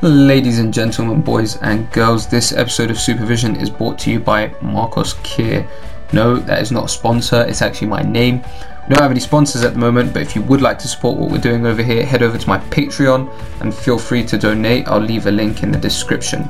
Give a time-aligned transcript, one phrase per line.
[0.00, 4.50] Ladies and gentlemen, boys and girls, this episode of Supervision is brought to you by
[4.60, 5.68] Markos Khir.
[6.12, 8.36] No, that is not a sponsor, it's actually my name.
[8.36, 11.18] We don't have any sponsors at the moment, but if you would like to support
[11.18, 13.28] what we're doing over here, head over to my Patreon
[13.60, 14.86] and feel free to donate.
[14.86, 16.48] I'll leave a link in the description.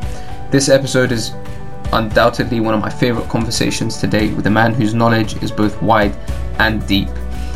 [0.50, 1.32] This episode is
[1.94, 5.80] undoubtedly one of my favourite conversations to date with a man whose knowledge is both
[5.80, 6.14] wide
[6.58, 7.08] and deep,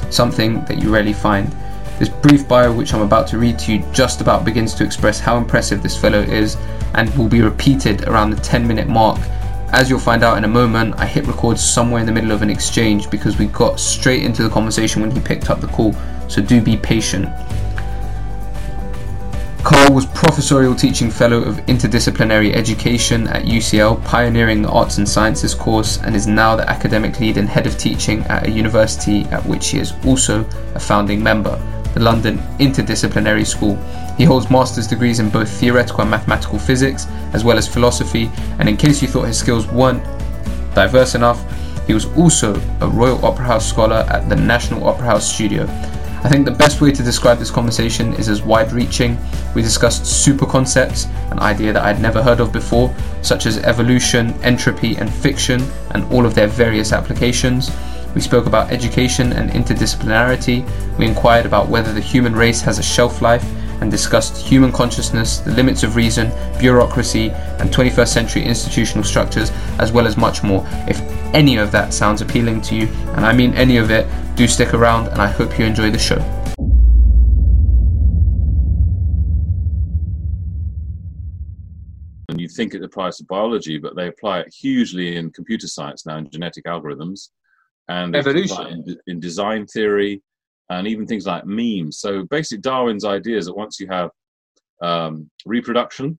[0.09, 1.55] something that you rarely find.
[1.99, 5.21] This brief bio, which I'm about to read to you, just about begins to express
[5.21, 6.57] how impressive this fellow is
[6.95, 9.21] and will be repeated around the 10 minute mark.
[9.73, 12.43] As you'll find out in a moment, I hit record somewhere in the middle of
[12.43, 15.95] an exchange because we got straight into the conversation when he picked up the call,
[16.29, 17.29] so do be patient.
[19.63, 25.55] Carl was Professorial Teaching Fellow of Interdisciplinary Education at UCL, pioneering the Arts and Sciences
[25.55, 29.47] course, and is now the academic lead and head of teaching at a university at
[29.47, 31.59] which he is also a founding member
[31.95, 33.77] the London Interdisciplinary School.
[34.17, 38.69] He holds master's degrees in both theoretical and mathematical physics, as well as philosophy, and
[38.69, 40.03] in case you thought his skills weren't
[40.75, 41.43] diverse enough,
[41.87, 45.65] he was also a Royal Opera House scholar at the National Opera House Studio.
[46.25, 49.19] I think the best way to describe this conversation is as wide reaching.
[49.57, 54.33] We discussed super concepts, an idea that I'd never heard of before, such as evolution,
[54.45, 57.73] entropy, and fiction, and all of their various applications.
[58.15, 60.99] We spoke about education and interdisciplinarity.
[60.99, 63.45] We inquired about whether the human race has a shelf life
[63.81, 69.93] and discussed human consciousness, the limits of reason, bureaucracy, and 21st century institutional structures, as
[69.93, 70.63] well as much more.
[70.87, 71.01] If
[71.35, 72.87] any of that sounds appealing to you,
[73.17, 75.99] and I mean any of it, do stick around and I hope you enjoy the
[75.99, 76.19] show.
[82.29, 86.05] And you think it applies to biology, but they apply it hugely in computer science
[86.05, 87.31] now in genetic algorithms
[87.89, 90.23] and evolution in, in design theory
[90.71, 91.99] and even things like memes.
[91.99, 94.11] So basic Darwin's idea is that once you have
[94.81, 96.19] um, reproduction,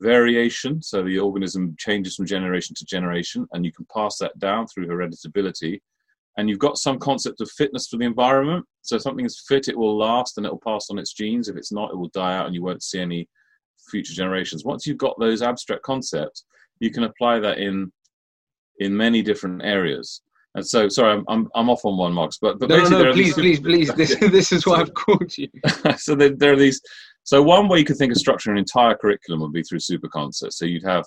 [0.00, 4.66] variation, so the organism changes from generation to generation, and you can pass that down
[4.66, 5.80] through hereditability.
[6.38, 8.66] And you've got some concept of fitness for the environment.
[8.82, 11.48] So if something is fit, it will last and it will pass on its genes.
[11.48, 13.26] If it's not, it will die out and you won't see any
[13.90, 14.64] future generations.
[14.64, 16.44] Once you've got those abstract concepts,
[16.80, 17.90] you can apply that in
[18.78, 20.20] in many different areas.
[20.56, 23.12] And so, sorry, I'm, I'm, I'm off on one, Marks, but, but no, no, no
[23.12, 25.48] please, please, please, this, this is why I've called you.
[25.98, 26.80] so there, there, are these.
[27.24, 30.08] So one way you could think of structuring an entire curriculum would be through super
[30.08, 30.58] concepts.
[30.58, 31.04] So you'd have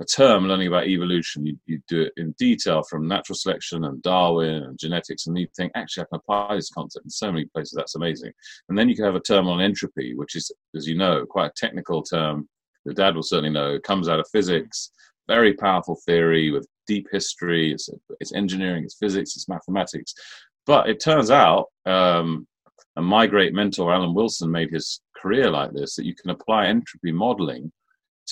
[0.00, 1.44] a term learning about evolution.
[1.44, 5.52] You'd, you'd do it in detail from natural selection and Darwin and genetics, and you'd
[5.56, 7.74] think, actually, I can apply this concept in so many places.
[7.76, 8.30] That's amazing.
[8.68, 11.46] And then you could have a term on entropy, which is, as you know, quite
[11.46, 12.48] a technical term.
[12.84, 13.74] Your dad will certainly know.
[13.74, 14.92] It comes out of physics
[15.30, 17.72] very powerful theory with deep history.
[17.72, 17.88] It's,
[18.20, 20.12] it's engineering, it's physics, it's mathematics.
[20.66, 22.46] But it turns out, um,
[22.96, 26.66] and my great mentor Alan Wilson made his career like this, that you can apply
[26.66, 27.70] entropy modeling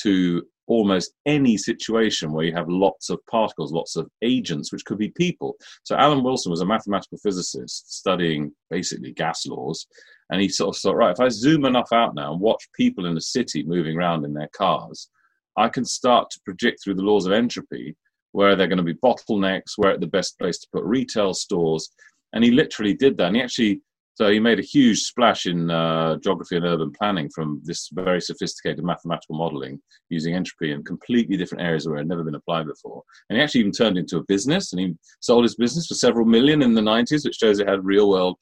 [0.03, 4.99] to almost any situation where you have lots of particles, lots of agents, which could
[4.99, 5.55] be people.
[5.85, 9.87] So Alan Wilson was a mathematical physicist studying basically gas laws.
[10.31, 13.07] And he sort of thought, right, if I zoom enough out now and watch people
[13.07, 15.09] in the city moving around in their cars,
[15.57, 17.97] I can start to predict through the laws of entropy
[18.39, 21.91] where they're going to be bottlenecks, where the best place to put retail stores.
[22.33, 23.27] And he literally did that.
[23.27, 23.81] And he actually,
[24.15, 28.21] so he made a huge splash in uh, geography and urban planning from this very
[28.21, 32.69] sophisticated mathematical modeling using entropy in completely different areas where it had never been applied
[32.69, 33.03] before.
[33.29, 36.25] And he actually even turned into a business and he sold his business for several
[36.25, 38.37] million in the 90s, which shows it had real world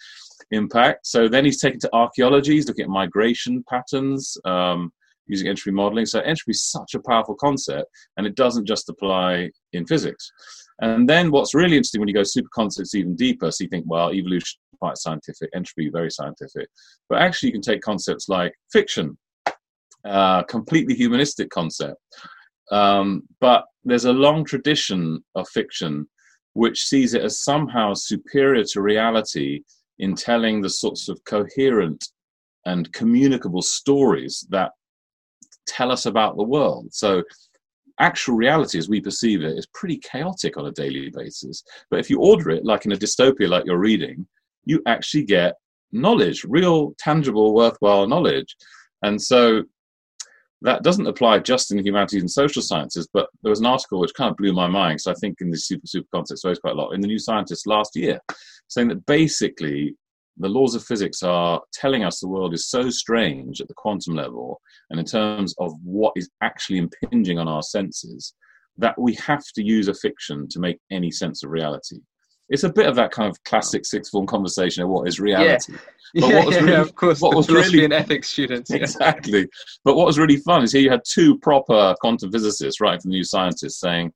[0.50, 1.06] impact.
[1.06, 4.36] So then he's taken to archaeology, he's looking at migration patterns.
[4.44, 4.92] Um,
[5.26, 6.06] using entropy modeling.
[6.06, 10.30] So entropy is such a powerful concept, and it doesn't just apply in physics.
[10.80, 13.84] And then what's really interesting when you go super concepts even deeper, so you think,
[13.88, 16.68] well, evolution quite scientific, entropy very scientific,
[17.08, 19.16] but actually you can take concepts like fiction,
[20.04, 21.96] uh, completely humanistic concept.
[22.70, 26.06] Um, but there's a long tradition of fiction
[26.54, 29.60] which sees it as somehow superior to reality
[29.98, 32.02] in telling the sorts of coherent
[32.64, 34.72] and communicable stories that
[35.66, 36.88] tell us about the world.
[36.92, 37.22] So
[37.98, 41.62] actual reality as we perceive it is pretty chaotic on a daily basis.
[41.90, 44.26] But if you order it like in a dystopia like you're reading,
[44.64, 45.54] you actually get
[45.92, 48.54] knowledge, real, tangible, worthwhile knowledge.
[49.02, 49.62] And so
[50.62, 54.14] that doesn't apply just in humanities and social sciences, but there was an article which
[54.14, 56.72] kind of blew my mind, so I think in this super, super context varies quite
[56.72, 58.18] a lot, in the New Scientist last year,
[58.68, 59.94] saying that basically
[60.38, 64.14] the laws of physics are telling us the world is so strange at the quantum
[64.14, 64.60] level
[64.90, 68.34] and in terms of what is actually impinging on our senses
[68.78, 71.96] that we have to use a fiction to make any sense of reality.
[72.48, 75.72] it's a bit of that kind of classic sixth form conversation of what is reality.
[76.14, 77.20] Yeah, but what was really, yeah, of course.
[77.20, 78.70] What was really, and ethics students.
[78.70, 78.76] Yeah.
[78.76, 79.48] Exactly.
[79.84, 83.10] But what was really fun is here you had two proper quantum physicists, right, from
[83.10, 84.12] the New Scientist, saying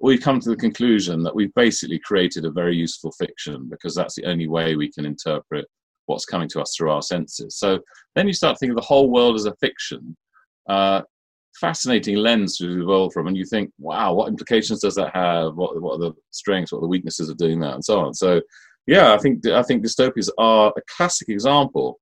[0.00, 4.14] we've come to the conclusion that we've basically created a very useful fiction because that's
[4.14, 5.66] the only way we can interpret
[6.06, 7.56] what's coming to us through our senses.
[7.58, 7.80] So
[8.14, 10.16] then you start thinking the whole world as a fiction.
[10.68, 11.02] Uh,
[11.60, 15.54] fascinating lens to evolve from, and you think, wow, what implications does that have?
[15.54, 16.72] What, what are the strengths?
[16.72, 18.14] What are the weaknesses of doing that, and so on.
[18.14, 18.40] So,
[18.86, 21.98] yeah, I think I think dystopias are a classic example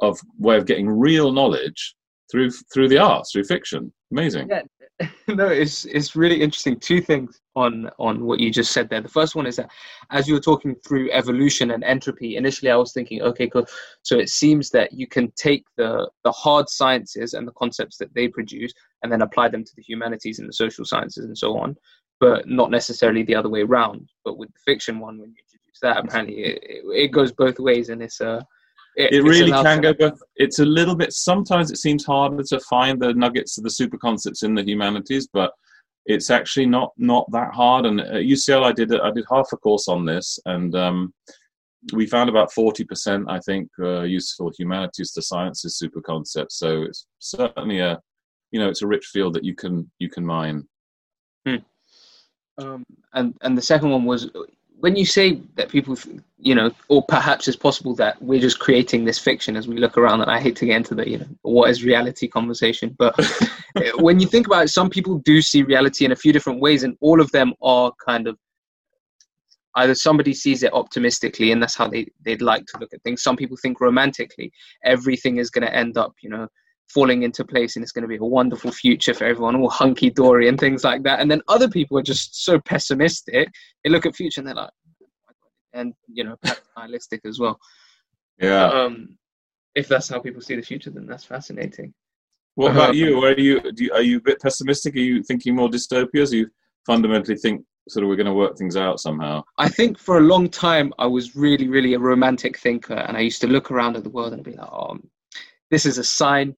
[0.00, 1.94] of way of getting real knowledge
[2.30, 3.92] through through the arts, through fiction.
[4.12, 4.48] Amazing.
[4.48, 4.62] Yeah,
[5.28, 6.78] no, it's it's really interesting.
[6.78, 9.02] Two things on on what you just said there.
[9.02, 9.70] The first one is that
[10.10, 13.66] as you were talking through evolution and entropy, initially I was thinking, okay, cool.
[14.02, 18.14] So it seems that you can take the the hard sciences and the concepts that
[18.14, 18.72] they produce
[19.02, 21.76] and then apply them to the humanities and the social sciences and so on,
[22.18, 24.08] but not necessarily the other way around.
[24.24, 27.58] But with the fiction one, when you introduce that, apparently it, it, it goes both
[27.58, 28.46] ways, and it's a
[28.96, 30.20] it, it really can go both.
[30.36, 31.12] It's a little bit.
[31.12, 35.28] Sometimes it seems harder to find the nuggets of the super concepts in the humanities,
[35.32, 35.52] but
[36.06, 37.84] it's actually not not that hard.
[37.84, 41.12] And at UCL, I did I did half a course on this, and um,
[41.92, 46.58] we found about forty percent, I think, uh, useful humanities to sciences super concepts.
[46.58, 48.00] So it's certainly a
[48.50, 50.66] you know it's a rich field that you can you can mine.
[51.46, 51.56] Hmm.
[52.58, 54.30] Um, and and the second one was
[54.80, 55.96] when you say that people,
[56.38, 59.96] you know, or perhaps it's possible that we're just creating this fiction as we look
[59.96, 63.14] around, and I hate to get into the, you know, what is reality conversation, but
[63.96, 66.82] when you think about it, some people do see reality in a few different ways,
[66.82, 68.38] and all of them are kind of
[69.76, 73.22] either somebody sees it optimistically, and that's how they they'd like to look at things.
[73.22, 74.52] Some people think romantically,
[74.84, 76.48] everything is going to end up, you know,
[76.88, 80.10] falling into place and it's going to be a wonderful future for everyone, all hunky
[80.10, 81.20] dory and things like that.
[81.20, 83.48] And then other people are just so pessimistic.
[83.82, 84.70] They look at future and they're like,
[85.72, 86.36] and you know,
[86.76, 87.58] nihilistic as well.
[88.38, 88.66] Yeah.
[88.66, 89.18] Um,
[89.74, 91.92] if that's how people see the future, then that's fascinating.
[92.54, 93.22] What about you?
[93.22, 94.94] Are you, you are you a bit pessimistic?
[94.94, 96.32] Are you thinking more dystopias?
[96.32, 96.48] you
[96.86, 99.42] fundamentally think sort of we're going to work things out somehow?
[99.58, 103.20] I think for a long time I was really, really a romantic thinker, and I
[103.20, 104.96] used to look around at the world and be like, "Oh,
[105.70, 106.56] this is a sign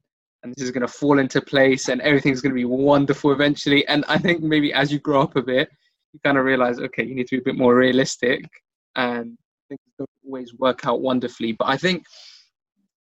[0.49, 3.87] and this is going to fall into place and everything's going to be wonderful eventually.
[3.87, 5.69] And I think maybe as you grow up a bit,
[6.15, 8.49] you kind of realize, okay, you need to be a bit more realistic
[8.97, 9.37] and
[9.69, 11.53] things don't always work out wonderfully.
[11.53, 12.05] But I think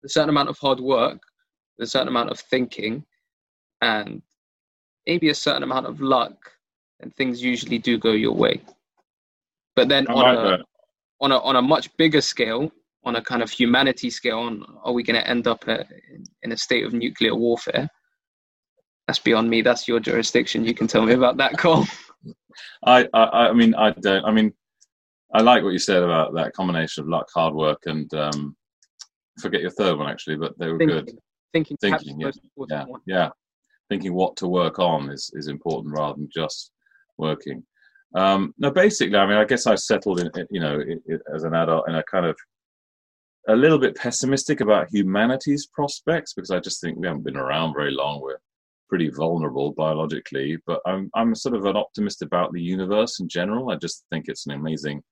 [0.05, 1.21] a certain amount of hard work,
[1.81, 3.05] a certain amount of thinking,
[3.81, 4.23] and
[5.09, 6.37] maybe a certain amount of luck,
[7.01, 8.61] and things usually do go your way.
[9.75, 10.65] But then on, like a,
[11.21, 12.71] on a on a much bigger scale,
[13.05, 15.85] on a kind of humanity scale on are we going to end up a,
[16.43, 17.89] in a state of nuclear warfare?
[19.07, 19.61] That's beyond me.
[19.63, 20.65] That's your jurisdiction.
[20.65, 21.87] You can tell me about that call
[22.85, 24.53] I, I i mean i don't i mean
[25.35, 28.57] i like what you said about that combination of luck hard work and um
[29.41, 31.19] forget your third one actually but they were thinking, good.
[31.53, 32.31] thinking thinking yeah
[32.69, 33.29] yeah, yeah.
[33.91, 36.73] Thinking what to work on is is important rather than just
[37.19, 37.63] working.
[38.15, 40.83] Um no basically i mean i guess i settled in you know
[41.35, 42.37] as an adult in a kind of
[43.49, 47.75] a little bit pessimistic about humanity's prospects because I just think we haven't been around
[47.75, 48.21] very long.
[48.21, 48.39] We're
[48.89, 53.71] pretty vulnerable biologically, but I'm I'm sort of an optimist about the universe in general.
[53.71, 55.03] I just think it's an amazing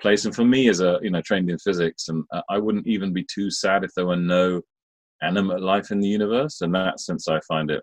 [0.00, 2.86] place, and for me, as a you know trained in physics, um, and I wouldn't
[2.86, 4.60] even be too sad if there were no
[5.22, 6.60] animate life in the universe.
[6.60, 7.82] In that sense, I find it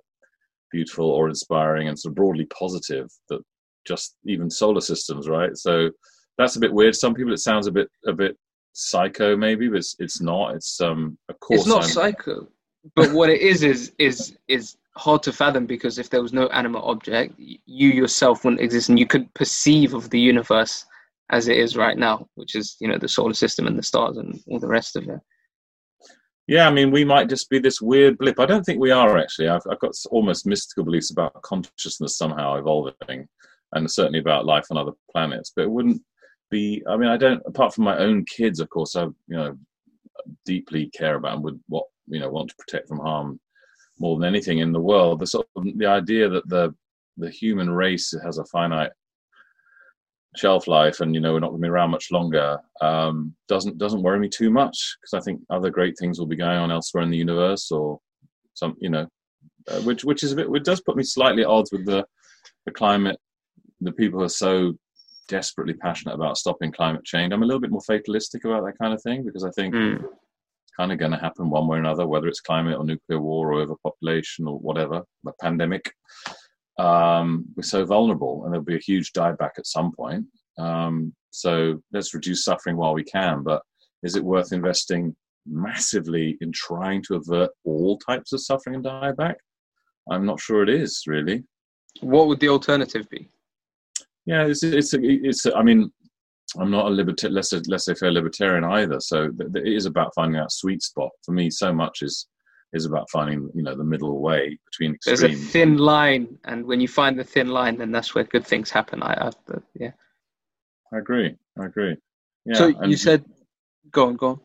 [0.71, 3.41] beautiful or inspiring and sort of broadly positive that
[3.85, 5.55] just even solar systems, right?
[5.57, 5.89] So
[6.37, 6.95] that's a bit weird.
[6.95, 8.37] Some people it sounds a bit a bit
[8.73, 10.55] psycho maybe but it's, it's not.
[10.55, 11.89] It's um of course it's not I'm...
[11.89, 12.47] psycho
[12.95, 16.47] but what it is is is is hard to fathom because if there was no
[16.47, 20.85] animate object you yourself wouldn't exist and you could perceive of the universe
[21.31, 24.17] as it is right now which is you know the solar system and the stars
[24.17, 25.19] and all the rest of it.
[26.47, 28.39] Yeah i mean we might just be this weird blip.
[28.39, 29.49] I don't think we are actually.
[29.49, 33.27] I've, I've got almost mystical beliefs about consciousness somehow evolving
[33.73, 36.01] and certainly about life on other planets but it wouldn't
[36.49, 39.57] be i mean i don't apart from my own kids of course i you know
[40.45, 43.39] deeply care about and would what you know want to protect from harm
[43.99, 45.19] more than anything in the world.
[45.19, 46.73] The sort of the idea that the
[47.17, 48.91] the human race has a finite
[50.35, 53.77] shelf life and you know we're not going to be around much longer um, doesn't
[53.77, 56.71] doesn't worry me too much because i think other great things will be going on
[56.71, 57.99] elsewhere in the universe or
[58.53, 59.07] some you know
[59.69, 62.05] uh, which which is a bit it does put me slightly at odds with the
[62.65, 63.19] the climate.
[63.81, 64.77] The people are so
[65.29, 67.31] desperately passionate about stopping climate change.
[67.31, 69.95] I'm a little bit more fatalistic about that kind of thing because I think mm.
[69.95, 73.21] it's kind of going to happen one way or another, whether it's climate or nuclear
[73.21, 75.93] war or overpopulation or whatever, a pandemic.
[76.77, 80.25] Um, we're so vulnerable, and there'll be a huge dieback at some point.
[80.57, 83.43] Um, so let's reduce suffering while we can.
[83.43, 83.61] But
[84.03, 89.35] is it worth investing massively in trying to avert all types of suffering and dieback?
[90.09, 91.43] I'm not sure it is really.
[92.01, 93.29] What would the alternative be?
[94.25, 95.45] Yeah, it's it's a, it's.
[95.45, 95.91] I mean,
[96.57, 98.99] I'm not a libertarian, laissez-faire libertarian either.
[98.99, 101.09] So it is about finding that sweet spot.
[101.23, 102.27] For me, so much is
[102.73, 105.21] is about finding you know the middle way between extremes.
[105.21, 108.45] There's a thin line, and when you find the thin line, then that's where good
[108.45, 109.01] things happen.
[109.01, 109.31] I, I
[109.75, 109.91] yeah.
[110.93, 111.35] I agree.
[111.59, 111.95] I agree.
[112.45, 113.23] Yeah, so you said,
[113.91, 114.39] go on, go on.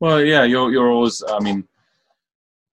[0.00, 1.22] Well, yeah, you're you're always.
[1.28, 1.66] I mean,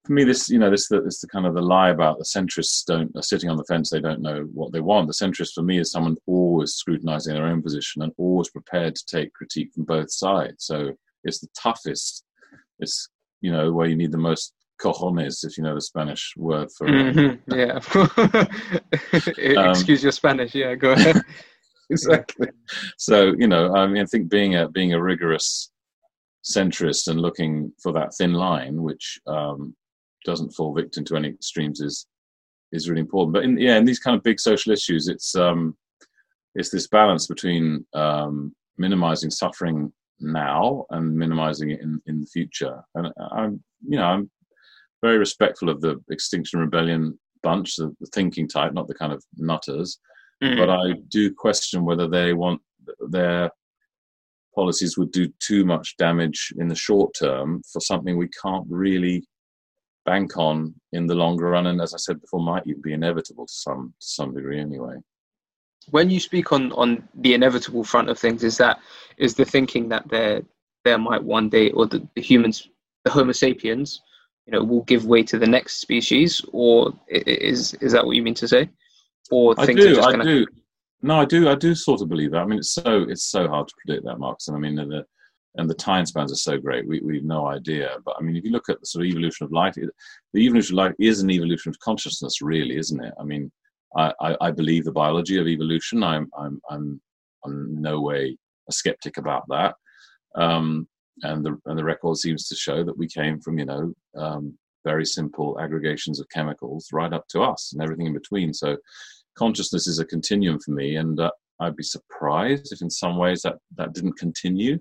[0.10, 2.84] for me, this you know this this the kind of the lie about the centrists
[2.84, 3.92] don't are sitting on the fence.
[3.92, 5.06] They don't know what they want.
[5.06, 9.06] The centrist for me is someone always scrutinizing their own position and always prepared to
[9.06, 10.66] take critique from both sides.
[10.66, 12.24] So it's the toughest.
[12.80, 13.08] It's
[13.42, 14.51] you know where you need the most
[14.82, 16.88] cojones, if you know the Spanish word for.
[16.88, 17.54] Mm-hmm.
[17.54, 17.80] Yeah.
[19.62, 20.56] um, Excuse your Spanish.
[20.56, 21.22] Yeah, go ahead.
[21.92, 22.48] exactly.
[22.98, 25.70] So you know, I mean, I think being a being a rigorous
[26.44, 29.75] centrist and looking for that thin line, which um,
[30.25, 32.07] doesn't fall victim to any extremes, is
[32.71, 33.33] is really important.
[33.33, 35.75] But in, yeah, in these kind of big social issues, it's um,
[36.55, 42.81] it's this balance between um, minimizing suffering now and minimizing it in, in the future.
[42.95, 44.31] And I'm, you know, I'm
[45.01, 49.23] very respectful of the Extinction Rebellion bunch, the, the thinking type, not the kind of
[49.38, 49.99] nutters.
[50.43, 50.57] Mm.
[50.57, 52.61] But I do question whether they want
[53.09, 53.51] their
[54.55, 59.23] policies would do too much damage in the short term for something we can't really
[60.10, 63.46] bank on in the longer run, and as I said before, might even be inevitable
[63.46, 64.96] to some to some degree anyway.
[65.92, 66.89] When you speak on on
[67.25, 68.80] the inevitable front of things, is that
[69.18, 70.42] is the thinking that there
[70.86, 72.58] there might one day, or the, the humans,
[73.06, 74.01] the Homo sapiens,
[74.46, 78.24] you know, will give way to the next species, or is is that what you
[78.24, 78.70] mean to say?
[79.32, 80.24] Or I do, I gonna...
[80.24, 80.48] do.
[81.01, 81.50] No, I do.
[81.54, 82.42] I do sort of believe that.
[82.42, 84.48] I mean, it's so it's so hard to predict that, Marcus.
[84.48, 85.06] And I mean, the
[85.56, 86.88] and the time spans are so great.
[86.88, 87.98] We we've no idea.
[88.06, 90.75] But I mean, if you look at the sort of evolution of life, the evolution
[90.75, 93.13] of life is an evolution of consciousness, really, isn't it?
[93.20, 93.51] I mean,
[93.96, 96.03] I, I, I believe the biology of evolution.
[96.03, 97.01] I'm I'm I'm
[97.46, 98.38] I'm no way
[98.70, 99.75] a skeptic about that.
[100.36, 100.88] Um,
[101.24, 104.58] and the and the record seems to show that we came from you know um,
[104.86, 108.53] very simple aggregations of chemicals right up to us and everything in between.
[108.53, 108.77] So
[109.36, 113.41] consciousness is a continuum for me, and uh, I'd be surprised if in some ways
[113.41, 114.79] that that didn't continue.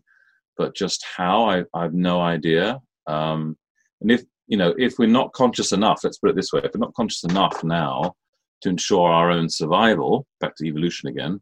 [0.59, 2.81] But just how I I've no idea.
[3.07, 3.57] Um,
[4.01, 6.73] and if you know if we're not conscious enough, let's put it this way: if
[6.75, 8.15] we're not conscious enough now
[8.63, 11.41] to ensure our own survival, back to evolution again,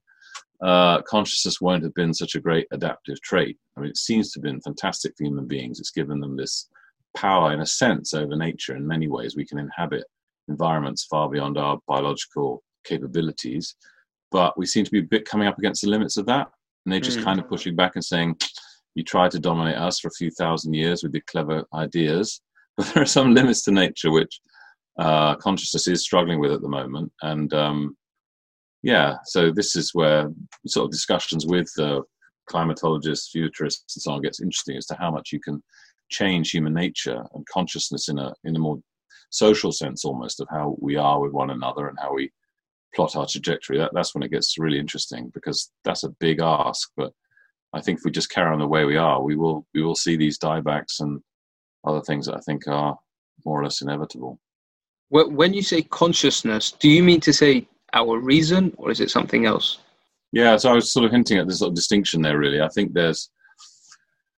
[0.60, 3.58] uh, consciousness won't have been such a great adaptive trait.
[3.76, 5.80] I mean, it seems to have been fantastic for human beings.
[5.80, 6.68] It's given them this
[7.16, 8.76] power, in a sense, over nature.
[8.76, 10.04] In many ways, we can inhabit
[10.48, 13.74] environments far beyond our biological capabilities.
[14.30, 16.48] But we seem to be a bit coming up against the limits of that.
[16.84, 17.24] And they're just mm.
[17.24, 18.36] kind of pushing back and saying,
[18.96, 22.40] you tried to dominate us for a few thousand years with your clever ideas.
[22.76, 24.38] But there are some limits to nature which
[24.98, 27.10] uh, consciousness is struggling with at the moment.
[27.22, 27.96] And um,
[28.82, 30.30] yeah, so this is where
[30.66, 32.02] sort of discussions with uh,
[32.50, 35.62] climatologists, futurists, and so on gets interesting as to how much you can
[36.10, 38.78] change human nature and consciousness in a in a more
[39.30, 42.30] social sense, almost of how we are with one another and how we
[42.94, 43.78] plot our trajectory.
[43.78, 46.90] That, that's when it gets really interesting because that's a big ask.
[46.94, 47.12] But
[47.72, 49.94] I think if we just carry on the way we are, we will we will
[49.94, 51.20] see these diebacks and
[51.84, 52.98] other things that I think are
[53.44, 54.40] more or less inevitable.
[55.10, 59.46] When you say consciousness, do you mean to say our reason, or is it something
[59.46, 59.78] else?
[60.32, 62.38] Yeah, so I was sort of hinting at this sort of distinction there.
[62.38, 63.30] Really, I think there's,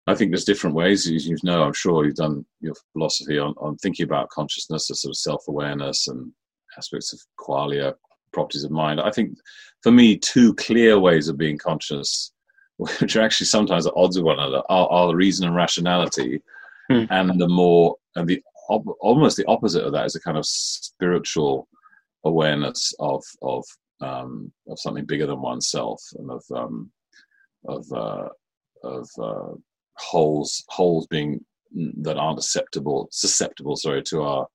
[0.08, 1.08] I think there's different ways.
[1.08, 5.02] As you know, I'm sure you've done your philosophy on, on thinking about consciousness, as
[5.02, 6.32] sort of self-awareness and
[6.76, 7.94] aspects of qualia,
[8.32, 9.00] properties of mind.
[9.00, 9.38] I think,
[9.82, 12.32] for me, two clear ways of being conscious,
[13.00, 16.42] which are actually sometimes at odds with one another, are, are the reason and rationality,
[16.90, 17.04] hmm.
[17.10, 21.68] and the more and the almost the opposite of that is a kind of spiritual
[22.24, 23.64] awareness of of
[24.00, 26.90] um, of something bigger than oneself and of um,
[27.66, 28.28] of uh,
[28.84, 29.54] of uh,
[29.96, 31.44] wholes wholes being
[32.02, 34.46] that aren't susceptible susceptible sorry to our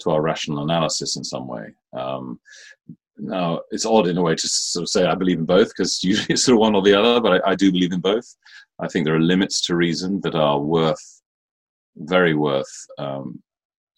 [0.00, 1.74] to our rational analysis in some way.
[1.92, 2.40] Um,
[3.18, 6.02] now it's odd in a way to sort of say I believe in both because
[6.04, 8.26] usually it's sort of one or the other, but I, I do believe in both.
[8.80, 11.22] I think there are limits to reason that are worth
[11.96, 13.42] very worth um,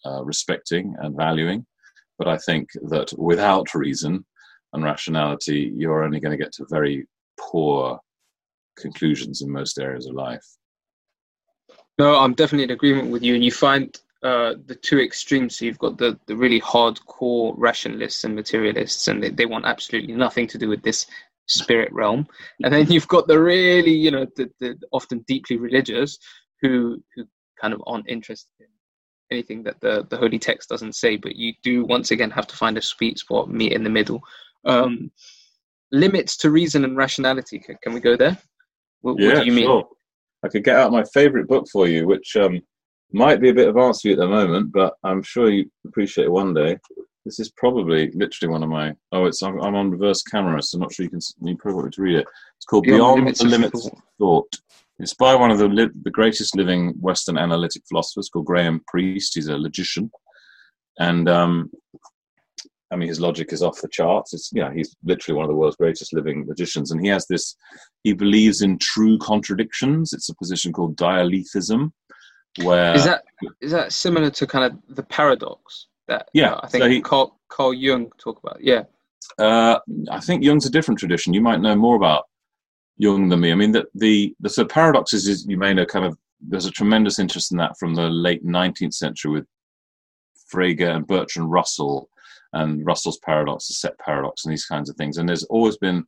[0.05, 1.65] uh, respecting and valuing.
[2.17, 4.25] But I think that without reason
[4.73, 7.07] and rationality, you're only going to get to very
[7.39, 7.99] poor
[8.77, 10.45] conclusions in most areas of life.
[11.97, 13.35] No, I'm definitely in agreement with you.
[13.35, 15.57] And you find uh, the two extremes.
[15.57, 20.13] So you've got the, the really hardcore rationalists and materialists, and they, they want absolutely
[20.13, 21.07] nothing to do with this
[21.47, 22.27] spirit realm,
[22.63, 26.17] and then you've got the really, you know, the, the often deeply religious
[26.61, 27.25] who who
[27.59, 28.67] kind of aren't interested in
[29.31, 31.17] anything that the the holy text doesn't say.
[31.17, 34.21] But you do once again have to find a sweet spot, meet in the middle.
[34.65, 35.11] Um,
[35.91, 37.59] limits to reason and rationality.
[37.59, 38.37] Can, can we go there?
[39.01, 39.65] What, yeah, what do you mean?
[39.65, 39.87] Sure.
[40.43, 42.61] I could get out my favourite book for you, which um,
[43.13, 46.25] might be a bit advanced for you at the moment, but I'm sure you appreciate
[46.25, 46.77] it one day.
[47.25, 48.95] This is probably literally one of my.
[49.11, 51.19] Oh, it's I'm, I'm on reverse camera, so I'm not sure you can.
[51.43, 52.27] You probably want to read it.
[52.57, 54.49] It's called Beyond, Beyond the Limits of Thought.
[54.97, 59.33] It's by one of the li- the greatest living Western analytic philosophers called Graham Priest.
[59.35, 60.11] He's a logician,
[60.99, 61.71] and um,
[62.91, 64.33] I mean his logic is off the charts.
[64.33, 67.55] It's yeah, he's literally one of the world's greatest living logicians, and he has this.
[68.03, 70.13] He believes in true contradictions.
[70.13, 71.93] It's a position called dialetheism,
[72.63, 73.23] where is that
[73.61, 75.87] is that similar to kind of the paradox?
[76.11, 78.61] that yeah, uh, I think so he, Carl, Carl Jung talk about.
[78.61, 78.83] Yeah,
[79.39, 79.79] uh,
[80.11, 81.33] I think Jung's a different tradition.
[81.33, 82.25] You might know more about
[82.97, 83.51] Jung than me.
[83.51, 86.65] I mean, the the, the sort of paradoxes is you may know kind of there's
[86.65, 89.45] a tremendous interest in that from the late 19th century with
[90.53, 92.09] Frege and Bertrand Russell
[92.53, 95.17] and Russell's paradox, the set paradox, and these kinds of things.
[95.17, 96.03] And there's always been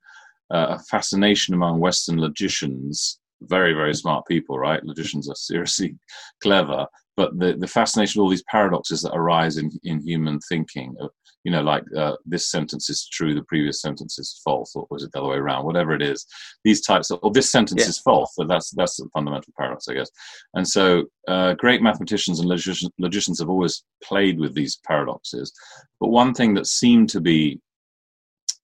[0.54, 4.84] uh, a fascination among Western logicians, very very smart people, right?
[4.84, 5.96] Logicians are seriously
[6.42, 6.86] clever,
[7.16, 10.96] but the, the fascination of all these paradoxes that arise in, in human thinking,
[11.44, 15.04] you know, like uh, this sentence is true, the previous sentence is false, or was
[15.04, 15.66] it the other way around?
[15.66, 16.26] Whatever it is,
[16.64, 17.90] these types of, or this sentence yeah.
[17.90, 18.34] is false.
[18.36, 20.10] So that's that's a fundamental paradox, I guess.
[20.54, 25.52] And so, uh, great mathematicians and logicians, logicians have always played with these paradoxes.
[26.00, 27.60] But one thing that seemed to be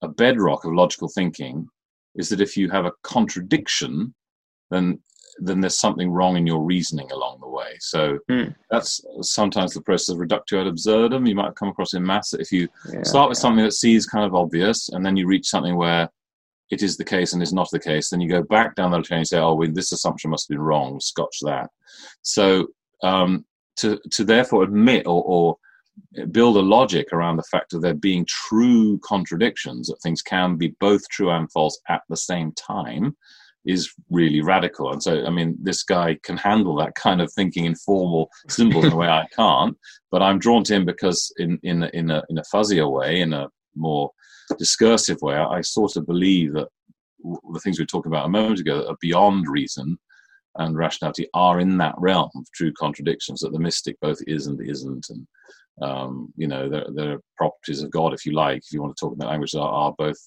[0.02, 1.68] a bedrock of logical thinking
[2.16, 4.14] is that if you have a contradiction,
[4.70, 5.00] then
[5.42, 7.78] then there's something wrong in your reasoning along the way.
[7.80, 8.54] So mm.
[8.70, 11.26] that's sometimes the process of reductio ad absurdum.
[11.26, 13.42] You might come across in maths if you yeah, start with yeah.
[13.42, 16.10] something that seems kind of obvious, and then you reach something where
[16.72, 19.02] it is the case and is not the case, then you go back down the
[19.02, 21.70] chain and say, "Oh, well, this assumption must have been wrong." Scotch that.
[22.22, 22.68] So
[23.04, 23.46] um,
[23.78, 25.58] to to therefore admit or, or
[26.32, 30.76] build a logic around the fact of there being true contradictions that things can be
[30.80, 33.15] both true and false at the same time
[33.65, 34.91] is really radical.
[34.91, 38.86] And so, I mean, this guy can handle that kind of thinking in formal symbols
[38.86, 39.78] in a way I can't.
[40.12, 43.34] But I'm drawn to him because, in in in a in a fuzzier way, in
[43.34, 44.12] a more
[44.58, 46.67] discursive way, I, I sort of believe that
[47.24, 49.98] the things we were talking about a moment ago are beyond reason
[50.56, 54.60] and rationality are in that realm of true contradictions that the mystic both is and
[54.62, 55.28] isn't and
[55.82, 59.00] um, you know the, the properties of god if you like if you want to
[59.00, 60.17] talk in that language are, are both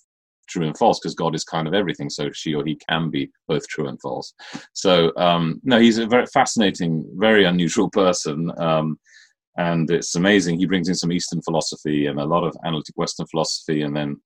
[0.52, 2.10] true and false because God is kind of everything.
[2.10, 4.34] So she or he can be both true and false.
[4.74, 8.52] So um, no, he's a very fascinating, very unusual person.
[8.58, 8.98] Um,
[9.56, 10.58] and it's amazing.
[10.58, 14.16] He brings in some Eastern philosophy and a lot of analytic Western philosophy, and then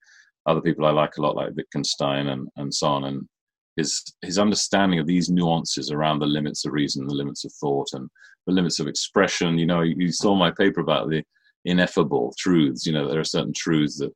[0.47, 3.05] other people I like a lot, like Wittgenstein and, and so on.
[3.05, 3.29] And
[3.77, 7.89] his his understanding of these nuances around the limits of reason, the limits of thought,
[7.93, 8.09] and
[8.47, 9.59] the limits of expression.
[9.59, 11.23] You know, you saw my paper about the
[11.65, 12.87] ineffable truths.
[12.87, 14.13] You know, there are certain truths that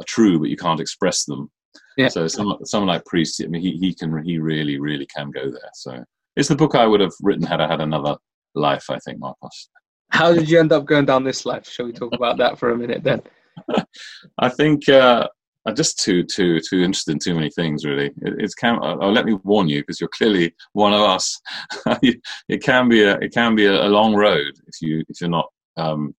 [0.00, 1.50] are true, but you can't express them.
[1.96, 2.08] Yeah.
[2.08, 5.50] So someone, someone like Priest, I mean, he, he can he really really can go
[5.50, 5.70] there.
[5.74, 6.04] So
[6.36, 8.16] it's the book I would have written had I had another
[8.54, 8.86] life.
[8.90, 9.68] I think, Markos.
[10.10, 11.68] How did you end up going down this life?
[11.68, 13.22] Shall we talk about that for a minute then?
[14.38, 15.26] I think uh,
[15.66, 17.84] I'm just too too too interested in too many things.
[17.84, 18.78] Really, it, it's can.
[18.82, 21.40] Oh, let me warn you because you're clearly one of us.
[22.02, 25.30] it can be a it can be a, a, long road if you if you're
[25.30, 26.14] not um,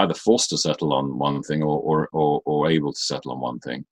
[0.00, 3.40] either forced to settle on one thing or, or, or, or able to settle on
[3.40, 3.84] one thing.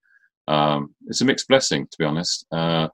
[0.47, 2.47] Um, it's a mixed blessing, to be honest.
[2.51, 2.89] Uh,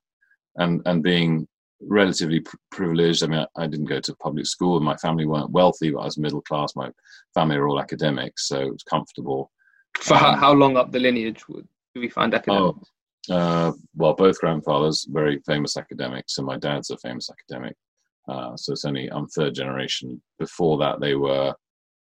[0.57, 1.47] and, and being
[1.81, 5.27] relatively pr- privileged, I mean, I, I, didn't go to public school and my family
[5.27, 6.75] weren't wealthy, but I was middle class.
[6.77, 6.91] My
[7.35, 9.51] family are all academics, so it was comfortable.
[9.99, 12.91] For um, how, how long up the lineage would do we find academics?
[13.31, 17.77] Oh, uh, well, both grandfathers, very famous academics, and my dad's a famous academic.
[18.29, 20.21] Uh, so it's only I'm third generation.
[20.39, 21.55] Before that, they were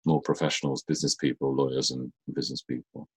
[0.08, 3.08] more professionals, business people, lawyers, and business people.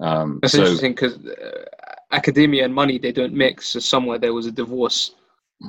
[0.00, 1.64] Um, That's so, interesting because uh,
[2.12, 3.68] academia and money they don't mix.
[3.68, 5.14] So somewhere there was a divorce.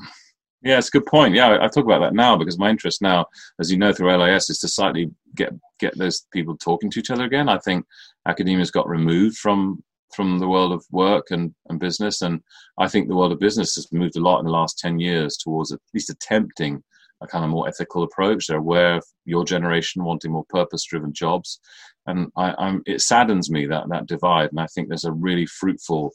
[0.63, 1.33] Yeah, it's a good point.
[1.33, 3.25] Yeah, I, I, talk about that now because my interest now,
[3.59, 7.09] as you know, through LIS is to slightly get get those people talking to each
[7.09, 7.49] other again.
[7.49, 7.83] I think
[8.27, 9.83] academia's got removed from
[10.13, 12.41] from the world of work and, and business, and
[12.77, 15.35] I think the world of business has moved a lot in the last ten years
[15.35, 16.83] towards at least attempting
[17.21, 18.47] a kind of more ethical approach.
[18.47, 21.59] They're aware of your generation wanting more purpose-driven jobs,
[22.07, 24.49] and I, am it saddens me that that divide.
[24.51, 26.11] And I think there's a really fruitful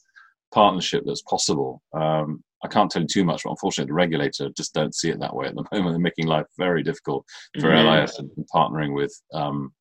[0.53, 1.83] partnership that's possible.
[1.93, 5.21] Um, I can't tell you too much, but unfortunately, the regulator just don't see it
[5.21, 5.95] that way at the moment.
[5.95, 7.25] They're making life very difficult
[7.61, 8.01] for mm-hmm.
[8.01, 9.73] LIS and partnering with um,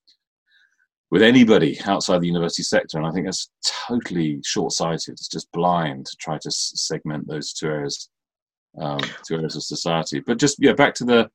[1.12, 2.98] with anybody outside the university sector.
[2.98, 3.50] And I think that's
[3.88, 5.14] totally short sighted.
[5.14, 8.10] It's just blind to try to segment those two areas,
[8.80, 10.20] um, two areas of society.
[10.20, 11.30] But just, yeah, back to the,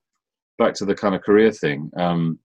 [0.59, 1.91] back to the kind of career thing.
[1.97, 2.39] Um,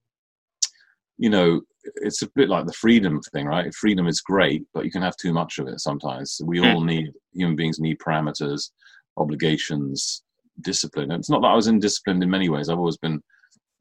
[1.17, 1.61] you know,
[1.97, 3.73] it's a bit like the freedom thing, right?
[3.73, 6.41] Freedom is great, but you can have too much of it sometimes.
[6.43, 6.65] We hmm.
[6.65, 8.71] all need, human beings need parameters,
[9.17, 10.23] obligations,
[10.61, 11.11] discipline.
[11.11, 12.69] And it's not that I was indisciplined in many ways.
[12.69, 13.21] I've always been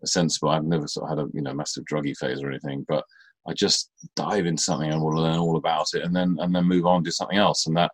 [0.05, 0.51] sensible.
[0.51, 3.05] I've never sort of had a you know massive druggy phase or anything, but
[3.47, 6.65] I just dive into something and will learn all about it, and then and then
[6.65, 7.93] move on to something else, and that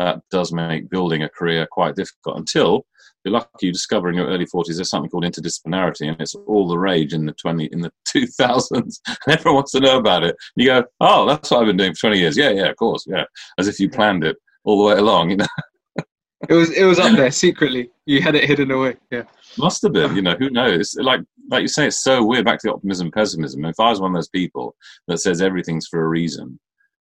[0.00, 2.84] that does make building a career quite difficult until
[3.24, 6.66] you're lucky you discover in your early 40s there's something called interdisciplinarity and it's all
[6.66, 8.96] the rage in the 20 in the 2000s and
[9.28, 12.08] everyone wants to know about it you go oh that's what i've been doing for
[12.08, 13.24] 20 years yeah yeah of course yeah
[13.58, 15.46] as if you planned it all the way along you know
[16.48, 17.90] it was it was up there secretly.
[18.06, 18.96] You had it hidden away.
[19.10, 19.24] Yeah.
[19.58, 20.16] Must have been.
[20.16, 20.96] You know, who knows?
[20.98, 22.46] Like like you say, it's so weird.
[22.46, 23.64] Back to the optimism, pessimism.
[23.66, 24.74] If I was one of those people
[25.08, 26.58] that says everything's for a reason,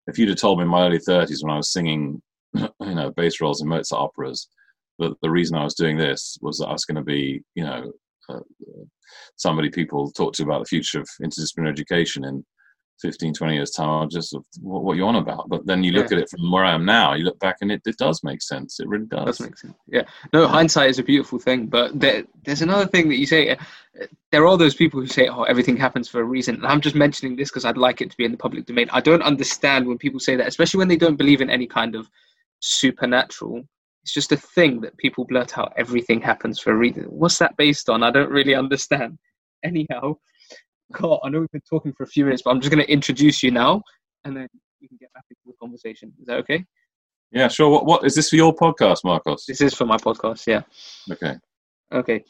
[0.07, 2.21] if you'd have told me in my early thirties when I was singing,
[2.53, 4.47] you know, bass roles in Mozart operas,
[4.99, 7.63] that the reason I was doing this was that I was going to be, you
[7.63, 7.91] know,
[8.29, 8.39] uh,
[9.37, 12.43] somebody people talk to about the future of interdisciplinary education in
[13.01, 15.47] 15, 20 years' time, I'll just, what, what you on about?
[15.47, 16.17] But then you look yeah.
[16.17, 18.41] at it from where I am now, you look back and it, it does make
[18.41, 18.79] sense.
[18.79, 19.21] It really does.
[19.21, 19.73] It does make sense.
[19.87, 20.03] Yeah.
[20.33, 21.67] No, hindsight is a beautiful thing.
[21.67, 23.51] But there, there's another thing that you say.
[23.51, 23.55] Uh,
[24.31, 26.55] there are those people who say, oh, everything happens for a reason.
[26.55, 28.89] And I'm just mentioning this because I'd like it to be in the public domain.
[28.91, 31.95] I don't understand when people say that, especially when they don't believe in any kind
[31.95, 32.09] of
[32.59, 33.63] supernatural.
[34.03, 37.03] It's just a thing that people blurt out everything happens for a reason.
[37.03, 38.03] What's that based on?
[38.03, 39.17] I don't really understand.
[39.63, 40.15] Anyhow,
[40.93, 42.91] Carl, I know we've been talking for a few minutes, but I'm just going to
[42.91, 43.81] introduce you now,
[44.23, 44.47] and then
[44.81, 46.13] we can get back into the conversation.
[46.19, 46.65] Is that okay?
[47.31, 47.69] Yeah, sure.
[47.69, 49.45] What, what is this for your podcast, Markos?
[49.45, 50.47] This is for my podcast.
[50.47, 50.61] Yeah.
[51.11, 51.35] Okay.
[51.91, 52.23] Okay.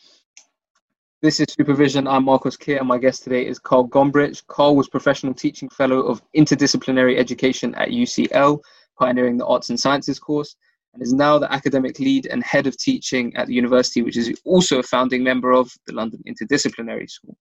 [1.22, 2.08] This is Supervision.
[2.08, 4.46] I'm Markos Khir, and my guest today is Carl Gombrich.
[4.48, 8.60] Carl was Professional Teaching Fellow of Interdisciplinary Education at UCL,
[9.00, 10.56] pioneering the Arts and Sciences course,
[10.94, 14.34] and is now the academic lead and head of teaching at the university, which is
[14.46, 17.38] also a founding member of the London Interdisciplinary School.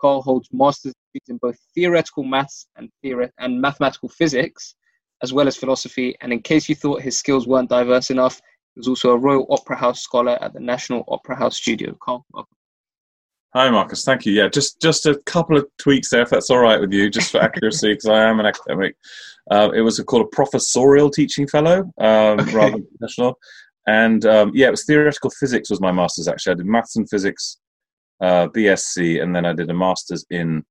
[0.00, 4.74] Carl holds master's degrees in both theoretical maths and, theoret- and mathematical physics,
[5.22, 6.16] as well as philosophy.
[6.20, 8.40] And in case you thought his skills weren't diverse enough,
[8.74, 11.96] he was also a Royal Opera House scholar at the National Opera House Studio.
[12.00, 12.56] Carl, welcome.
[13.54, 14.02] Hi, Marcus.
[14.04, 14.32] Thank you.
[14.32, 17.30] Yeah, just just a couple of tweaks there, if that's all right with you, just
[17.30, 18.96] for accuracy, because I am an academic.
[19.50, 22.54] Uh, it was called a professorial teaching fellow, um, okay.
[22.54, 23.38] rather than professional.
[23.86, 26.28] And um, yeah, it was theoretical physics was my master's.
[26.28, 27.58] Actually, I did maths and physics
[28.20, 30.64] uh, BSc, and then I did a master's in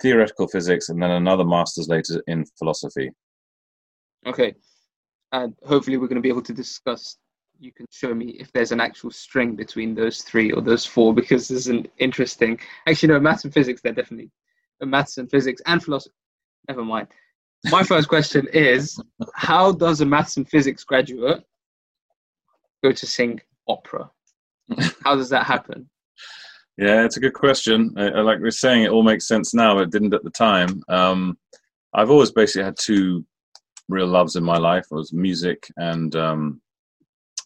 [0.00, 3.10] theoretical physics, and then another master's later in philosophy.
[4.26, 4.54] Okay,
[5.32, 7.16] and hopefully we're going to be able to discuss.
[7.58, 11.12] You can show me if there's an actual string between those three or those four,
[11.12, 12.60] because this is an interesting.
[12.86, 13.80] Actually, no, maths and physics.
[13.82, 14.30] They're definitely
[14.80, 16.14] maths and physics and philosophy.
[16.68, 17.08] Never mind.
[17.70, 19.00] My first question is:
[19.34, 21.42] How does a maths and physics graduate
[22.82, 24.10] go to sing opera?
[25.02, 25.88] How does that happen?
[26.76, 27.94] Yeah, it's a good question.
[27.96, 30.30] I, I, like we're saying, it all makes sense now, but it didn't at the
[30.30, 30.82] time.
[30.88, 31.38] Um,
[31.94, 33.24] I've always basically had two
[33.88, 36.60] real loves in my life: it was music and um,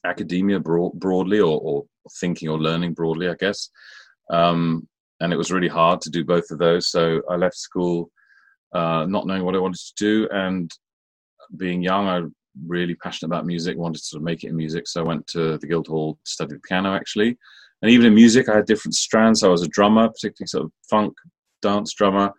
[0.04, 1.84] academia broad, broadly, or, or,
[2.20, 3.68] thinking or learning broadly, I guess.
[4.30, 4.88] Um,
[5.20, 6.90] and it was really hard to do both of those.
[6.90, 8.10] So I left school
[8.72, 10.70] uh, not knowing what I wanted to do, and
[11.56, 12.22] being young, I
[12.66, 14.88] really passionate about music, wanted to sort of make it in music.
[14.88, 17.38] So I went to the Guildhall, studied piano actually
[17.82, 19.42] and even in music, I had different strands.
[19.42, 21.14] I was a drummer, particularly sort of funk
[21.62, 22.32] dance drummer,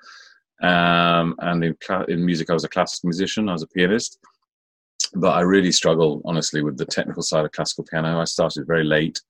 [0.62, 1.78] um, and in,
[2.10, 3.48] in music, I was a classical musician.
[3.48, 4.20] I was a pianist,
[5.16, 8.20] but I really struggle, honestly, with the technical side of classical piano.
[8.20, 9.22] I started very late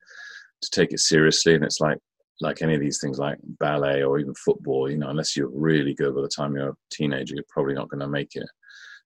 [0.62, 2.00] to take it seriously, and it's like
[2.42, 4.90] like any of these things, like ballet or even football.
[4.90, 7.90] You know, unless you're really good by the time you're a teenager, you're probably not
[7.90, 8.50] going to make it.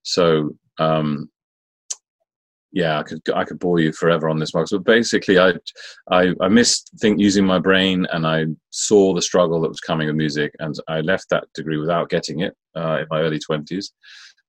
[0.03, 1.29] So um,
[2.73, 4.71] yeah, I could I could bore you forever on this, Marcus.
[4.71, 5.53] But basically, I
[6.11, 10.07] I, I missed think using my brain, and I saw the struggle that was coming
[10.07, 13.93] with music, and I left that degree without getting it uh, in my early twenties.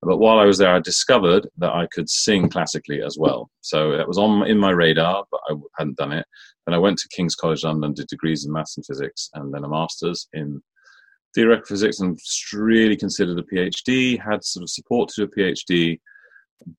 [0.02, 3.50] But while I was there, I discovered that I could sing classically as well.
[3.60, 6.26] So it was on in my radar, but I hadn't done it.
[6.66, 9.64] And I went to King's College London, did degrees in maths and physics, and then
[9.64, 10.62] a master's in
[11.35, 12.18] theoretical physics, and
[12.53, 14.18] really considered a PhD.
[14.18, 15.98] Had sort of support to do a PhD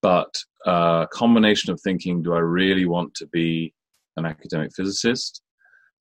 [0.02, 0.34] but
[0.66, 3.74] a uh, combination of thinking do I really want to be
[4.18, 5.42] an academic physicist?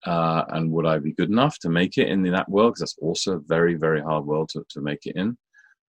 [0.05, 2.73] Uh, and would I be good enough to make it in that world?
[2.73, 5.37] Because that's also a very, very hard world to, to make it in.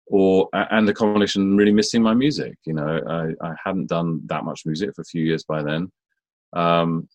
[0.07, 2.55] Or and the combination really missing my music.
[2.66, 5.93] You know, I, I hadn't done that much music for a few years by then.
[6.53, 7.09] Um,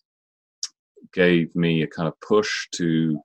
[1.12, 3.20] gave me a kind of push to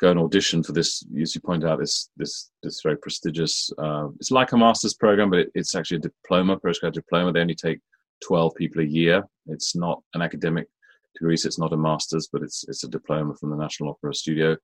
[0.00, 1.04] go and audition for this.
[1.20, 3.70] As you point out, this this this very prestigious.
[3.78, 7.32] Uh, it's like a master's program, but it, it's actually a diploma, postgraduate diploma.
[7.32, 7.80] They only take
[8.24, 9.24] twelve people a year.
[9.46, 10.68] It's not an academic
[11.14, 14.14] degree, so it's not a master's, but it's it's a diploma from the National Opera
[14.14, 14.56] Studio.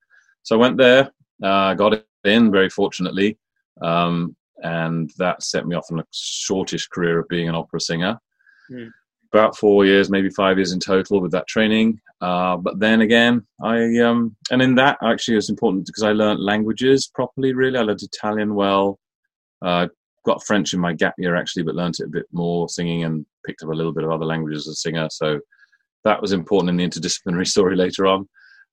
[0.42, 1.10] So I went there,
[1.42, 3.38] uh, got in very fortunately,
[3.82, 8.18] um, and that set me off on a shortish career of being an opera singer.
[8.70, 8.90] Mm.
[9.34, 12.00] About four years, maybe five years in total with that training.
[12.20, 16.40] Uh, but then again, I um, and in that actually it's important because I learned
[16.40, 17.52] languages properly.
[17.52, 19.00] Really, I learned Italian well.
[19.60, 19.88] Uh,
[20.24, 23.26] got French in my gap year actually, but learned it a bit more singing and
[23.44, 25.08] picked up a little bit of other languages as a singer.
[25.10, 25.40] So
[26.04, 28.28] that was important in the interdisciplinary story later on.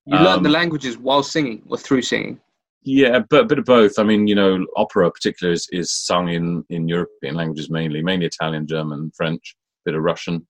[0.05, 2.39] You um, learned the languages while singing or through singing?
[2.83, 3.99] Yeah, but a bit of both.
[3.99, 8.25] I mean, you know, opera particularly is, is sung in, in European languages mainly, mainly
[8.25, 10.47] Italian, German, French, a bit of Russian.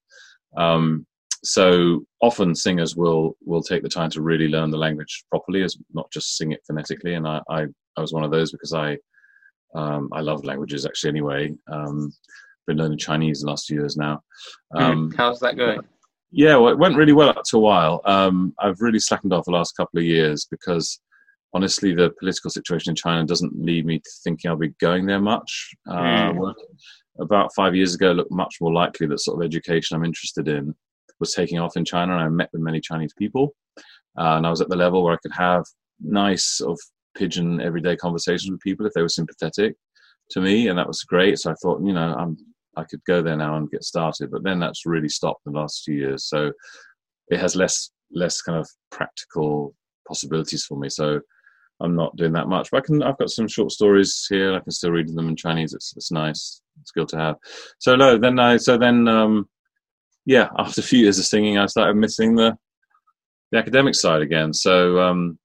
[0.57, 1.05] Um,
[1.43, 5.75] so often singers will will take the time to really learn the language properly, as
[5.93, 7.15] not just sing it phonetically.
[7.15, 7.65] And I I,
[7.97, 8.97] I was one of those because I
[9.73, 11.09] um, I love languages actually.
[11.09, 12.11] Anyway, um,
[12.67, 14.21] been learning Chinese the last few years now.
[14.73, 14.83] Hmm.
[14.83, 15.81] Um, How's that going?
[16.31, 18.01] Yeah, well, it went really well up to a while.
[18.05, 21.01] Um, I've really slackened off the last couple of years because
[21.53, 25.19] honestly, the political situation in China doesn't lead me to thinking I'll be going there
[25.19, 25.71] much.
[25.89, 26.53] Uh, mm.
[27.19, 30.47] About five years ago, it looked much more likely that sort of education I'm interested
[30.47, 30.73] in
[31.19, 33.53] was taking off in China, and I met with many Chinese people,
[34.17, 35.63] uh, and I was at the level where I could have
[35.99, 36.79] nice sort of
[37.15, 39.75] pidgin everyday conversations with people if they were sympathetic
[40.31, 41.37] to me, and that was great.
[41.39, 42.37] So I thought, you know, I'm
[42.77, 44.31] I could go there now and get started.
[44.31, 46.25] But then that's really stopped in the last few years.
[46.25, 46.51] So
[47.29, 49.73] it has less less kind of practical
[50.07, 50.89] possibilities for me.
[50.89, 51.21] So
[51.79, 52.69] I'm not doing that much.
[52.71, 54.53] But I can I've got some short stories here.
[54.53, 55.73] I can still read them in Chinese.
[55.73, 56.61] It's it's nice.
[56.79, 57.35] It's good to have.
[57.79, 59.49] So no, then I so then um
[60.25, 62.57] yeah, after a few years of singing I started missing the
[63.51, 64.53] the academic side again.
[64.53, 65.37] So um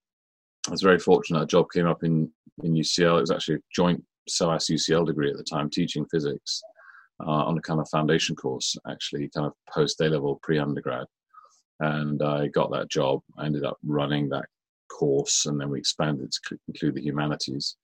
[0.67, 1.43] I was very fortunate.
[1.43, 2.31] A job came up in
[2.63, 3.17] in UCL.
[3.17, 6.61] It was actually a joint SOAS UCL degree at the time, teaching physics
[7.25, 11.05] uh, on a kind of foundation course, actually, kind of post A level, pre undergrad.
[11.79, 13.21] And I got that job.
[13.37, 14.45] I ended up running that
[14.91, 17.77] course, and then we expanded to include the humanities.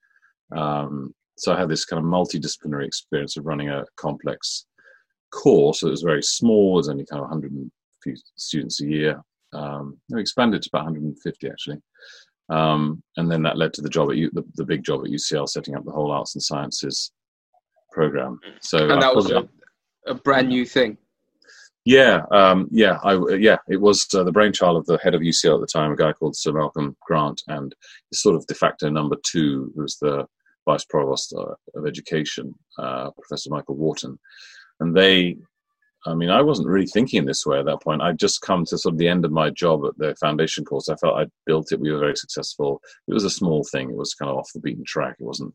[0.56, 4.66] Um, so I had this kind of multidisciplinary experience of running a complex
[5.34, 5.84] course.
[5.84, 6.76] It was very small.
[6.76, 7.70] It was only kind of 100
[8.38, 9.22] students a year.
[9.52, 11.82] Um, we expanded to about 150 actually.
[12.50, 15.12] Um, and then that led to the job at U- the, the big job at
[15.12, 17.12] UCL, setting up the whole arts and sciences
[17.92, 18.40] program.
[18.62, 19.48] So and that was a,
[20.08, 20.98] a, brand new thing.
[21.84, 23.58] Yeah, um, yeah, I, yeah.
[23.68, 26.14] It was uh, the brainchild of the head of UCL at the time, a guy
[26.14, 27.76] called Sir Malcolm Grant, and
[28.14, 30.26] sort of de facto number two, who was the
[30.66, 34.20] vice provost of education, uh, Professor Michael Worton,
[34.80, 35.38] and they.
[36.06, 38.02] I mean, I wasn't really thinking this way at that point.
[38.02, 40.90] I'd just come to sort of the end of my job at the foundation course.
[40.90, 41.80] I felt I'd built it.
[41.80, 42.82] We were very successful.
[43.08, 43.90] It was a small thing.
[43.90, 45.16] It was kind of off the beaten track.
[45.18, 45.54] It wasn't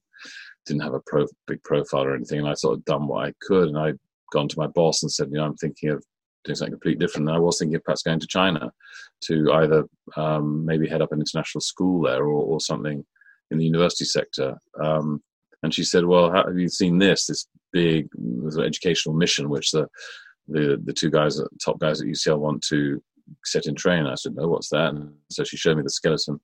[0.64, 3.35] didn't have a pro, big profile or anything, and I sort of done what I
[3.42, 3.68] could.
[3.68, 3.99] And I'd
[4.33, 6.03] gone to my boss and said, you know, I'm thinking of
[6.44, 7.29] doing something completely different.
[7.29, 8.73] And I was thinking of perhaps going to China
[9.25, 9.85] to either
[10.16, 13.05] um, maybe head up an international school there or, or something
[13.51, 14.57] in the university sector.
[14.83, 15.23] Um,
[15.63, 18.09] and she said, well, have you seen this, this big
[18.61, 19.89] educational mission, which the,
[20.47, 23.03] the, the two guys, top guys at UCL want to
[23.45, 24.07] set in train?
[24.07, 24.95] I said, no, what's that?
[24.95, 26.41] And so she showed me the skeleton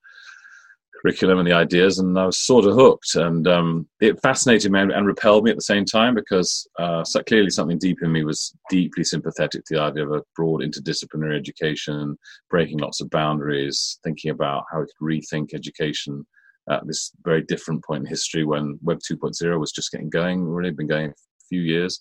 [1.05, 3.15] curriculum and the ideas, and I was sort of hooked.
[3.15, 7.05] And um, it fascinated me and, and, repelled me at the same time because uh,
[7.05, 10.63] so clearly something deep in me was deeply sympathetic to the idea of a broad
[10.63, 12.17] interdisciplinary education,
[12.49, 16.27] breaking lots of boundaries, thinking about how we could rethink education
[16.71, 20.71] at this very different point in history when Web 2.0 was just getting going, really
[20.71, 22.01] been going a few years.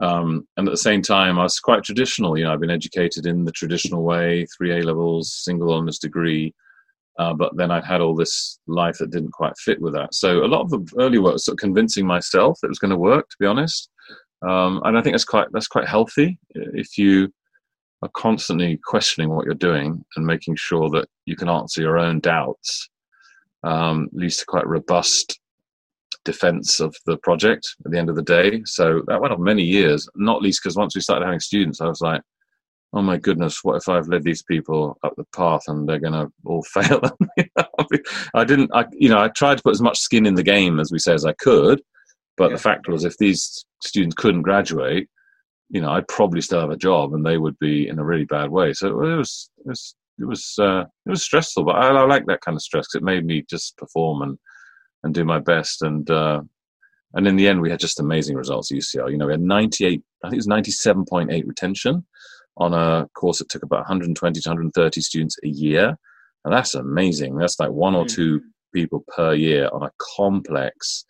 [0.00, 2.38] Um, and at the same time, I was quite traditional.
[2.38, 6.54] You know, I've been educated in the traditional way, three A levels, single honors degree,
[7.18, 10.14] uh, but then I'd had all this life that didn't quite fit with that.
[10.14, 12.78] So a lot of the early work was sort of convincing myself that it was
[12.78, 13.90] going to work, to be honest.
[14.48, 17.32] Um, and I think that's quite that's quite healthy if you
[18.02, 22.18] are constantly questioning what you're doing and making sure that you can answer your own
[22.18, 22.88] doubts.
[23.64, 25.38] Um, leads to quite robust
[26.24, 28.62] defense of the project at the end of the day.
[28.64, 31.86] So that went on many years, not least because once we started having students, I
[31.86, 32.22] was like,
[32.92, 36.12] oh my goodness, what if I've led these people up the path and they're going
[36.12, 37.00] to all fail?
[38.34, 40.78] I didn't, I, you know, I tried to put as much skin in the game
[40.78, 41.82] as we say as I could,
[42.36, 42.56] but yeah.
[42.56, 45.08] the fact was, if these students couldn't graduate,
[45.70, 48.26] you know, I'd probably still have a job and they would be in a really
[48.26, 48.74] bad way.
[48.74, 52.26] So it was, it was, it was, uh, it was stressful, but I, I like
[52.26, 54.38] that kind of stress because it made me just perform and
[55.02, 55.82] and do my best.
[55.82, 56.42] And uh,
[57.14, 59.10] and in the end, we had just amazing results at UCL.
[59.10, 62.06] You know, we had 98, I think it was 97.8 retention
[62.56, 65.96] on a course that took about 120 to 130 students a year.
[66.44, 67.36] And that's amazing.
[67.36, 68.14] That's like one or mm.
[68.14, 68.40] two
[68.74, 71.04] people per year on a complex,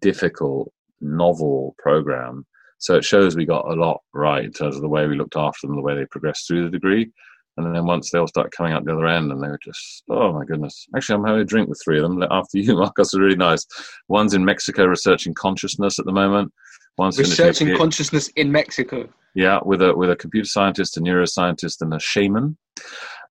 [0.00, 2.46] difficult, novel program.
[2.78, 5.36] So it shows we got a lot right in terms of the way we looked
[5.36, 7.10] after them, the way they progressed through the degree.
[7.56, 10.02] And then once they all start coming out the other end, and they were just,
[10.10, 10.86] oh my goodness.
[10.94, 13.14] Actually, I'm having a drink with three of them after you, Marcus.
[13.14, 13.66] Are really nice.
[14.08, 16.52] One's in Mexico researching consciousness at the moment.
[16.98, 19.08] One's researching consciousness in Mexico.
[19.34, 22.56] Yeah, with a with a computer scientist, a neuroscientist, and a shaman.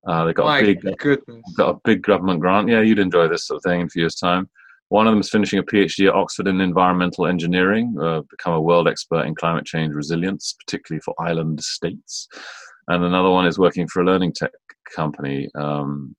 [0.06, 1.42] Uh, they got my a big goodness.
[1.56, 2.68] got a big government grant.
[2.68, 4.48] Yeah, you'd enjoy this sort of thing in a few years' time.
[4.88, 8.60] One of them is finishing a PhD at Oxford in environmental engineering, uh, become a
[8.60, 12.28] world expert in climate change resilience, particularly for island states
[12.88, 14.52] and another one is working for a learning tech
[14.94, 16.14] company, um,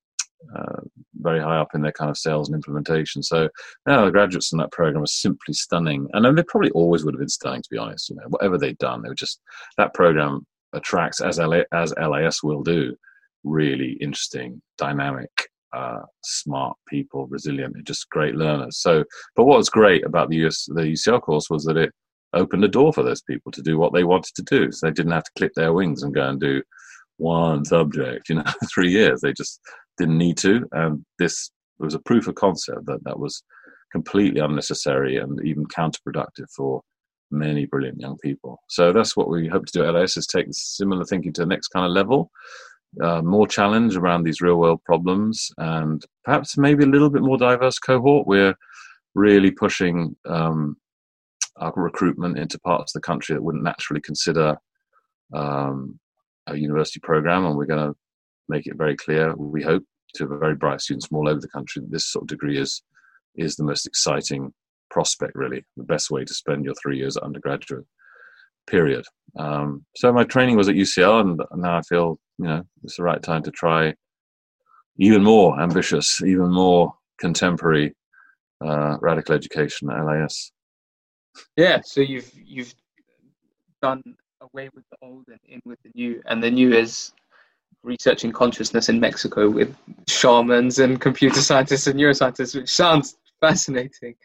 [0.56, 0.82] uh,
[1.16, 3.24] very high up in their kind of sales and implementation.
[3.24, 3.50] So,
[3.88, 7.20] yeah, the graduates in that program are simply stunning, and they probably always would have
[7.20, 8.10] been stunning, to be honest.
[8.10, 9.40] You know, whatever they'd done, they were just
[9.78, 12.96] that program attracts as LA, as LIS will do,
[13.44, 15.30] really interesting, dynamic.
[15.74, 18.78] Uh, smart people, resilient, just great learners.
[18.78, 19.04] So,
[19.36, 21.92] but what was great about the US, the UCL course was that it
[22.34, 24.72] opened a door for those people to do what they wanted to do.
[24.72, 26.62] So they didn't have to clip their wings and go and do
[27.18, 29.22] one subject, you know, three years.
[29.22, 29.60] They just
[29.98, 30.68] didn't need to.
[30.72, 33.44] And this was a proof of concept that that was
[33.92, 36.82] completely unnecessary and even counterproductive for
[37.32, 38.60] many brilliant young people.
[38.70, 41.48] So that's what we hope to do at LIS is take similar thinking to the
[41.48, 42.32] next kind of level.
[43.02, 47.38] Uh, more challenge around these real world problems and perhaps maybe a little bit more
[47.38, 48.26] diverse cohort.
[48.26, 48.56] We're
[49.14, 50.78] really pushing um,
[51.60, 54.58] our recruitment into parts of the country that wouldn't naturally consider
[55.34, 56.00] um,
[56.48, 57.98] a university program, and we're going to
[58.48, 59.36] make it very clear.
[59.36, 59.84] We hope
[60.16, 62.82] to very bright students from all over the country that this sort of degree is
[63.36, 64.52] is the most exciting
[64.90, 67.86] prospect, really, the best way to spend your three years at undergraduate.
[68.66, 69.06] Period.
[69.38, 73.04] Um, so my training was at UCL, and now I feel you know it's the
[73.04, 73.94] right time to try
[74.98, 77.96] even more ambitious, even more contemporary
[78.66, 80.52] uh, radical education at LIS.
[81.56, 82.74] Yeah, so you've you've
[83.82, 84.02] done
[84.42, 87.14] away with the old and in with the new, and the new is
[87.84, 89.76] researching consciousness in Mexico with
[90.08, 94.16] shamans and computer scientists and neuroscientists, which sounds fascinating.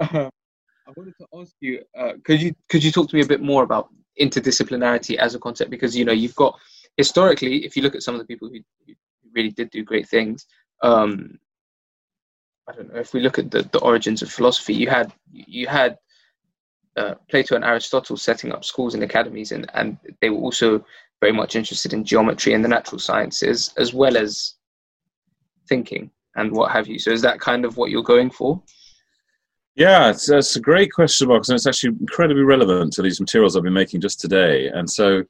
[0.00, 0.30] Uh,
[0.86, 3.42] I wanted to ask you, uh, could you could you talk to me a bit
[3.42, 3.88] more about
[4.20, 5.70] interdisciplinarity as a concept?
[5.70, 6.58] Because you know you've got
[6.96, 8.94] historically, if you look at some of the people who, who
[9.34, 10.46] really did do great things,
[10.82, 11.38] um,
[12.68, 15.66] I don't know if we look at the, the origins of philosophy, you had you
[15.66, 15.98] had
[16.96, 20.84] uh, Plato and Aristotle setting up schools and academies, and, and they were also
[21.20, 24.54] very much interested in geometry and the natural sciences, as well as
[25.68, 26.98] thinking and what have you.
[26.98, 28.62] So, is that kind of what you're going for?
[29.76, 33.56] Yeah, it's, it's a great question, Markos, and it's actually incredibly relevant to these materials
[33.56, 34.68] I've been making just today.
[34.68, 35.22] And so,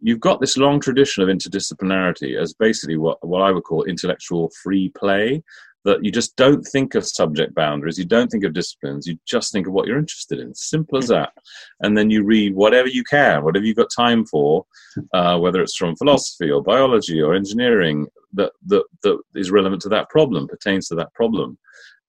[0.00, 4.50] you've got this long tradition of interdisciplinarity as basically what, what I would call intellectual
[4.62, 5.42] free play
[5.88, 9.50] that you just don't think of subject boundaries, you don't think of disciplines, you just
[9.50, 10.54] think of what you're interested in.
[10.54, 11.32] Simple as that.
[11.80, 14.66] And then you read whatever you can, whatever you've got time for,
[15.14, 19.88] uh, whether it's from philosophy or biology or engineering that, that, that is relevant to
[19.88, 21.56] that problem, pertains to that problem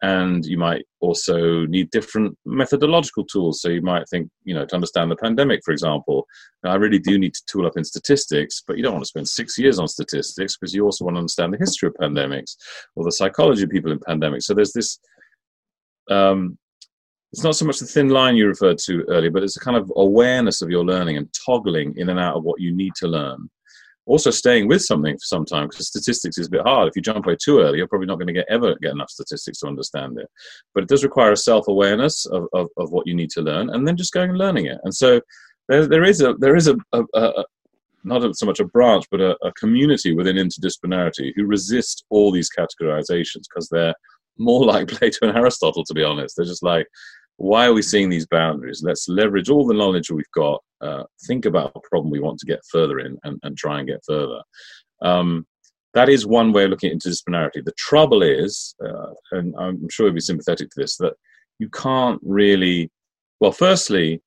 [0.01, 3.61] and you might also need different methodological tools.
[3.61, 6.25] So you might think, you know, to understand the pandemic, for example,
[6.63, 9.27] I really do need to tool up in statistics, but you don't want to spend
[9.27, 12.55] six years on statistics because you also want to understand the history of pandemics
[12.95, 14.43] or the psychology of people in pandemics.
[14.43, 14.99] So there's this.
[16.09, 16.57] Um,
[17.31, 19.77] it's not so much the thin line you referred to earlier, but it's a kind
[19.77, 23.07] of awareness of your learning and toggling in and out of what you need to
[23.07, 23.49] learn
[24.09, 26.87] also staying with something for some time because statistics is a bit hard.
[26.87, 29.11] If you jump away too early, you're probably not going to get ever get enough
[29.11, 30.27] statistics to understand it.
[30.73, 33.69] But it does require a self awareness of, of, of, what you need to learn,
[33.69, 34.79] and then just going and learning it.
[34.83, 35.21] And so
[35.67, 37.45] there, there is a there is a, a, a
[38.03, 42.49] not so much a branch, but a, a community within interdisciplinarity who resist all these
[42.49, 43.93] categorizations because they're
[44.39, 46.35] more like Plato and Aristotle, to be honest.
[46.35, 46.87] They're just like,
[47.39, 48.83] why are we seeing these boundaries?
[48.83, 52.45] Let's leverage all the knowledge we've got, uh, think about a problem we want to
[52.45, 54.41] get further in, and, and try and get further.
[55.01, 55.47] Um,
[55.93, 57.63] that is one way of looking at interdisciplinarity.
[57.63, 61.13] The trouble is, uh, and I'm sure you'll be sympathetic to this, that
[61.59, 62.91] you can't really,
[63.39, 64.21] well, firstly,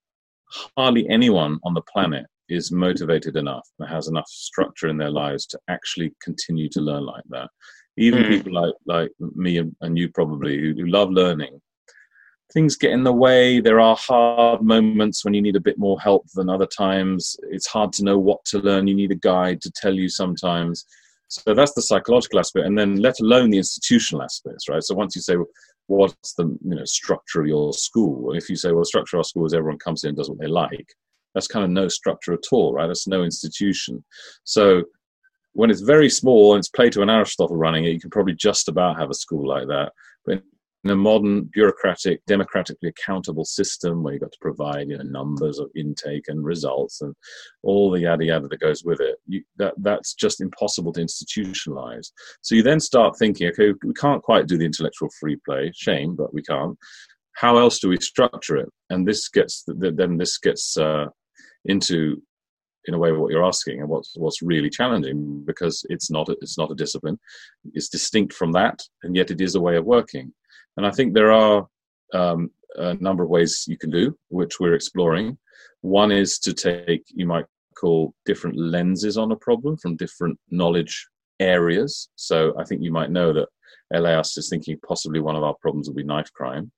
[0.79, 5.47] hardly anyone on the planet is motivated enough and has enough structure in their lives
[5.47, 7.51] to actually continue to learn like that.
[7.99, 8.29] Even mm.
[8.31, 11.61] people like, like me and, and you probably who, who love learning
[12.53, 13.61] things get in the way.
[13.61, 17.37] There are hard moments when you need a bit more help than other times.
[17.51, 18.87] It's hard to know what to learn.
[18.87, 20.87] You need a guide to tell you sometimes.
[21.29, 24.83] So that's the psychological aspect, and then let alone the institutional aspects, right?
[24.83, 25.37] So once you say,
[25.87, 28.35] what's the you know structure of your school?
[28.35, 30.29] If you say, well, the structure of our school is everyone comes in and does
[30.29, 30.95] what they like,
[31.35, 32.87] that's kind of no structure at all, right?
[32.87, 34.05] That's no institution.
[34.45, 34.83] So
[35.55, 38.69] when it's very small and it's Plato and Aristotle running it, you can probably just
[38.69, 39.93] about have a school like that.
[40.27, 40.43] But
[40.85, 45.59] in a modern bureaucratic, democratically accountable system where you've got to provide you know, numbers
[45.59, 47.15] of intake and results and
[47.63, 52.11] all the yada yada that goes with it, you, that, that's just impossible to institutionalize.
[52.41, 56.17] So you then start thinking, okay, we can't quite do the intellectual free play, shame,
[56.17, 56.77] but we can't.
[57.35, 58.69] How else do we structure it?
[58.91, 61.07] And this gets then this gets uh,
[61.65, 62.21] into
[62.87, 66.33] in a way what you're asking and what's what's really challenging because it's not a,
[66.41, 67.19] it's not a discipline
[67.75, 70.33] it's distinct from that and yet it is a way of working
[70.77, 71.67] and i think there are
[72.15, 75.37] um, a number of ways you can do which we're exploring
[75.81, 77.47] one is to take you might
[77.77, 81.07] call different lenses on a problem from different knowledge
[81.41, 83.49] areas so i think you might know that
[83.93, 86.71] LIS is thinking possibly one of our problems will be knife crime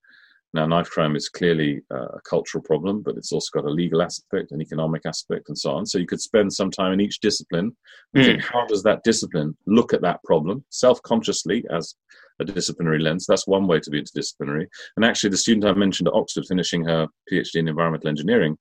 [0.55, 4.01] now, knife crime is clearly uh, a cultural problem, but it's also got a legal
[4.01, 5.85] aspect, an economic aspect, and so on.
[5.85, 7.77] So you could spend some time in each discipline
[8.17, 8.25] mm.
[8.25, 11.97] think how does that discipline look at that problem self-consciously as
[12.41, 13.27] a disciplinary lens.
[13.27, 14.67] That's one way to be interdisciplinary.
[14.97, 18.57] And actually, the student I mentioned at Oxford finishing her PhD in environmental engineering,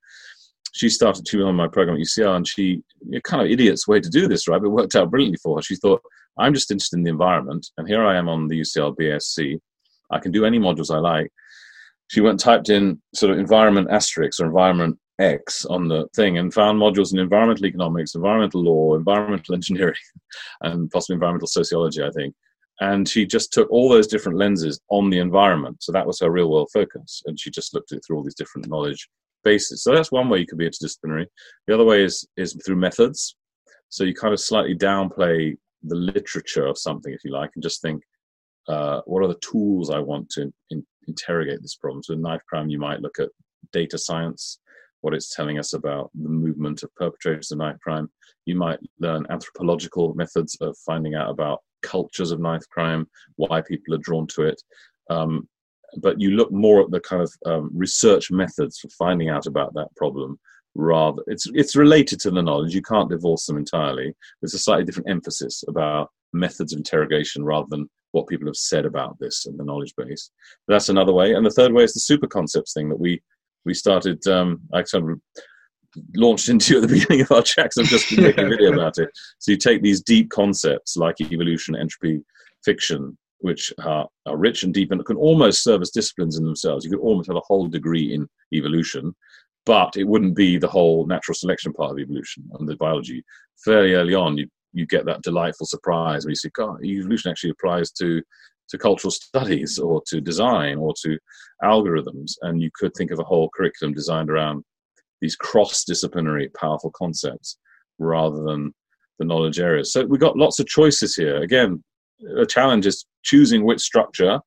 [0.74, 2.82] she started to on my program at UCL, and she
[3.24, 4.60] kind of idiot's way to do this, right?
[4.60, 5.62] But it worked out brilliantly for her.
[5.62, 6.02] She thought,
[6.38, 9.60] I'm just interested in the environment, and here I am on the UCL BSc.
[10.12, 11.32] I can do any modules I like
[12.14, 16.54] she went typed in sort of environment asterisk or environment X on the thing and
[16.54, 19.96] found modules in environmental economics, environmental law, environmental engineering,
[20.62, 22.36] and possibly environmental sociology, I think.
[22.80, 25.78] And she just took all those different lenses on the environment.
[25.82, 27.22] So that was her real world focus.
[27.26, 29.08] And she just looked at it through all these different knowledge
[29.44, 29.84] bases.
[29.84, 31.28] So that's one way you could be interdisciplinary.
[31.68, 33.36] The other way is, is through methods.
[33.90, 37.82] So you kind of slightly downplay the literature of something, if you like, and just
[37.82, 38.02] think,
[38.68, 42.02] uh, what are the tools I want to in, interrogate this problem.
[42.02, 43.30] So in knife crime, you might look at
[43.72, 44.60] data science,
[45.02, 48.10] what it's telling us about the movement of perpetrators of knife crime.
[48.46, 53.94] You might learn anthropological methods of finding out about cultures of knife crime, why people
[53.94, 54.62] are drawn to it.
[55.10, 55.48] Um,
[55.98, 59.74] but you look more at the kind of um, research methods for finding out about
[59.76, 60.40] that problem
[60.76, 64.12] rather it's it's related to the knowledge you can't divorce them entirely
[64.42, 68.86] there's a slightly different emphasis about methods of interrogation rather than what people have said
[68.86, 70.32] about this and the knowledge base.
[70.68, 71.34] That's another way.
[71.34, 73.22] And the third way is the super concepts thing that we
[73.66, 74.26] we started.
[74.28, 75.20] Um, I sort of
[76.16, 77.78] launched into at the beginning of our checks.
[77.78, 79.10] I'm just making a video about it.
[79.40, 82.24] So you take these deep concepts like evolution, entropy,
[82.64, 86.86] fiction, which are, are rich and deep and can almost serve as disciplines in themselves.
[86.86, 89.14] You could almost have a whole degree in evolution,
[89.66, 93.24] but it wouldn't be the whole natural selection part of evolution and the biology.
[93.64, 97.52] Fairly early on, you you get that delightful surprise where you see, God, evolution actually
[97.52, 98.22] applies to
[98.70, 101.18] to cultural studies or to design or to
[101.64, 104.64] algorithms, and you could think of a whole curriculum designed around
[105.24, 107.58] these cross-disciplinary, powerful concepts
[107.98, 108.74] rather than
[109.20, 109.94] the knowledge areas.
[109.94, 111.38] So we've got lots of choices here.
[111.38, 111.82] Again,
[112.20, 114.40] the challenge is choosing which structure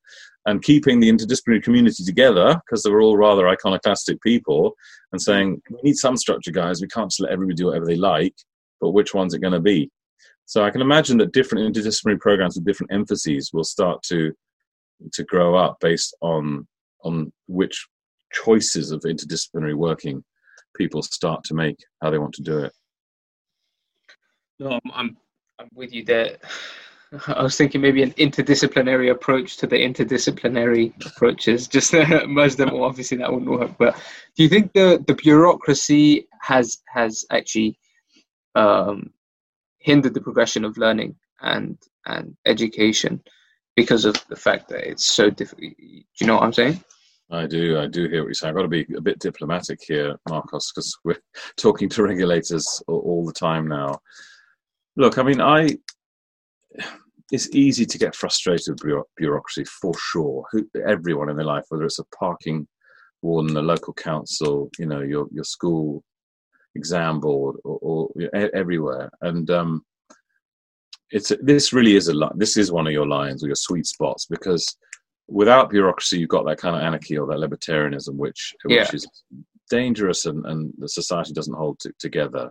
[0.44, 4.74] and keeping the interdisciplinary community together because they were all rather iconoclastic people
[5.12, 7.96] and saying we need some structure guys we can't just let everybody do whatever they
[7.96, 8.34] like
[8.80, 9.90] but which one's it going to be
[10.44, 14.32] so I can imagine that different interdisciplinary programs with different emphases will start to
[15.12, 16.66] to grow up based on
[17.02, 17.86] on which
[18.32, 20.22] choices of interdisciplinary working
[20.76, 22.72] people start to make how they want to do it.
[24.58, 25.16] No, I'm I'm,
[25.58, 26.36] I'm with you there.
[27.28, 31.68] I was thinking maybe an interdisciplinary approach to the interdisciplinary approaches.
[31.76, 32.84] Just merge them all.
[32.84, 33.72] Obviously, that wouldn't work.
[33.78, 33.96] But
[34.36, 37.78] do you think the the bureaucracy has has actually
[38.54, 39.10] um,
[39.78, 43.22] hindered the progression of learning and and education
[43.76, 45.72] because of the fact that it's so difficult.
[45.78, 45.84] Do
[46.20, 46.82] you know what I'm saying?
[47.30, 47.78] I do.
[47.78, 48.50] I do hear what you're saying.
[48.50, 51.20] I've got to be a bit diplomatic here, Markos, because we're
[51.56, 53.98] talking to regulators all the time now.
[54.96, 55.76] Look, I mean, I.
[57.32, 60.44] It's easy to get frustrated with bureaucracy for sure.
[60.86, 62.68] Everyone in their life, whether it's a parking
[63.22, 66.04] warden, a local council, you know, your your school
[66.76, 68.08] exam board or, or
[68.54, 69.10] everywhere.
[69.22, 69.84] And um,
[71.10, 74.26] it's this really is a this is one of your lines or your sweet spots
[74.26, 74.76] because
[75.28, 78.82] without bureaucracy, you've got that kind of anarchy or that libertarianism, which yeah.
[78.82, 79.06] which is
[79.68, 82.50] dangerous and, and the society doesn't hold t- together.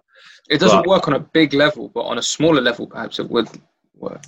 [0.49, 3.29] It doesn't but, work on a big level, but on a smaller level, perhaps it
[3.29, 3.47] would
[3.95, 4.23] work.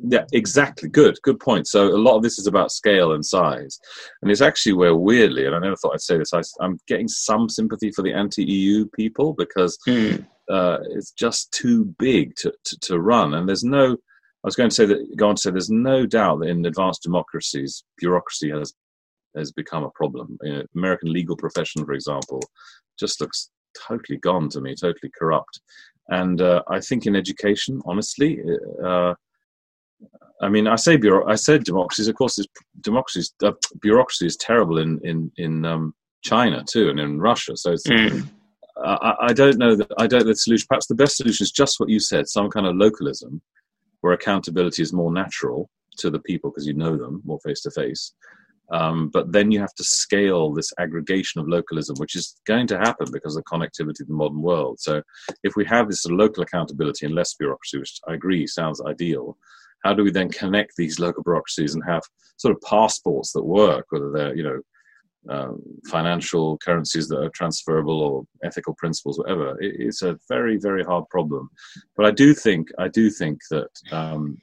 [0.00, 0.88] Yeah, exactly.
[0.88, 1.66] Good, good point.
[1.66, 3.78] So a lot of this is about scale and size,
[4.22, 7.08] and it's actually where weirdly, and I never thought I'd say this, I, am getting
[7.08, 10.16] some sympathy for the anti-EU people because hmm.
[10.48, 13.96] uh, it's just too big to, to, to run, and there's no.
[14.44, 16.64] I was going to say that, go on to say, there's no doubt that in
[16.64, 18.72] advanced democracies, bureaucracy has
[19.36, 20.38] has become a problem.
[20.42, 22.40] You know, American legal profession, for example,
[22.98, 25.60] just looks totally gone to me, totally corrupt.
[26.08, 28.40] And uh, I think in education, honestly,
[28.82, 29.14] uh,
[30.40, 32.08] I mean, I say bureau- I said democracies.
[32.08, 32.38] Of course,
[32.80, 37.56] democracies uh, bureaucracy is terrible in in in um, China too, and in Russia.
[37.56, 38.26] So mm.
[38.84, 40.66] I, I, don't know that I don't know the solution.
[40.68, 43.42] Perhaps the best solution is just what you said: some kind of localism,
[44.00, 45.68] where accountability is more natural
[45.98, 48.12] to the people because you know them more face to face.
[48.70, 53.08] But then you have to scale this aggregation of localism, which is going to happen
[53.12, 54.78] because of the connectivity of the modern world.
[54.80, 55.02] So,
[55.42, 59.36] if we have this local accountability and less bureaucracy, which I agree sounds ideal,
[59.84, 62.02] how do we then connect these local bureaucracies and have
[62.36, 64.60] sort of passports that work, whether they're you know
[65.28, 69.60] um, financial currencies that are transferable or ethical principles, whatever?
[69.60, 71.50] It, it's a very very hard problem.
[71.96, 73.70] But I do think I do think that.
[73.92, 74.38] Um,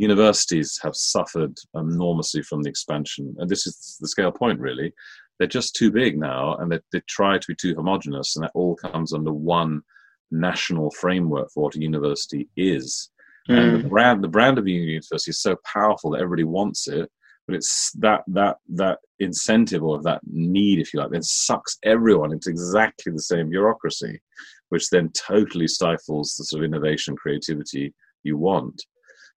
[0.00, 4.92] universities have suffered enormously from the expansion, and this is the scale point really.
[5.38, 8.52] They're just too big now, and they, they try to be too homogenous, and that
[8.54, 9.82] all comes under one
[10.30, 13.10] national framework for what a university is.
[13.48, 13.58] Mm.
[13.58, 13.88] And the hmm.
[13.88, 17.10] brand, the brand of a university is so powerful that everybody wants it,
[17.48, 22.30] but it's that that that incentive or that need, if you like, then sucks everyone
[22.30, 24.20] into exactly the same bureaucracy,
[24.68, 28.84] which then totally stifles the sort of innovation, creativity you want.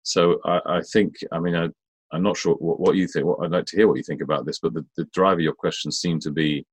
[0.04, 1.70] So I, I think, I mean, I,
[2.14, 3.26] am not sure what, what, you think.
[3.26, 4.60] What, I'd like to hear what you think about this.
[4.60, 6.66] But the, the drive of your question seemed to be,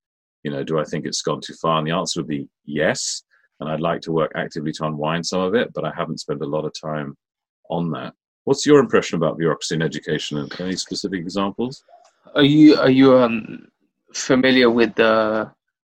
[0.43, 1.77] you know, do I think it's gone too far?
[1.77, 3.23] And the answer would be yes.
[3.61, 6.41] And I'd like to work actively to unwind some of it, but I haven't spent
[6.41, 7.15] a lot of time
[7.69, 8.13] on that.
[8.49, 10.39] What's your impression about bureaucracy in education?
[10.39, 11.83] And any specific examples?
[12.33, 13.67] Are you are you um,
[14.15, 15.05] familiar with the?
[15.05, 15.49] Uh,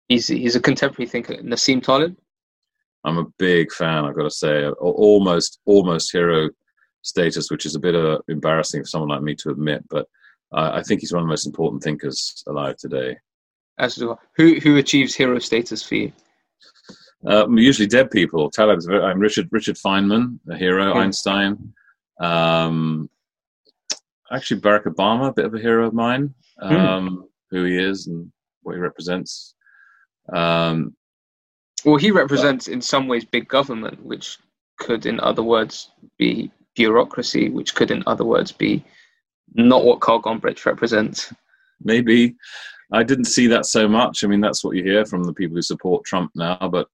[0.09, 2.15] he's he's a contemporary thinker, Nassim Taleb.
[3.05, 4.05] I'm a big fan.
[4.05, 6.51] I've got to say, almost almost hero
[7.01, 9.89] status, which is a bit uh, embarrassing for someone like me to admit.
[9.89, 10.07] But
[10.53, 13.17] uh, I think he's one of the most important thinkers alive today.
[13.79, 13.97] As.
[13.97, 16.13] Who who achieves hero status for you?
[17.27, 18.51] Uh, usually dead people.
[18.51, 18.87] Taleb's.
[18.87, 20.93] I'm Richard Richard Feynman, a hero.
[20.93, 21.01] Yeah.
[21.01, 21.73] Einstein.
[22.21, 23.09] Um,
[24.31, 26.35] actually, Barack Obama, a bit of a hero of mine.
[26.61, 26.75] Hmm.
[26.75, 28.33] Um, Who he is and
[28.63, 29.55] what he represents.
[30.33, 30.97] Um,
[31.85, 34.39] well, he represents, but, in some ways, big government, which
[34.79, 38.85] could, in other words, be bureaucracy, which could, in other words, be
[39.55, 41.33] not what Carl Gombrich represents.
[41.83, 42.37] Maybe.
[42.93, 44.23] I didn't see that so much.
[44.23, 46.89] I mean, that's what you hear from the people who support Trump now, but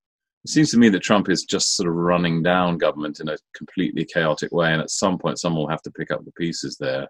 [0.48, 3.36] it seems to me that Trump is just sort of running down government in a
[3.54, 6.78] completely chaotic way, and at some point, someone will have to pick up the pieces
[6.78, 7.06] there.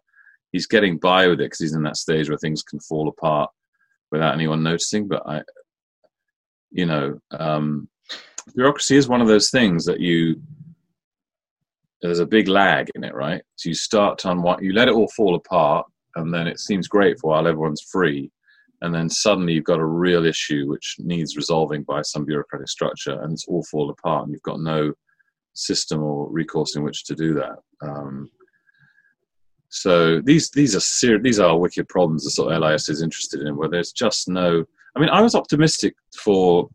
[0.50, 3.48] He's getting by with it because he's in that stage where things can fall apart
[4.10, 5.06] without anyone noticing.
[5.06, 5.42] But I,
[6.72, 7.88] you know, um,
[8.56, 10.42] bureaucracy is one of those things that you
[12.02, 13.42] there's a big lag in it, right?
[13.54, 15.86] So you start to unwind, you let it all fall apart,
[16.16, 18.32] and then it seems great for while everyone's free,
[18.82, 23.20] and then suddenly you've got a real issue which needs resolving by some bureaucratic structure,
[23.22, 24.92] and it's all fall apart, and you've got no
[25.54, 27.56] system or recourse in which to do that.
[27.82, 28.30] Um,
[29.70, 33.42] so these these are ser- these are wicked problems that sort of LIS is interested
[33.42, 34.64] in, where there's just no.
[34.96, 36.68] I mean, I was optimistic for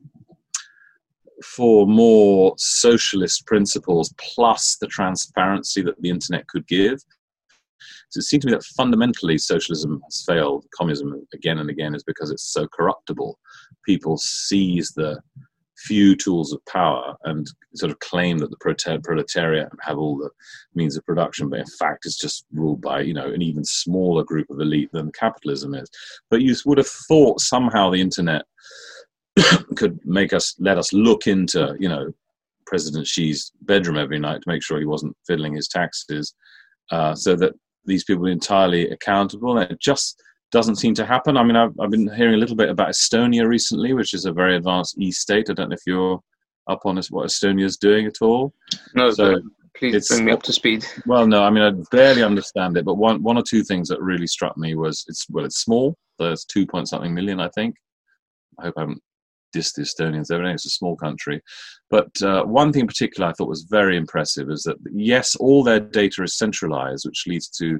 [1.43, 7.03] for more socialist principles plus the transparency that the internet could give.
[8.09, 12.03] So it seems to me that fundamentally socialism has failed, communism again and again, is
[12.03, 13.39] because it's so corruptible.
[13.85, 15.19] People seize the
[15.83, 20.29] few tools of power and sort of claim that the proletariat have all the
[20.75, 24.23] means of production, but in fact it's just ruled by you know an even smaller
[24.23, 25.89] group of elite than capitalism is.
[26.29, 28.45] But you would have thought somehow the internet
[29.75, 32.11] could make us let us look into you know
[32.65, 36.33] President Xi's bedroom every night to make sure he wasn't fiddling his taxes,
[36.91, 37.53] uh, so that
[37.85, 39.57] these people entirely accountable.
[39.57, 40.21] And it just
[40.51, 41.37] doesn't seem to happen.
[41.37, 44.31] I mean, I've, I've been hearing a little bit about Estonia recently, which is a
[44.31, 45.49] very advanced e-state.
[45.49, 46.19] I don't know if you're
[46.67, 48.53] up on this, what Estonia is doing at all.
[48.95, 49.41] No, so
[49.75, 50.85] please bring me up to speed.
[51.05, 54.01] Well, no, I mean, I barely understand it, but one, one or two things that
[54.01, 55.97] really struck me was it's well, it's small.
[56.19, 57.75] There's two point something million, I think.
[58.59, 59.01] I hope I haven't
[59.53, 60.27] diss the Estonians.
[60.27, 61.41] They're it's a small country.
[61.89, 65.63] But uh, one thing in particular I thought was very impressive is that, yes, all
[65.63, 67.79] their data is centralized, which leads to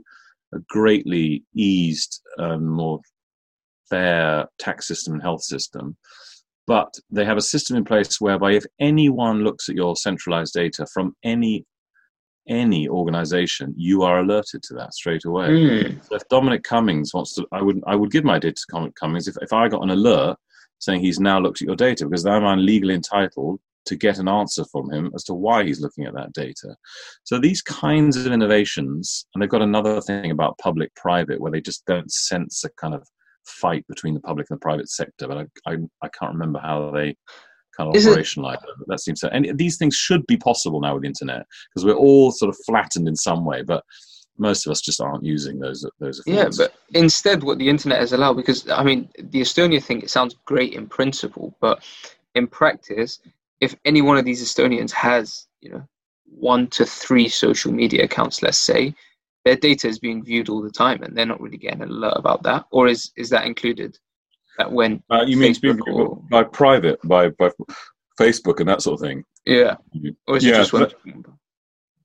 [0.53, 2.99] a greatly eased and more
[3.89, 5.97] fair tax system and health system.
[6.65, 10.86] But they have a system in place whereby if anyone looks at your centralized data
[10.93, 11.65] from any
[12.47, 15.47] any organization, you are alerted to that straight away.
[15.47, 16.05] Mm.
[16.05, 18.95] So if Dominic Cummings wants to, I would I would give my data to Dominic
[18.95, 19.28] Cummings.
[19.28, 20.38] If, if I got an alert
[20.84, 24.63] saying he's now looked at your data because I'm legally entitled to get an answer
[24.71, 26.75] from him as to why he's looking at that data.
[27.23, 31.61] So these kinds of innovations, and they've got another thing about public private where they
[31.61, 33.07] just don't sense a kind of
[33.45, 35.27] fight between the public and the private sector.
[35.27, 37.15] But I, I, I can't remember how they
[37.75, 38.69] kind of operationalize it?
[38.88, 39.29] That seems so.
[39.29, 42.57] And these things should be possible now with the internet because we're all sort of
[42.65, 43.84] flattened in some way, but
[44.38, 46.21] most of us just aren't using those those.
[46.25, 50.09] Yeah, but instead, what the internet has allowed, because I mean, the Estonia thing, it
[50.09, 51.84] sounds great in principle, but
[52.36, 53.19] in practice,
[53.61, 55.84] if any one of these Estonians has, you know,
[56.25, 58.93] one to three social media accounts, let's say,
[59.45, 62.15] their data is being viewed all the time, and they're not really getting an alert
[62.15, 62.65] about that.
[62.71, 63.97] Or is is that included?
[64.57, 65.55] That when uh, you mean
[65.88, 67.49] or, by private, by by
[68.19, 69.23] Facebook and that sort of thing?
[69.45, 69.75] Yeah.
[70.27, 70.88] Or is yeah, it just when?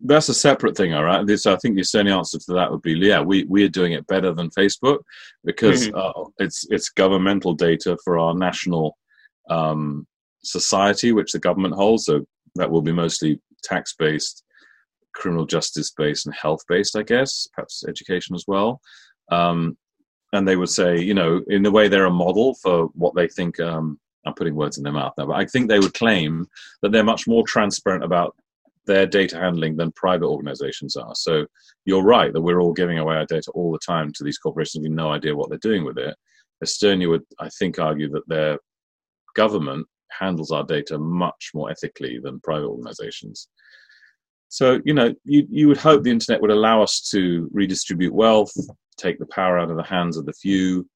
[0.01, 1.27] That's a separate thing, all right.
[1.27, 3.93] This, I think the only answer to that would be, yeah, we we are doing
[3.93, 4.99] it better than Facebook
[5.45, 6.21] because mm-hmm.
[6.21, 8.97] uh, it's it's governmental data for our national
[9.51, 10.07] um,
[10.43, 12.05] society, which the government holds.
[12.05, 12.25] So
[12.55, 14.45] that will be mostly tax based,
[15.15, 18.81] criminal justice based, and health based, I guess, perhaps education as well.
[19.33, 19.77] Um,
[20.33, 23.29] and they would say, you know, in a way, they're a model for what they
[23.29, 23.59] think.
[23.59, 26.47] Um, I'm putting words in their mouth now, but I think they would claim
[26.83, 28.37] that they're much more transparent about
[28.89, 31.15] their data handling than private organizations are.
[31.15, 31.47] So
[31.85, 34.83] you're right that we're all giving away our data all the time to these corporations
[34.83, 36.17] with no idea what they're doing with it.
[36.65, 38.59] Estonia would, I think, argue that their
[39.37, 43.49] government handles our data much more ethically than private organizations.
[44.49, 48.53] So, you know, you, you would hope the internet would allow us to redistribute wealth,
[48.97, 50.89] take the power out of the hands of the few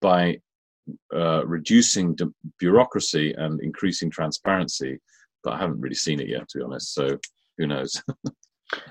[0.00, 0.38] by
[1.14, 2.16] uh, reducing
[2.58, 4.98] bureaucracy and increasing transparency
[5.42, 6.94] but I haven't really seen it yet, to be honest.
[6.94, 7.18] So
[7.58, 8.02] who knows?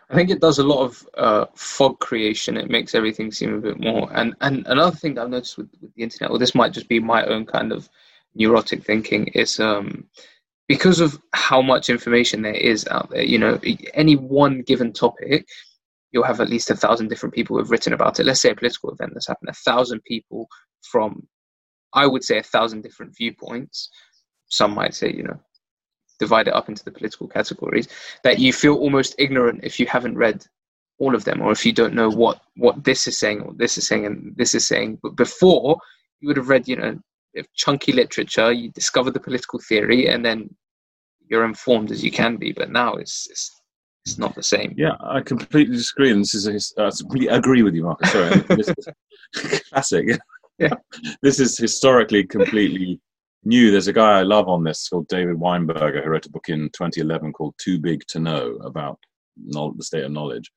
[0.10, 2.58] I think it does a lot of uh, fog creation.
[2.58, 4.10] It makes everything seem a bit more.
[4.14, 7.00] And and another thing I've noticed with, with the internet, or this might just be
[7.00, 7.90] my own kind of
[8.36, 10.06] neurotic thinking, is um,
[10.68, 13.24] because of how much information there is out there.
[13.24, 13.60] You know,
[13.94, 15.48] any one given topic,
[16.12, 18.26] you'll have at least a thousand different people who have written about it.
[18.26, 20.48] Let's say a political event that's happened, a thousand people
[20.84, 21.28] from,
[21.94, 23.90] I would say, a thousand different viewpoints.
[24.50, 25.40] Some might say, you know,
[26.20, 27.88] divide it up into the political categories
[28.24, 30.46] that you feel almost ignorant if you haven't read
[31.00, 33.78] all of them or if you don't know what what this is saying or this
[33.78, 35.00] is saying and this is saying.
[35.02, 35.80] But before
[36.20, 37.00] you would have read you know
[37.56, 40.54] chunky literature you discover the political theory and then
[41.28, 42.52] you're informed as you can be.
[42.52, 43.62] But now it's it's,
[44.06, 44.74] it's not the same.
[44.78, 46.48] Yeah i completely disagree and this is
[46.78, 48.08] a, uh, I really agree with you Markos.
[48.08, 48.44] Sorry.
[48.58, 50.20] This is classic.
[50.58, 50.74] Yeah.
[51.22, 53.00] This is historically completely
[53.44, 53.72] new.
[53.72, 56.70] There's a guy I love on this called David Weinberger who wrote a book in
[56.70, 59.00] 2011 called Too Big to Know about
[59.38, 60.52] the state of knowledge.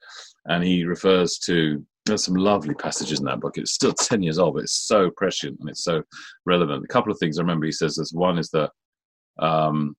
[0.47, 3.59] And he refers to, there's some lovely passages in that book.
[3.59, 6.03] It's still 10 years old, but it's so prescient and it's so
[6.47, 6.85] relevant.
[6.85, 8.71] A couple of things I remember he says this one is that
[9.39, 9.97] um,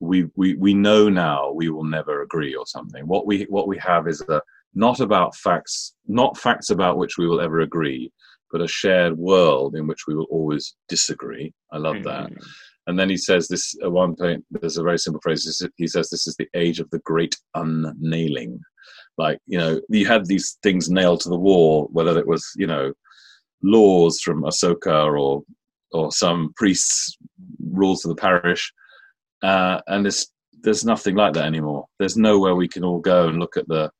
[0.00, 3.06] we, we, we know now we will never agree or something.
[3.06, 4.40] What we, what we have is a,
[4.74, 8.12] not about facts, not facts about which we will ever agree,
[8.50, 11.52] but a shared world in which we will always disagree.
[11.72, 12.34] I love mm-hmm.
[12.34, 12.42] that.
[12.86, 15.44] And then he says this at one point, there's a very simple phrase.
[15.76, 18.60] He says, This is the age of the great unnailing.
[19.18, 22.66] Like, you know, you had these things nailed to the wall, whether it was, you
[22.66, 22.92] know,
[23.62, 25.42] laws from Ashoka or
[25.92, 27.16] or some priest's
[27.70, 28.72] rules of the parish.
[29.42, 30.30] Uh, and there's
[30.62, 31.86] there's nothing like that anymore.
[31.98, 33.90] There's nowhere we can all go and look at the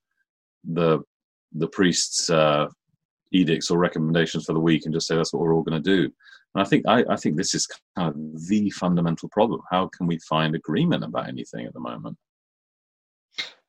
[0.64, 1.00] the
[1.52, 2.66] the priest's uh,
[3.32, 5.96] edicts or recommendations for the week and just say that's what we're all going to
[5.96, 6.10] do.
[6.54, 7.66] And I think I, I think this is
[7.96, 9.60] kind of the fundamental problem.
[9.70, 12.16] How can we find agreement about anything at the moment?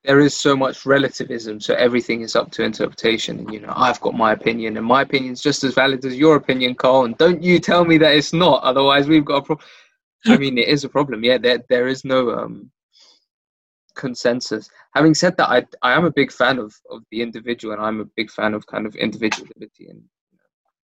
[0.03, 3.37] There is so much relativism, so everything is up to interpretation.
[3.37, 6.17] And you know, I've got my opinion, and my opinion is just as valid as
[6.17, 7.05] your opinion, Carl.
[7.05, 8.63] And don't you tell me that it's not.
[8.63, 9.67] Otherwise, we've got a problem.
[10.25, 11.23] I mean, it is a problem.
[11.23, 12.71] Yeah, there there is no um
[14.01, 14.69] consensus.
[14.95, 18.01] Having said that, I I am a big fan of of the individual, and I'm
[18.01, 20.01] a big fan of kind of individual liberty and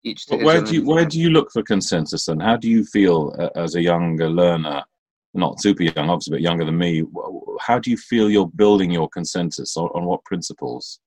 [0.04, 0.26] each.
[0.30, 3.18] But where do you where do you look for consensus, and how do you feel
[3.40, 4.84] uh, as a younger learner?
[5.36, 7.04] Not super young, obviously, but younger than me.
[7.60, 11.00] How do you feel you're building your consensus on, on what principles?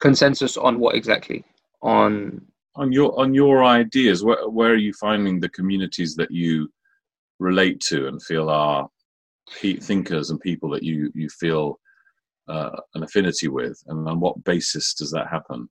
[0.00, 1.44] Consensus on what exactly?
[1.82, 2.40] On
[2.74, 4.24] on your on your ideas.
[4.24, 6.68] Where where are you finding the communities that you
[7.38, 8.88] relate to and feel are
[9.50, 11.78] thinkers and people that you you feel
[12.48, 15.68] uh, an affinity with, and on what basis does that happen?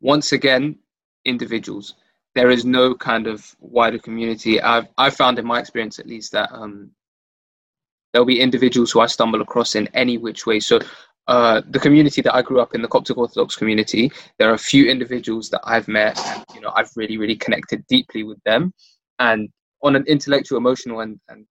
[0.00, 0.78] Once again,
[1.24, 1.94] individuals.
[2.34, 4.60] There is no kind of wider community.
[4.60, 6.90] I've I've found in my experience, at least, that um,
[8.12, 10.60] there'll be individuals who I stumble across in any which way.
[10.60, 10.80] So
[11.26, 14.58] uh, the community that I grew up in, the Coptic Orthodox community, there are a
[14.58, 18.72] few individuals that I've met, and you know, I've really, really connected deeply with them,
[19.18, 19.48] and
[19.82, 21.46] on an intellectual, emotional, and, and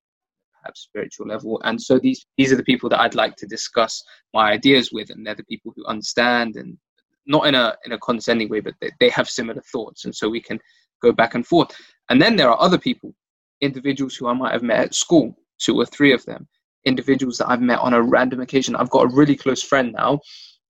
[0.75, 1.61] spiritual level.
[1.63, 4.03] And so these these are the people that I'd like to discuss
[4.33, 6.77] my ideas with, and they're the people who understand and
[7.25, 10.29] not in a in a condescending way, but they, they have similar thoughts, and so
[10.29, 10.59] we can
[11.01, 11.75] go back and forth.
[12.09, 13.13] And then there are other people,
[13.61, 15.35] individuals who I might have met at school.
[15.59, 16.47] two or three of them,
[16.85, 18.75] individuals that I've met on a random occasion.
[18.75, 20.19] I've got a really close friend now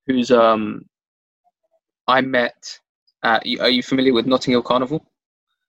[0.07, 0.83] who's um
[2.07, 2.79] I met
[3.23, 5.05] at, are you familiar with Notting Hill Carnival?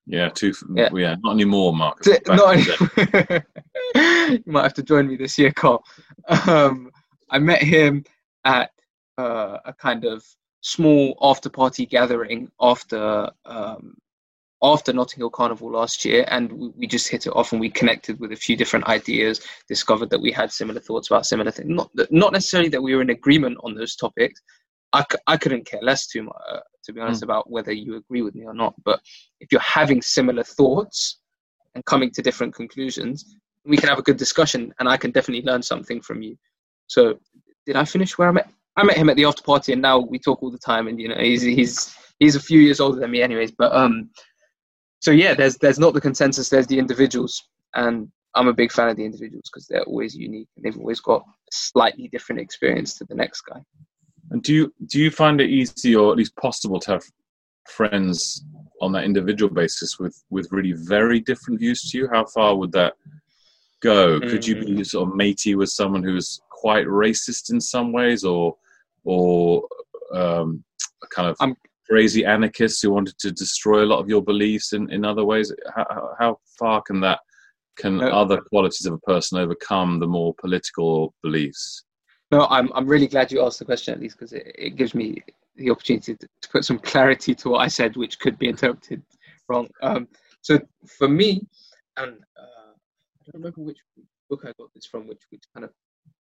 [0.07, 0.53] Yeah, two.
[0.75, 2.03] Yeah, yeah not anymore, Mark.
[2.27, 3.43] Not any-
[4.35, 5.83] you might have to join me this year, Carl.
[6.47, 6.91] Um,
[7.31, 8.05] I met him
[8.45, 8.71] at
[9.19, 10.25] uh, a kind of
[10.61, 13.95] small after party gathering after um,
[14.63, 17.69] after Notting Hill Carnival last year, and we, we, just hit it off and we
[17.69, 19.41] connected with a few different ideas.
[19.69, 21.69] Discovered that we had similar thoughts about similar things.
[21.69, 24.41] Not not necessarily that we were in agreement on those topics.
[24.95, 27.25] I, I couldn't care less too much, uh, to be honest, mm.
[27.25, 28.75] about whether you agree with me or not.
[28.85, 29.01] But
[29.41, 31.19] if you're having similar thoughts
[31.75, 33.37] and coming to different conclusions,
[33.67, 36.37] we can have a good discussion, and I can definitely learn something from you.
[36.87, 37.19] So,
[37.67, 38.49] did I finish where I met?
[38.77, 40.87] I met him at the after party, and now we talk all the time.
[40.87, 43.51] And you know, he's he's he's a few years older than me, anyways.
[43.53, 44.11] But um,
[45.01, 46.49] so yeah, there's there's not the consensus.
[46.49, 47.43] There's the individuals,
[47.75, 51.01] and I'm a big fan of the individuals because they're always unique and they've always
[51.01, 53.61] got a slightly different experience to the next guy.
[54.35, 57.05] And do you do you find it easy or at least possible to have
[57.69, 58.45] friends
[58.81, 62.09] on that individual basis with with really very different views to you?
[62.13, 62.95] How far would that
[63.81, 64.19] go?
[64.19, 64.29] Mm.
[64.29, 64.87] Could you be mm.
[64.87, 68.57] sort of matey with someone who's quite racist in some ways, or
[69.05, 69.69] or
[70.13, 70.65] um,
[71.15, 71.55] kind of I'm,
[71.89, 75.53] crazy anarchists who wanted to destroy a lot of your beliefs in, in other ways?
[75.77, 77.21] How, how far can that
[77.77, 81.85] can uh, other qualities of a person overcome the more political beliefs?
[82.31, 84.95] No, I'm I'm really glad you asked the question at least because it, it gives
[84.95, 85.23] me
[85.57, 89.03] the opportunity to, to, put some clarity to what I said, which could be interpreted
[89.49, 89.69] wrong.
[89.83, 90.09] Um,
[90.41, 91.47] so for me,
[91.97, 93.79] and uh, I don't remember which
[94.29, 95.71] book I got this from, which which kind of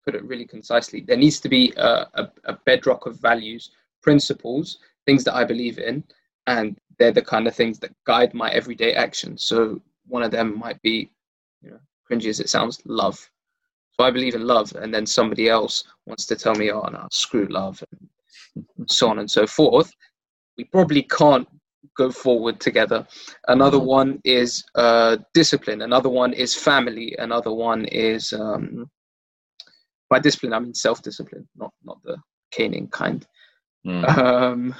[0.04, 1.02] put it really concisely.
[1.02, 3.72] There needs to be a, a, a bedrock of values,
[4.02, 6.04] principles, things that I believe in,
[6.48, 9.44] and they're the kind of things that guide my everyday actions.
[9.44, 11.12] So one of them might be,
[11.62, 11.80] you know,
[12.10, 13.30] cringy as it sounds, love.
[13.94, 17.08] So I believe in love, and then somebody else wants to tell me, oh, no,
[17.12, 17.84] screw love,
[18.58, 19.92] and so on and so forth.
[20.58, 21.48] We probably can't
[21.98, 23.06] go forward together.
[23.48, 23.88] Another mm-hmm.
[23.88, 25.82] one is uh, discipline.
[25.82, 27.16] Another one is family.
[27.20, 28.90] Another one is um,
[30.10, 32.18] by discipline I mean self-discipline, not not the
[32.52, 33.26] caning kind.
[33.86, 34.18] Mm.
[34.18, 34.76] Um,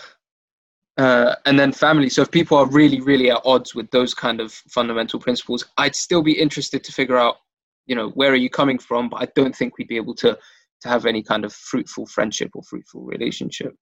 [0.98, 2.10] uh, and then family.
[2.10, 5.96] So if people are really, really at odds with those kind of fundamental principles, I'd
[5.96, 7.38] still be interested to figure out
[7.86, 9.10] you know where are you coming from?
[9.10, 10.38] But i don't think we'd be able to
[10.82, 13.76] to have any kind of fruitful friendship or fruitful relationship.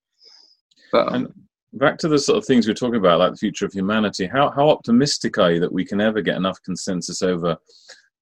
[0.91, 1.34] But um,
[1.74, 4.26] back to the sort of things we are talking about like the future of humanity
[4.26, 7.58] how how optimistic are you that we can ever get enough consensus over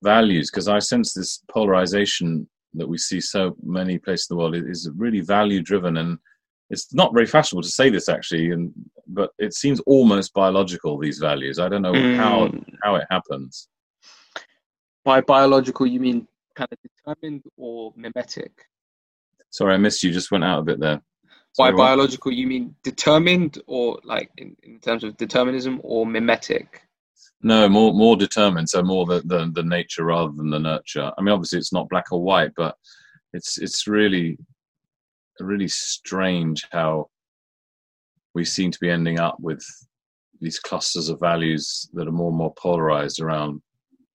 [0.04, 0.52] values?
[0.52, 4.90] Because i sense this polarization that we see so many places in the world is
[4.96, 6.18] really value driven and
[6.70, 8.72] it's not very fashionable to say this actually and
[9.08, 11.60] but it seems almost biological these values.
[11.60, 12.18] I don't know mm.
[12.18, 12.52] how
[12.84, 13.70] how it happens
[15.08, 18.52] by biological, you mean kind of determined or mimetic?
[19.52, 20.12] Sorry, I missed you.
[20.12, 21.02] Just went out a bit there.
[21.54, 26.82] Sorry, by biological, you mean determined or like in, in terms of determinism or mimetic?
[27.42, 28.68] No, more more determined.
[28.70, 31.10] So more the, the the nature rather than the nurture.
[31.18, 32.76] I mean, obviously it's not black or white, but
[33.32, 34.38] it's it's really
[35.40, 37.10] really strange how
[38.36, 39.66] we seem to be ending up with
[40.42, 43.62] these clusters of values that are more and more polarized around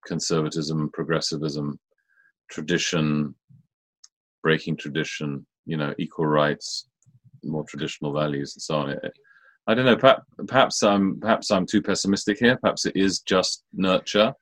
[0.07, 1.79] conservatism, progressivism,
[2.51, 3.35] tradition,
[4.43, 6.89] breaking tradition, you know, equal rights,
[7.45, 8.97] more traditional values, and so on.
[9.67, 10.17] I don't know.
[10.47, 12.59] Perhaps, I'm perhaps I'm too pessimistic here.
[12.61, 14.35] Perhaps it is just nurture.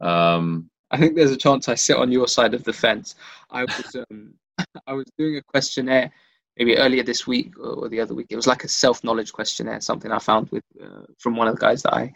[0.00, 3.14] Um, I think there's a chance I sit on your side of the fence.
[3.50, 4.34] I was um,
[4.86, 6.12] I was doing a questionnaire
[6.58, 8.26] maybe earlier this week or the other week.
[8.30, 11.54] It was like a self knowledge questionnaire, something I found with uh, from one of
[11.54, 12.12] the guys that I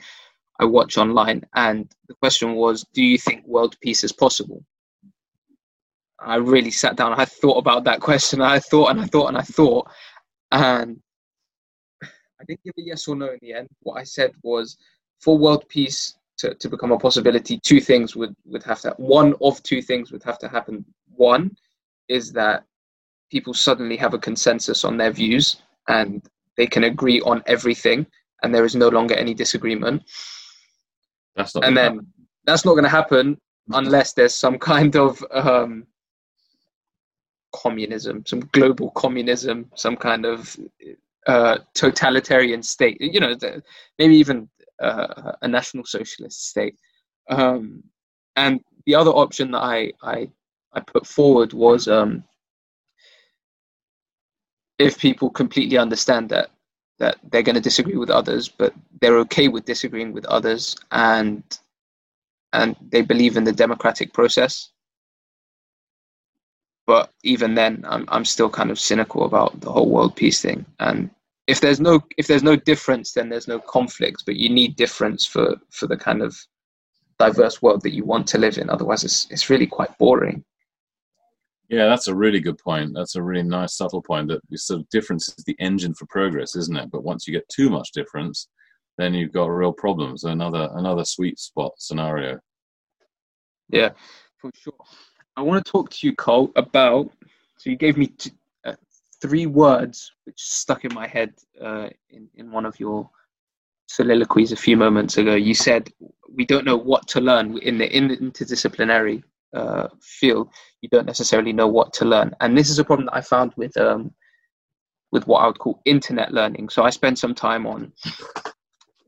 [0.61, 4.65] I watch online, and the question was, "Do you think world peace is possible?"
[6.21, 7.13] I really sat down.
[7.13, 8.41] I thought about that question.
[8.41, 9.89] I thought and I thought and I thought,
[10.53, 11.01] and
[12.03, 13.69] I didn't give a yes or no in the end.
[13.81, 14.77] What I said was,
[15.21, 19.35] for world peace to, to become a possibility, two things would, would have to one
[19.41, 20.85] of two things would have to happen.
[21.15, 21.57] One
[22.09, 22.65] is that
[23.31, 25.57] people suddenly have a consensus on their views
[25.89, 26.23] and
[26.57, 28.07] they can agree on everything
[28.43, 30.03] and there is no longer any disagreement.
[31.37, 32.13] That's not and then happen.
[32.45, 33.39] that's not going to happen
[33.73, 35.87] unless there's some kind of um,
[37.55, 40.57] communism, some global communism, some kind of
[41.27, 42.97] uh, totalitarian state.
[43.01, 43.63] You know, the,
[43.99, 44.49] maybe even
[44.81, 46.77] uh, a national socialist state.
[47.31, 47.83] Um,
[48.37, 50.29] and the other option that I I,
[50.73, 52.25] I put forward was um,
[54.79, 56.51] if people completely understand that
[56.99, 61.43] that they're going to disagree with others, but they're okay with disagreeing with others, and
[62.53, 64.71] and they believe in the democratic process.
[66.87, 70.65] But even then, I'm I'm still kind of cynical about the whole world peace thing.
[70.79, 71.11] And
[71.47, 74.25] if there's no if there's no difference, then there's no conflict.
[74.27, 76.37] But you need difference for for the kind of
[77.19, 78.71] diverse world that you want to live in.
[78.71, 80.45] Otherwise, it's it's really quite boring.
[81.69, 82.93] Yeah, that's a really good point.
[82.95, 84.29] That's a really nice, subtle point.
[84.29, 86.91] That sort of difference is the engine for progress, isn't it?
[86.91, 88.49] But once you get too much difference,
[88.99, 90.25] then you've got real problems.
[90.25, 92.39] Another another sweet spot scenario.
[93.71, 93.91] Yeah,
[94.39, 94.75] for sure.
[95.37, 97.11] I want to talk to you, Carl, about.
[97.57, 98.13] So you gave me
[98.65, 98.75] uh,
[99.23, 103.09] three words which stuck in my head uh, in in one of your
[103.87, 105.35] soliloquies a few moments ago.
[105.35, 105.91] You said
[106.33, 109.23] we don't know what to learn in the, in the interdisciplinary
[109.55, 110.49] uh, field.
[110.81, 113.53] You don't necessarily know what to learn, and this is a problem that I found
[113.57, 114.13] with um,
[115.13, 116.69] with what I would call internet learning.
[116.69, 117.93] So I spend some time on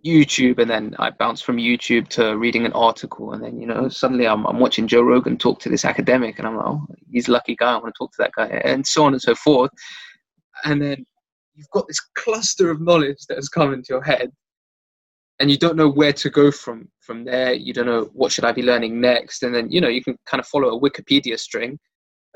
[0.04, 3.88] YouTube, and then I bounce from YouTube to reading an article, and then you know
[3.88, 7.28] suddenly I'm, I'm watching Joe Rogan talk to this academic, and I'm like, oh, he's
[7.28, 7.72] a lucky guy.
[7.72, 9.70] I want to talk to that guy, and so on and so forth.
[10.64, 11.04] And then
[11.54, 14.30] you've got this cluster of knowledge that has come into your head,
[15.38, 17.52] and you don't know where to go from from there.
[17.52, 20.16] You don't know what should I be learning next, and then you know you can
[20.26, 21.78] kind of follow a Wikipedia string.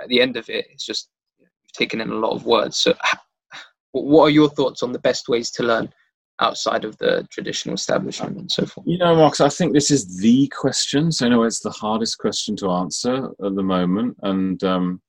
[0.01, 2.77] At the end of it, it's just you've taken in a lot of words.
[2.77, 2.95] So,
[3.93, 5.93] what are your thoughts on the best ways to learn?
[6.43, 8.87] outside of the traditional establishment and so forth?
[8.87, 11.13] You know, Mark, I think this is the question.
[11.13, 14.17] So, I know, it's the hardest question to answer at the moment.
[14.23, 15.03] And um,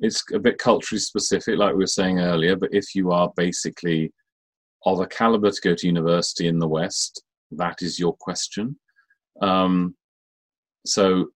[0.00, 2.56] it's a bit culturally specific, like we were saying earlier.
[2.56, 4.12] But if you are basically
[4.84, 7.22] of a caliber to go to university in the West,
[7.52, 8.78] that is your question.
[9.40, 9.94] Um,
[10.86, 11.28] so,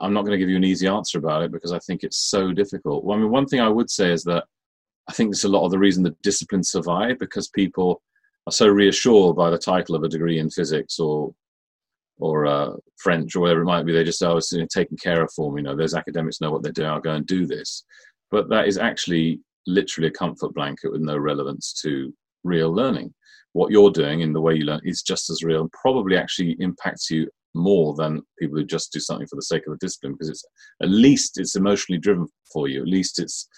[0.00, 2.16] I'm not going to give you an easy answer about it because I think it's
[2.16, 3.04] so difficult.
[3.04, 4.44] Well, I mean, one thing I would say is that
[5.08, 8.02] I think there's a lot of the reason that disciplines survive because people
[8.46, 11.34] are so reassured by the title of a degree in physics or
[12.18, 13.92] or uh, French or whatever it might be.
[13.92, 16.50] They just say, "Oh, it's taken care of for me." You know, those academics know
[16.50, 16.88] what they're doing.
[16.88, 17.84] I'll go and do this.
[18.30, 22.12] But that is actually literally a comfort blanket with no relevance to
[22.46, 23.12] real learning.
[23.52, 26.56] What you're doing in the way you learn is just as real and probably actually
[26.60, 30.12] impacts you more than people who just do something for the sake of a discipline
[30.12, 30.44] because it's
[30.82, 32.82] at least it's emotionally driven for you.
[32.82, 33.48] At least it's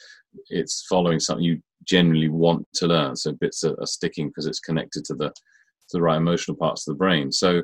[0.50, 3.16] it's following something you genuinely want to learn.
[3.16, 6.86] So bits are, are sticking because it's connected to the to the right emotional parts
[6.86, 7.32] of the brain.
[7.32, 7.62] So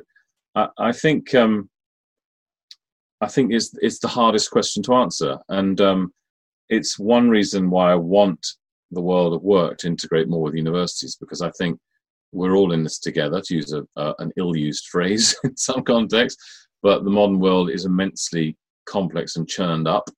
[0.55, 1.69] I, I think um,
[3.21, 6.13] I think it's it's the hardest question to answer, and um,
[6.69, 8.45] it's one reason why I want
[8.91, 11.79] the world of work to integrate more with universities because I think
[12.31, 16.37] we're all in this together, to use a, uh, an ill-used phrase in some context.
[16.83, 20.09] But the modern world is immensely complex and churned up,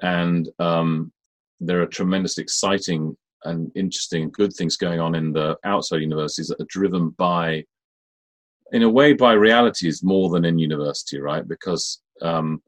[0.00, 1.12] and um,
[1.60, 6.60] there are tremendous, exciting and interesting good things going on in the outside universities that
[6.60, 7.64] are driven by
[8.72, 12.62] in a way by realities more than in university right because um,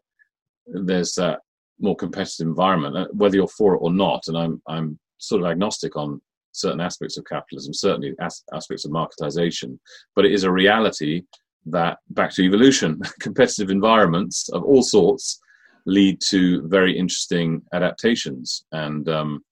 [0.66, 1.40] there's that
[1.80, 5.50] more competitive environment uh, whether you're for it or not and i'm i'm sort of
[5.50, 6.20] agnostic on
[6.52, 9.78] certain aspects of capitalism certainly as, aspects of marketization
[10.14, 11.22] but it is a reality
[11.66, 15.40] that back to evolution competitive environments of all sorts
[15.86, 19.42] lead to very interesting adaptations and um,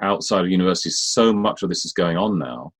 [0.00, 2.72] outside of universities, so much of this is going on now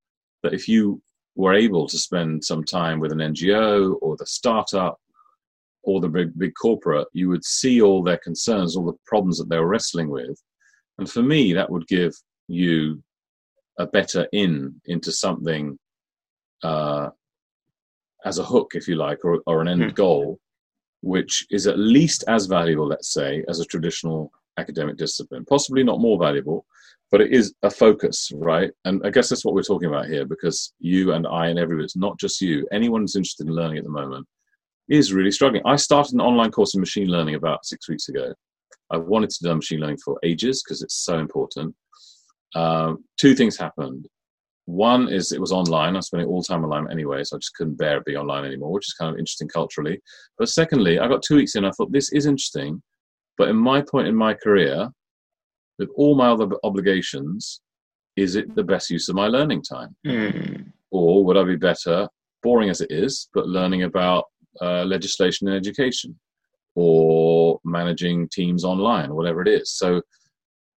[0.42, 1.00] that if you
[1.34, 5.00] were able to spend some time with an NGO or the startup
[5.82, 9.48] or the big, big corporate, you would see all their concerns, all the problems that
[9.48, 10.40] they were wrestling with.
[10.98, 12.14] And for me, that would give
[12.48, 13.02] you
[13.78, 15.78] a better in into something
[16.62, 17.10] uh,
[18.24, 19.94] as a hook, if you like, or, or an end mm.
[19.94, 20.38] goal,
[21.02, 25.44] which is at least as valuable, let's say, as a traditional academic discipline.
[25.44, 26.66] Possibly not more valuable,
[27.10, 28.70] but it is a focus, right?
[28.84, 31.84] And I guess that's what we're talking about here because you and I and everyone,
[31.84, 34.26] it's not just you, anyone who's interested in learning at the moment
[34.88, 35.62] is really struggling.
[35.64, 38.34] I started an online course in machine learning about six weeks ago.
[38.90, 41.74] I've wanted to do machine learning for ages because it's so important.
[42.54, 44.08] Um, two things happened.
[44.66, 45.94] One is it was online.
[45.94, 48.44] I was spending all time online anyway, so I just couldn't bear to be online
[48.44, 50.00] anymore, which is kind of interesting culturally.
[50.38, 51.64] But secondly, I got two weeks in.
[51.64, 52.82] I thought this is interesting,
[53.38, 54.90] but in my point in my career,
[55.78, 57.60] with all my other obligations,
[58.16, 59.94] is it the best use of my learning time?
[60.06, 60.72] Mm.
[60.90, 62.08] Or would I be better,
[62.42, 64.24] boring as it is, but learning about
[64.60, 66.18] uh, legislation and education
[66.80, 69.70] or managing teams online, or whatever it is?
[69.70, 70.00] So,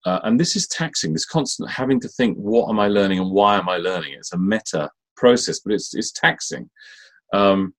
[0.06, 3.30] uh, and this is taxing, this constant having to think, what am I learning and
[3.30, 4.14] why am I learning?
[4.14, 6.70] It's a meta process, but it's, it's taxing.
[7.34, 7.76] Um,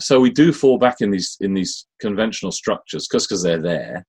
[0.00, 4.04] so we do fall back in these in these conventional structures just because they're there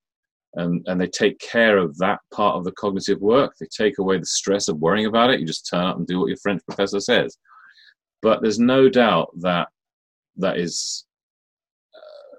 [0.55, 3.53] and, and they take care of that part of the cognitive work.
[3.59, 5.39] They take away the stress of worrying about it.
[5.39, 7.37] You just turn up and do what your French professor says.
[8.23, 9.67] But there's no doubt that
[10.37, 11.05] that is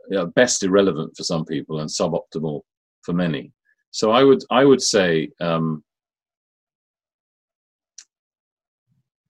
[0.09, 2.63] you know, best irrelevant for some people and suboptimal
[3.03, 3.53] for many.
[3.91, 5.83] So I would I would say um,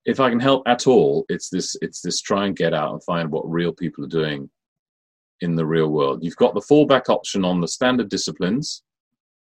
[0.04, 3.04] if I can help at all, it's this it's this try and get out and
[3.04, 4.48] find what real people are doing
[5.40, 6.24] in the real world.
[6.24, 8.82] You've got the fallback option on the standard disciplines.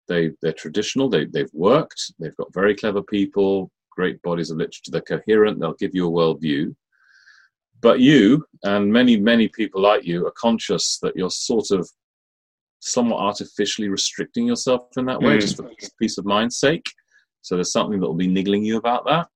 [0.07, 1.09] They they're traditional.
[1.09, 2.13] They they've worked.
[2.19, 4.91] They've got very clever people, great bodies of literature.
[4.91, 5.59] They're coherent.
[5.59, 6.75] They'll give you a worldview.
[7.81, 11.89] But you and many many people like you are conscious that you're sort of
[12.79, 15.41] somewhat artificially restricting yourself in that way, mm.
[15.41, 15.69] just for
[15.99, 16.85] peace of mind's sake.
[17.41, 19.27] So there's something that will be niggling you about that.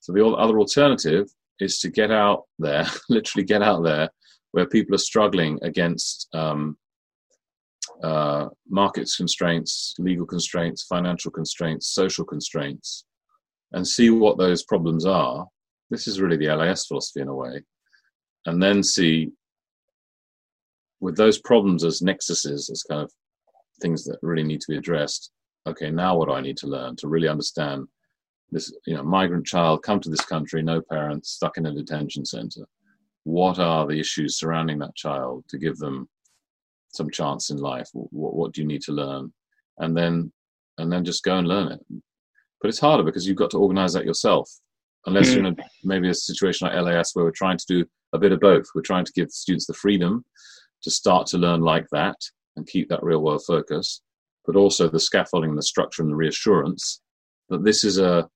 [0.00, 1.28] So the other alternative
[1.60, 4.10] is to get out there, literally get out there,
[4.52, 6.76] where people are struggling against um,
[8.02, 13.04] uh, markets constraints, legal constraints, financial constraints, social constraints,
[13.72, 15.46] and see what those problems are.
[15.90, 17.62] This is really the LIS philosophy in a way,
[18.46, 19.30] and then see
[21.00, 23.12] with those problems as nexuses, as kind of
[23.80, 25.30] things that really need to be addressed.
[25.66, 27.86] Okay, now what do I need to learn to really understand
[28.50, 28.72] this?
[28.86, 32.62] You know, migrant child come to this country, no parents, stuck in a detention center.
[33.24, 36.08] What are the issues surrounding that child to give them
[36.92, 37.88] some chance in life?
[37.92, 39.32] What, what do you need to learn?
[39.78, 40.32] And then,
[40.78, 41.80] and then just go and learn it.
[42.60, 44.50] But it's harder because you've got to organize that yourself.
[45.06, 45.34] Unless mm.
[45.34, 47.84] you're in a, maybe a situation like LIS where we're trying to do
[48.14, 48.64] a bit of both.
[48.74, 50.24] We're trying to give students the freedom
[50.82, 52.16] to start to learn like that
[52.56, 54.00] and keep that real world focus,
[54.46, 57.00] but also the scaffolding, the structure, and the reassurance
[57.48, 58.28] that this is a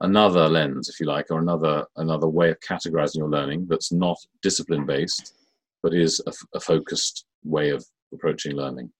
[0.00, 4.16] another lens, if you like, or another another way of categorizing your learning that's not
[4.42, 5.34] discipline based,
[5.82, 8.90] but is a, a focused way of approaching learning.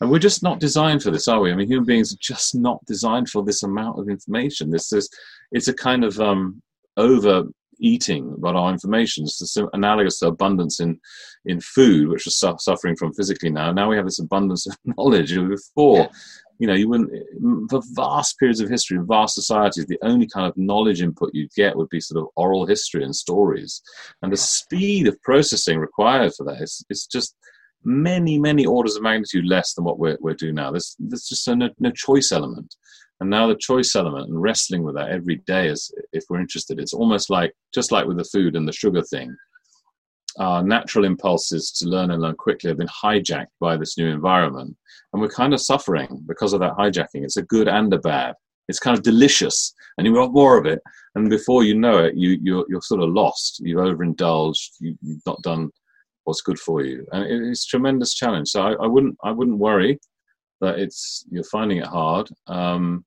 [0.00, 1.50] And we're just not designed for this, are we?
[1.50, 4.70] I mean, human beings are just not designed for this amount of information.
[4.70, 5.08] This is,
[5.50, 6.62] it's a kind of um,
[6.96, 7.44] over
[7.80, 9.24] eating about our information.
[9.24, 11.00] It's analogous to abundance in
[11.44, 13.72] in food, which was su- suffering from physically now.
[13.72, 15.34] Now we have this abundance of knowledge.
[15.34, 16.08] Before, yeah.
[16.58, 17.12] you know, you wouldn't
[17.70, 21.76] for vast periods of history, vast societies, the only kind of knowledge input you'd get
[21.76, 23.80] would be sort of oral history and stories,
[24.22, 27.34] and the speed of processing required for that is it's just
[27.84, 30.70] many many orders of magnitude less than what we're, we're doing now.
[30.70, 32.74] There's there's just a no, no choice element.
[33.20, 36.78] And now the choice element and wrestling with that every day is, if we're interested,
[36.78, 39.34] it's almost like, just like with the food and the sugar thing,
[40.38, 44.76] our natural impulses to learn and learn quickly have been hijacked by this new environment.
[45.12, 47.24] And we're kind of suffering because of that hijacking.
[47.24, 48.34] It's a good and a bad.
[48.68, 50.80] It's kind of delicious, and you want more of it.
[51.14, 53.60] And before you know it, you, you're, you're sort of lost.
[53.60, 54.72] You've overindulged.
[54.78, 55.70] You, have not done
[56.24, 58.50] what's good for you, and it's a tremendous challenge.
[58.50, 59.98] So I, I wouldn't I wouldn't worry
[60.60, 62.28] that it's you're finding it hard.
[62.46, 63.06] Um,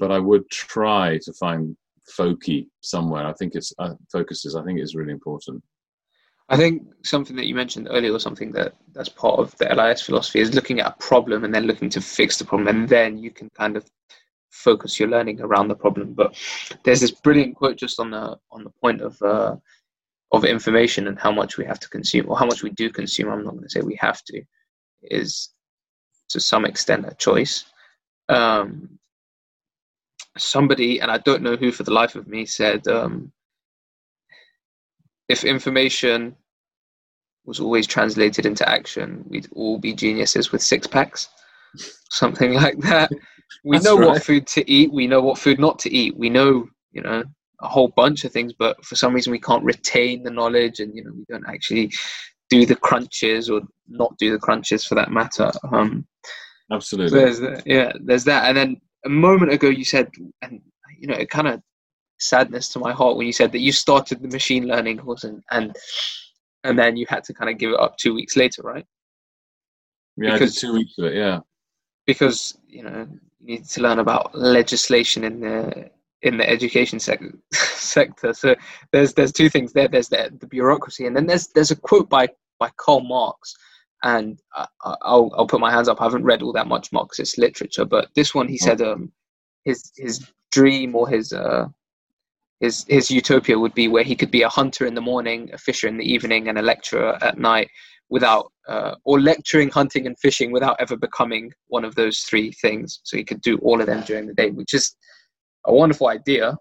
[0.00, 1.76] but I would try to find
[2.18, 3.26] folky somewhere.
[3.26, 4.56] I think it's uh, focuses.
[4.56, 5.62] I think it's really important.
[6.48, 10.02] I think something that you mentioned earlier, or something that that's part of the LIS
[10.02, 13.18] philosophy, is looking at a problem and then looking to fix the problem, and then
[13.18, 13.88] you can kind of
[14.50, 16.12] focus your learning around the problem.
[16.12, 16.34] But
[16.82, 19.56] there's this brilliant quote just on the on the point of uh,
[20.32, 23.28] of information and how much we have to consume, or how much we do consume.
[23.28, 24.42] I'm not going to say we have to.
[25.02, 25.50] Is
[26.30, 27.64] to some extent a choice.
[28.28, 28.99] Um,
[30.38, 33.32] somebody, and I don't know who for the life of me, said um,
[35.28, 36.36] if information
[37.44, 41.28] was always translated into action, we'd all be geniuses with six packs,
[42.10, 43.10] something like that.
[43.64, 44.08] We know right.
[44.08, 44.92] what food to eat.
[44.92, 46.16] We know what food not to eat.
[46.16, 47.24] We know, you know,
[47.60, 50.94] a whole bunch of things, but for some reason we can't retain the knowledge, and
[50.94, 51.92] you know, we don't actually
[52.48, 55.52] do the crunches or not do the crunches for that matter.
[55.72, 56.06] Um,
[56.72, 57.18] Absolutely.
[57.18, 60.10] There's, yeah, there's that, and then a moment ago you said,
[60.42, 60.60] and
[60.98, 61.62] you know, it kind of
[62.18, 65.42] sadness to my heart when you said that you started the machine learning course and
[65.50, 65.74] and,
[66.64, 68.86] and then you had to kind of give it up two weeks later, right?
[70.16, 71.14] Yeah, because, two weeks of it.
[71.14, 71.40] Yeah,
[72.06, 73.08] because you know
[73.40, 75.90] you need to learn about legislation in the
[76.22, 77.22] in the education sec-
[77.52, 78.34] sector.
[78.34, 78.54] So
[78.92, 79.88] there's there's two things there.
[79.88, 82.28] There's the, the bureaucracy, and then there's there's a quote by
[82.58, 83.56] by Karl Marx
[84.02, 86.00] and I, will I'll put my hands up.
[86.00, 89.12] I haven't read all that much Marxist literature, but this one he said um,
[89.64, 91.66] his his dream or his uh,
[92.60, 95.58] his his utopia would be where he could be a hunter in the morning, a
[95.58, 97.68] fisher in the evening, and a lecturer at night,
[98.08, 103.00] without uh, or lecturing, hunting, and fishing without ever becoming one of those three things.
[103.04, 104.94] So he could do all of them during the day, which is
[105.66, 106.56] a wonderful idea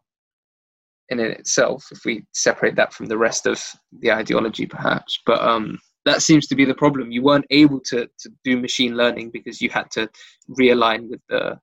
[1.08, 1.86] in itself.
[1.92, 3.64] If we separate that from the rest of
[4.00, 7.12] the ideology, perhaps, but um that seems to be the problem.
[7.12, 10.10] You weren't able to, to do machine learning because you had to
[10.58, 11.60] realign with the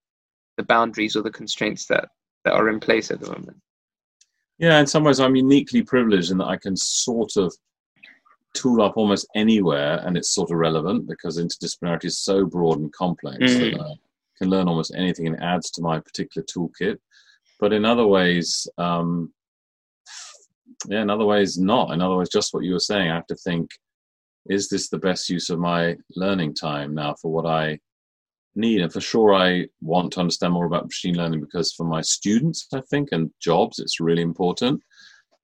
[0.57, 2.09] the boundaries or the constraints that,
[2.45, 3.59] that are in place at the moment.
[4.59, 7.55] Yeah, in some ways, I'm uniquely privileged in that I can sort of
[8.55, 12.91] tool up almost anywhere and it's sort of relevant because interdisciplinarity is so broad and
[12.93, 13.73] complex mm.
[13.73, 13.95] that I
[14.39, 16.97] can learn almost anything and adds to my particular toolkit.
[17.61, 19.33] But in other ways, um,
[20.89, 21.91] yeah, in other ways, not.
[21.91, 23.71] In other ways, just what you were saying, I have to think,
[24.49, 27.79] is this the best use of my learning time now for what I
[28.55, 28.81] need?
[28.81, 32.67] And for sure, I want to understand more about machine learning because for my students,
[32.73, 34.83] I think, and jobs, it's really important.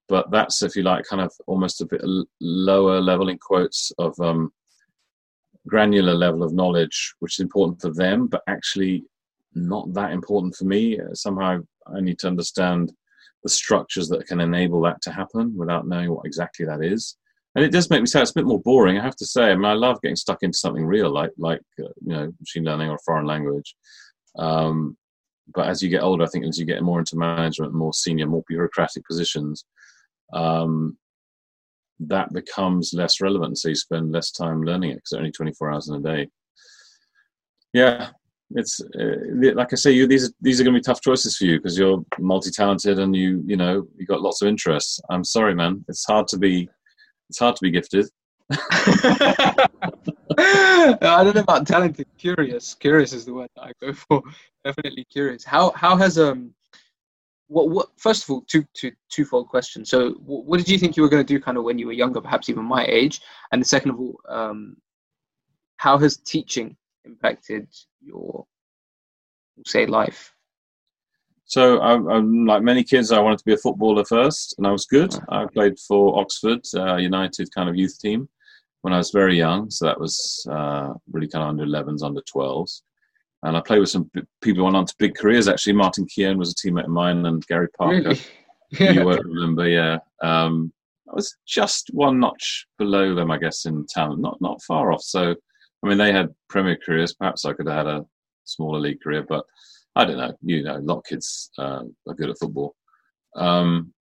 [0.09, 2.03] But that's if you like kind of almost a bit
[2.41, 4.53] lower level in quotes of um,
[5.69, 9.05] granular level of knowledge which is important for them but actually
[9.55, 10.99] not that important for me.
[11.15, 11.61] Somehow
[11.95, 12.93] i need to understand
[13.43, 17.17] the structures that can enable that to happen without knowing what exactly that is
[17.55, 19.51] and it does make me say it's a bit more boring i have to say
[19.51, 22.65] i mean i love getting stuck into something real like like uh, you know machine
[22.65, 23.75] learning or a foreign language
[24.39, 24.97] um,
[25.55, 28.27] but as you get older i think as you get more into management more senior
[28.27, 29.65] more bureaucratic positions
[30.33, 30.97] um,
[32.09, 33.59] that becomes less relevant.
[33.59, 36.29] So you spend less time learning it because only 24 hours in a day.
[37.73, 38.11] Yeah,
[38.51, 41.45] it's uh, like I say, you these these are going to be tough choices for
[41.45, 45.01] you because you're multi-talented and you you know you got lots of interests.
[45.11, 45.85] I'm sorry, man.
[45.89, 46.69] It's hard to be
[47.33, 48.11] it's hard to be gifted.
[48.51, 49.69] I
[51.25, 52.07] don't know about talented.
[52.19, 54.23] Curious, curious is the word that I go for.
[54.67, 55.43] Definitely curious.
[55.43, 56.53] How how has um
[57.49, 61.03] what, what first of all two two twofold question so what did you think you
[61.03, 63.61] were going to do kind of when you were younger perhaps even my age and
[63.61, 64.77] the second of all um,
[65.79, 67.67] how has teaching impacted
[68.01, 68.47] your
[69.67, 70.35] say life
[71.53, 74.73] so I, I'm like many kids I wanted to be a footballer first and I
[74.73, 78.29] was good I played for Oxford uh, United kind of youth team
[78.81, 82.23] when I was very young so that was uh, really kind of under 11s under
[82.35, 82.83] 12s
[83.43, 85.49] and I played with some people who went on to big careers.
[85.49, 88.11] Actually, Martin Keown was a teammate of mine, and Gary Parker.
[88.11, 88.21] Really?
[88.81, 88.93] Yeah.
[88.93, 89.99] You won't remember, yeah.
[90.23, 90.73] Um,
[91.07, 95.03] I was just one notch below them, I guess, in talent, not not far off.
[95.03, 95.35] So,
[95.83, 97.13] I mean, they had Premier careers.
[97.13, 98.07] Perhaps I could have had a
[98.45, 99.45] smaller league career, but
[99.95, 100.35] I don't know.
[100.43, 102.75] You know, a lot of kids uh, are good at football.
[103.37, 103.93] Um,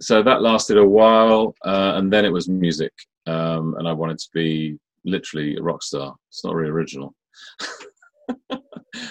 [0.00, 2.92] so that lasted a while, uh, and then it was music,
[3.26, 6.14] um, and I wanted to be literally a rock star.
[6.28, 7.14] It's not really original.
[8.50, 8.58] I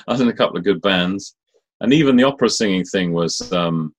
[0.08, 1.36] was in a couple of good bands,
[1.82, 3.94] and even the opera singing thing was um,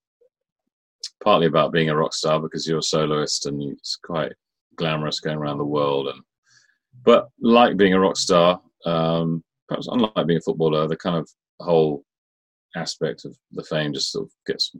[1.22, 4.32] partly about being a rock star because you're a soloist and it's quite
[4.76, 6.08] glamorous going around the world.
[6.08, 6.20] And
[7.04, 11.28] but like being a rock star, um, perhaps unlike being a footballer, the kind of
[11.64, 12.04] whole
[12.76, 14.72] aspect of the fame just sort of gets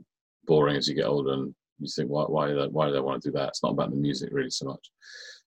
[0.45, 2.99] boring as you get older, and you think, why, why, do they, why do they
[2.99, 3.49] want to do that?
[3.49, 4.91] It's not about the music really so much.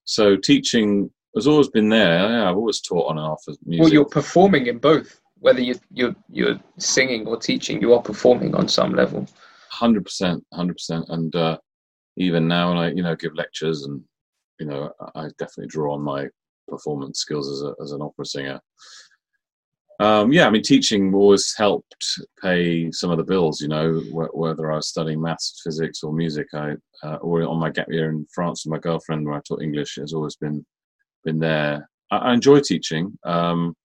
[0.05, 2.29] So teaching has always been there.
[2.29, 3.83] Yeah, I've always taught on and off as music.
[3.83, 5.19] Well, you're performing in both.
[5.39, 9.27] Whether you you're you're singing or teaching, you are performing on some level.
[9.69, 11.05] Hundred percent, hundred percent.
[11.09, 11.57] And uh,
[12.15, 14.01] even now, when I you know give lectures, and
[14.59, 16.27] you know, I definitely draw on my
[16.69, 18.61] performance skills as a, as an opera singer.
[19.99, 21.95] Um, yeah, I mean, teaching always helped
[22.41, 23.61] pay some of the bills.
[23.61, 27.69] You know, whether I was studying maths, physics, or music, I uh, or on my
[27.69, 30.65] gap year in France with my girlfriend, where I taught English, has always been
[31.23, 31.89] been there.
[32.11, 33.17] I, I enjoy teaching.
[33.23, 33.75] Um,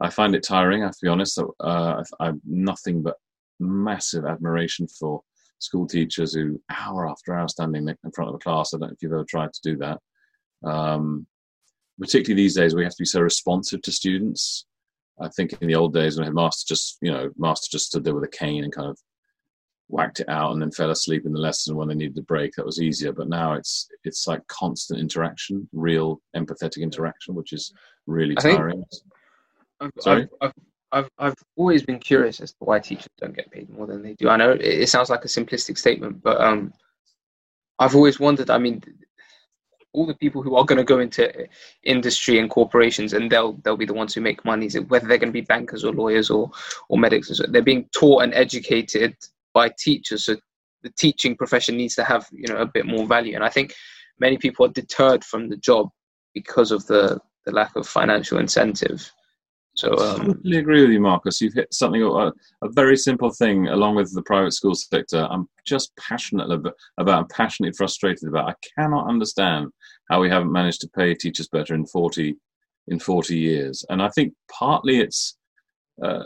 [0.00, 0.82] I find it tiring.
[0.82, 1.38] I have to be honest.
[1.38, 3.16] Uh, I, have nothing but
[3.60, 5.22] massive admiration for
[5.58, 8.74] school teachers who, hour after hour, standing in front of a class.
[8.74, 10.00] I don't know if you've ever tried to do that.
[10.68, 11.26] Um,
[11.98, 14.66] particularly these days, we have to be so responsive to students.
[15.20, 18.14] I think in the old days when headmaster just, you know, master just stood there
[18.14, 18.98] with a cane and kind of
[19.88, 22.52] whacked it out and then fell asleep in the lesson when they needed a break.
[22.54, 23.12] That was easier.
[23.12, 27.72] But now it's it's like constant interaction, real empathetic interaction, which is
[28.06, 28.84] really tiring.
[29.80, 30.28] I've, Sorry?
[30.40, 30.52] I've,
[30.92, 34.14] I've, I've always been curious as to why teachers don't get paid more than they
[34.14, 34.28] do.
[34.28, 36.72] I know it, it sounds like a simplistic statement, but um,
[37.78, 38.50] I've always wondered.
[38.50, 38.82] I mean,
[39.96, 41.48] all the people who are going to go into
[41.82, 45.32] industry and corporations and they'll they'll be the ones who make money whether they're going
[45.32, 46.50] to be bankers or lawyers or
[46.90, 49.16] or medics they're being taught and educated
[49.56, 50.26] by teachers.
[50.26, 50.36] So
[50.82, 53.74] the teaching profession needs to have you know a bit more value, and I think
[54.20, 55.88] many people are deterred from the job
[56.34, 59.10] because of the the lack of financial incentive.
[59.76, 61.40] So um, I totally agree with you, Markos.
[61.40, 62.32] You've hit something a,
[62.62, 65.28] a, very simple thing, along with the private school sector.
[65.30, 67.18] I'm just passionate about, about.
[67.18, 68.48] I'm passionately frustrated about.
[68.48, 69.68] I cannot understand
[70.10, 72.36] how we haven't managed to pay teachers better in forty
[72.88, 75.36] in forty years, and I think partly it's.
[76.02, 76.24] Uh,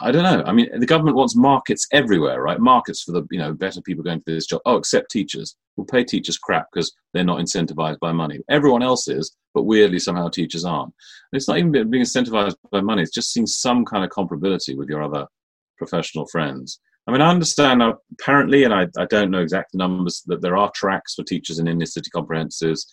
[0.00, 0.42] I don't know.
[0.44, 2.58] I mean, the government wants markets everywhere, right?
[2.58, 4.60] Markets for the you know better people going to this job.
[4.64, 5.56] Oh, except teachers.
[5.76, 8.40] We'll pay teachers crap because they're not incentivized by money.
[8.48, 10.94] Everyone else is, but weirdly somehow teachers aren't.
[11.32, 13.02] And it's not even being incentivized by money.
[13.02, 15.26] It's just seeing some kind of comparability with your other
[15.76, 16.80] professional friends.
[17.06, 17.82] I mean, I understand
[18.20, 21.68] apparently, and I, I don't know exact numbers, that there are tracks for teachers in
[21.68, 22.86] inner city comprehensives.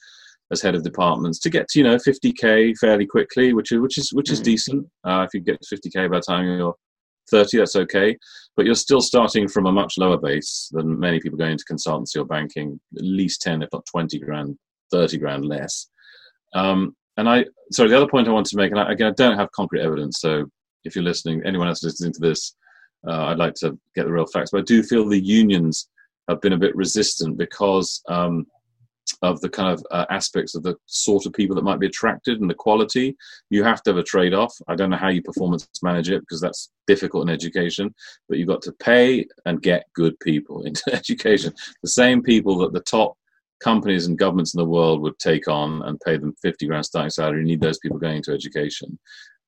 [0.51, 3.97] As head of departments to get to you know 50k fairly quickly, which is which
[3.97, 4.43] is which is Mm.
[4.43, 4.87] decent.
[5.03, 6.75] Uh, if you get to 50k by the time you're
[7.31, 8.17] 30, that's okay.
[8.55, 12.17] But you're still starting from a much lower base than many people going into consultancy
[12.17, 14.57] or banking, at least 10, if not 20 grand,
[14.91, 15.87] 30 grand less.
[16.53, 19.13] Um, and I, sorry, the other point I want to make, and I, again, I
[19.15, 20.45] don't have concrete evidence, so
[20.83, 22.55] if you're listening, anyone else listening to this,
[23.07, 24.51] uh, I'd like to get the real facts.
[24.51, 25.89] But I do feel the unions
[26.29, 28.45] have been a bit resistant because um,
[29.21, 32.41] of the kind of uh, aspects of the sort of people that might be attracted
[32.41, 33.15] and the quality.
[33.49, 34.53] You have to have a trade off.
[34.67, 37.93] I don't know how you performance manage it because that's difficult in education,
[38.27, 41.53] but you've got to pay and get good people into education.
[41.81, 43.15] The same people that the top
[43.61, 47.09] companies and governments in the world would take on and pay them 50 grand starting
[47.09, 47.39] salary.
[47.39, 48.99] You need those people going into education.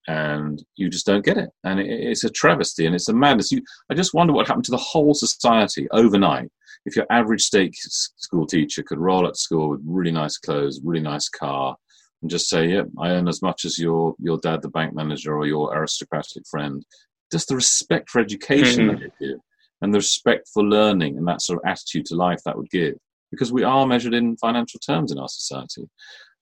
[0.07, 1.49] And you just don't get it.
[1.63, 3.51] And it, it's a travesty and it's a madness.
[3.51, 6.49] You, I just wonder what happened to the whole society overnight
[6.85, 11.01] if your average state school teacher could roll at school with really nice clothes, really
[11.01, 11.75] nice car,
[12.21, 15.35] and just say, "Yep, I earn as much as your your dad, the bank manager,
[15.35, 16.85] or your aristocratic friend,"
[17.31, 18.99] just the respect for education Mhm.
[18.99, 19.39] that it give,
[19.81, 22.95] and the respect for learning, and that sort of attitude to life that would give,
[23.31, 25.89] because we are measured in financial terms in our society.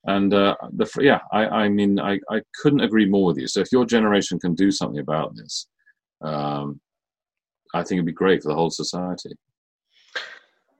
[0.05, 3.47] And uh, the yeah, I, I mean, I, I couldn't agree more with you.
[3.47, 5.67] So if your generation can do something about this,
[6.21, 6.81] um,
[7.73, 9.31] I think it'd be great for the whole society.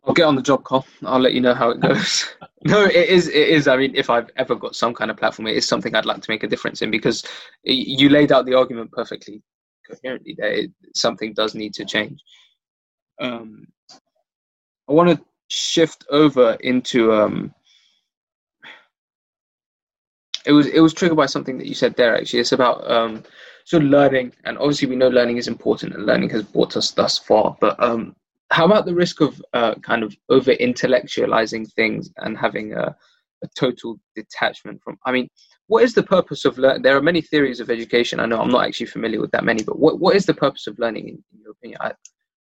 [0.05, 0.85] I'll get on the job, Carl.
[1.05, 2.25] I'll let you know how it goes.
[2.65, 3.27] no, it is.
[3.29, 3.67] It is.
[3.67, 6.21] I mean, if I've ever got some kind of platform, it is something I'd like
[6.21, 7.23] to make a difference in because
[7.63, 9.41] you laid out the argument perfectly
[9.89, 10.35] coherently.
[10.37, 12.21] There, it, something does need to change.
[13.21, 13.67] Um,
[14.89, 17.13] I want to shift over into.
[17.13, 17.53] Um,
[20.45, 22.17] it was it was triggered by something that you said there.
[22.17, 23.23] Actually, it's about um,
[23.63, 26.91] sort of learning, and obviously we know learning is important, and learning has brought us
[26.91, 27.55] thus far.
[27.61, 28.17] But um,
[28.53, 32.95] how about the risk of uh, kind of over intellectualizing things and having a,
[33.43, 35.27] a total detachment from i mean
[35.67, 38.19] what is the purpose of learning there are many theories of education.
[38.19, 40.67] I know i'm not actually familiar with that many but what, what is the purpose
[40.67, 41.79] of learning in, in your opinion?
[41.81, 41.91] I,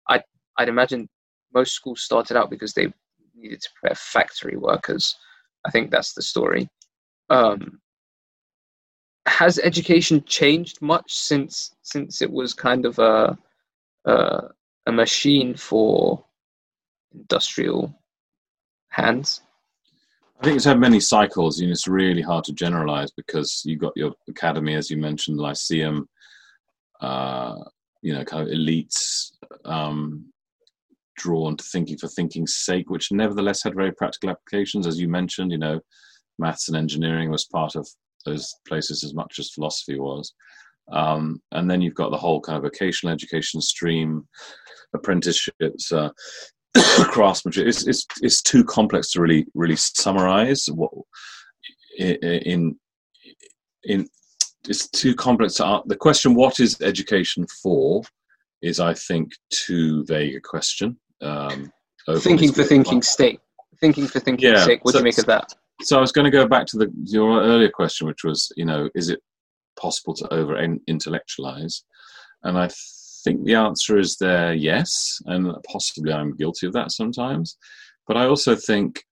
[0.08, 0.24] I
[0.58, 1.08] i'd imagine
[1.54, 2.92] most schools started out because they
[3.36, 5.16] needed to prepare factory workers.
[5.66, 6.70] I think that's the story.
[7.30, 7.80] Um,
[9.26, 13.38] has education changed much since since it was kind of a
[14.06, 14.50] a,
[14.90, 16.26] a machine for
[17.14, 17.96] industrial
[18.90, 19.42] hands.
[20.42, 23.94] I think it's had many cycles, and it's really hard to generalize because you've got
[23.96, 26.08] your academy, as you mentioned, Lyceum,
[27.02, 27.56] uh,
[28.02, 29.32] you know, kind of elites
[29.66, 30.26] um,
[31.18, 35.52] drawn to thinking for thinking's sake, which nevertheless had very practical applications, as you mentioned.
[35.52, 35.80] You know,
[36.40, 37.88] maths and engineering was part of
[38.26, 40.34] those places as much as philosophy was.
[40.92, 44.28] Um, and then you've got the whole kind of vocational education stream,
[44.94, 46.10] apprenticeships, uh,
[46.76, 47.68] craftsmanship.
[47.68, 50.68] It's, it's it's too complex to really really summarize.
[50.68, 50.92] What
[51.98, 52.76] in
[53.84, 54.08] in
[54.68, 55.84] it's too complex to answer.
[55.88, 56.36] the question.
[56.36, 58.04] What is education for?
[58.62, 60.98] Is I think too vague a question.
[61.22, 61.72] Um,
[62.18, 63.40] Thinking for thinking sake.
[63.80, 64.84] Thinking for thinking Yeah, sake.
[64.84, 65.54] What do you make of that?
[65.82, 68.66] So I was going to go back to the your earlier question, which was, you
[68.66, 69.22] know, is it
[69.80, 70.58] possible to over
[70.88, 71.84] intellectualize?
[72.44, 72.70] And I
[73.24, 77.58] think the answer is there, yes, and possibly I'm guilty of that sometimes.
[78.08, 79.04] But I also think,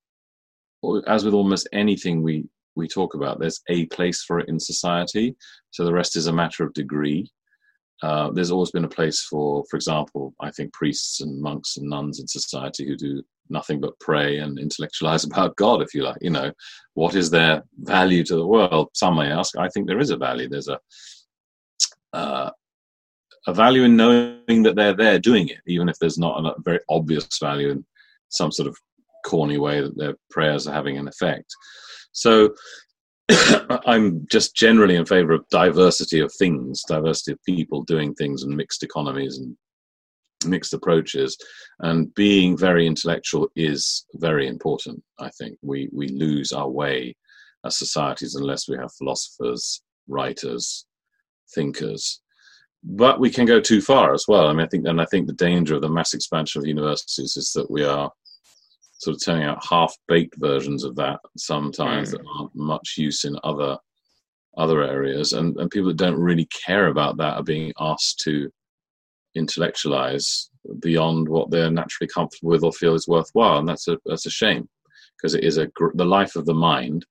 [1.08, 2.46] as with almost anything we
[2.78, 5.36] we talk about, there's a place for it in society.
[5.72, 7.30] So the rest is a matter of degree.
[8.04, 11.90] Uh, there's always been a place for, for example, I think priests and monks and
[11.90, 16.18] nuns in society who do nothing but pray and intellectualize about God, if you like.
[16.22, 16.52] You know,
[16.94, 18.90] what is their value to the world?
[18.94, 19.58] Some may ask.
[19.58, 20.48] I think there is a value.
[20.48, 20.80] There's a
[22.14, 22.52] uh,
[23.48, 26.80] a value in knowing that they're there doing it, even if there's not a very
[26.90, 27.86] obvious value in
[28.30, 28.78] some sort of
[29.26, 31.54] corny way that their prayers are having an effect.
[32.12, 32.54] So
[33.86, 38.56] I'm just generally in favor of diversity of things, diversity of people doing things, and
[38.56, 39.58] mixed economies and
[40.46, 41.38] mixed approaches.
[41.80, 45.04] And being very intellectual is very important.
[45.20, 47.16] I think we we lose our way
[47.66, 50.86] as societies unless we have philosophers, writers,
[51.54, 52.22] thinkers.
[52.84, 54.48] But we can go too far as well.
[54.48, 57.36] I mean, I think, and I think the danger of the mass expansion of universities
[57.36, 58.12] is that we are
[59.00, 62.12] sort of turning out half-baked versions of that sometimes Mm.
[62.14, 63.78] that aren't much use in other
[64.58, 68.50] other areas, and, and people that don't really care about that are being asked to
[69.36, 70.50] intellectualize
[70.80, 74.32] beyond what they're naturally comfortable with or feel is worthwhile, and that's a that's a
[74.32, 74.68] shame
[75.16, 77.06] because it is a gr- the life of the mind.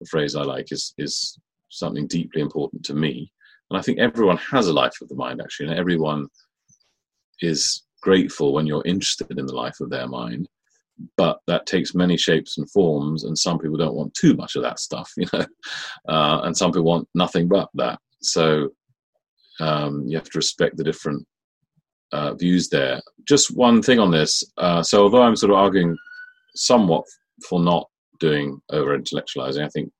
[0.00, 1.36] The phrase I like is is
[1.70, 3.32] something deeply important to me,
[3.70, 6.28] and I think everyone has a life of the mind actually, and everyone
[7.40, 10.48] is grateful when you're interested in the life of their mind.
[11.16, 14.62] But that takes many shapes and forms, and some people don't want too much of
[14.62, 15.46] that stuff, you know,
[16.08, 17.98] uh, and some people want nothing but that.
[18.20, 18.70] So
[19.60, 21.26] um, you have to respect the different
[22.12, 23.00] uh, views there.
[23.26, 24.44] Just one thing on this.
[24.58, 25.96] Uh, so although I'm sort of arguing
[26.54, 27.04] somewhat
[27.48, 27.88] for not
[28.20, 29.90] doing over intellectualizing, I think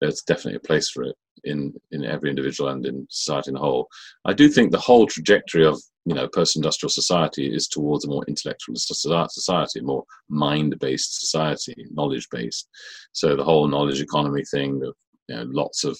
[0.00, 3.88] there's definitely a place for it in in every individual and in society in whole.
[4.24, 8.24] I do think the whole trajectory of you know post-industrial society is towards a more
[8.26, 12.68] intellectual society, a more mind-based society, knowledge-based.
[13.12, 14.80] So the whole knowledge economy thing,
[15.28, 15.98] you know, lots of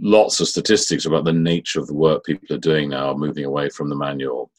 [0.00, 3.68] lots of statistics about the nature of the work people are doing now, moving away
[3.68, 4.50] from the manual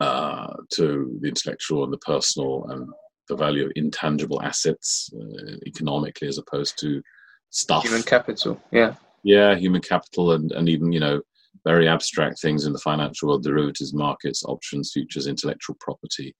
[0.00, 2.88] uh, to the intellectual and the personal and
[3.28, 7.02] the value of intangible assets uh, economically as opposed to
[7.50, 7.84] stuff.
[7.84, 8.94] Human capital, yeah.
[9.24, 11.20] Yeah, human capital and, and even, you know,
[11.64, 16.34] very abstract things in the financial world, derivatives markets, options, futures, intellectual property,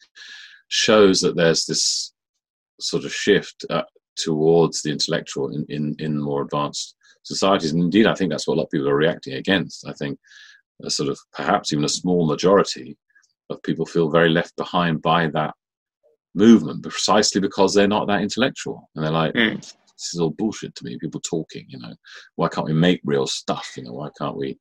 [0.69, 2.13] shows that there's this
[2.81, 3.83] sort of shift uh,
[4.17, 7.73] towards the intellectual in, in, in more advanced societies.
[7.73, 9.87] And indeed, I think that's what a lot of people are reacting against.
[9.87, 10.19] I think
[10.83, 12.97] a sort of perhaps even a small majority
[13.51, 15.55] of people feel very left behind by that
[16.35, 18.89] movement precisely because they're not that intellectual.
[18.95, 19.57] And they're like, mm.
[19.57, 20.99] this is all bullshit to me.
[20.99, 21.95] People talking, you know,
[22.37, 23.73] why can't we make real stuff?
[23.77, 24.59] You know, why can't we,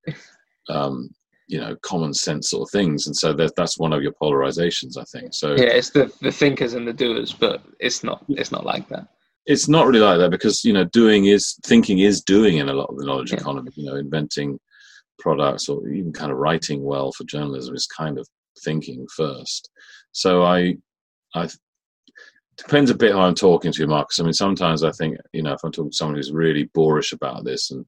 [0.69, 1.09] um,
[1.47, 3.07] you know, common sense sort of things?
[3.07, 5.33] And so that, that's one of your polarizations, I think.
[5.33, 8.87] So yeah, it's the, the thinkers and the doers, but it's not, it's not like
[8.89, 9.07] that
[9.45, 12.73] it's not really like that because you know doing is thinking is doing in a
[12.73, 13.37] lot of the knowledge yeah.
[13.37, 14.59] economy you know inventing
[15.19, 18.27] products or even kind of writing well for journalism is kind of
[18.63, 19.69] thinking first
[20.11, 20.75] so i
[21.35, 21.47] i
[22.63, 25.41] depends a bit how i'm talking to you markos i mean sometimes i think you
[25.41, 27.85] know if i'm talking to someone who's really boorish about this and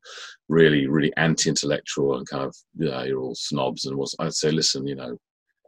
[0.49, 4.87] really really anti-intellectual and kind of yeah you're all snobs and what's, i'd say listen
[4.87, 5.17] you know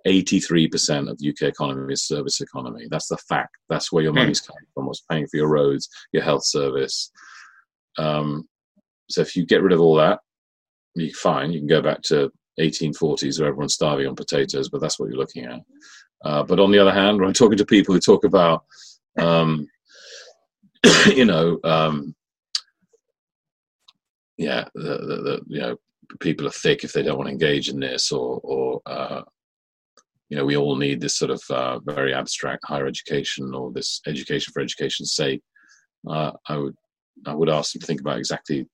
[0.07, 2.87] 83% of the UK economy is service economy.
[2.89, 3.55] That's the fact.
[3.69, 4.19] That's where your hmm.
[4.19, 4.85] money's coming from.
[4.85, 7.11] What's paying for your roads, your health service.
[7.97, 8.47] Um,
[9.09, 10.19] so if you get rid of all that,
[10.95, 11.51] you're fine.
[11.51, 15.17] You can go back to 1840s where everyone's starving on potatoes, but that's what you're
[15.17, 15.61] looking at.
[16.23, 18.63] Uh, but on the other hand, when I'm talking to people who talk about,
[19.17, 19.67] um,
[21.07, 22.15] you know, um,
[24.37, 25.77] yeah, the, the, the, you know,
[26.19, 29.21] people are thick if they don't want to engage in this, or, or uh,
[30.29, 34.01] you know we all need this sort of uh, very abstract higher education or this
[34.07, 35.41] education for education's sake.
[36.07, 36.75] Uh, i would
[37.25, 38.67] i would ask them to think about exactly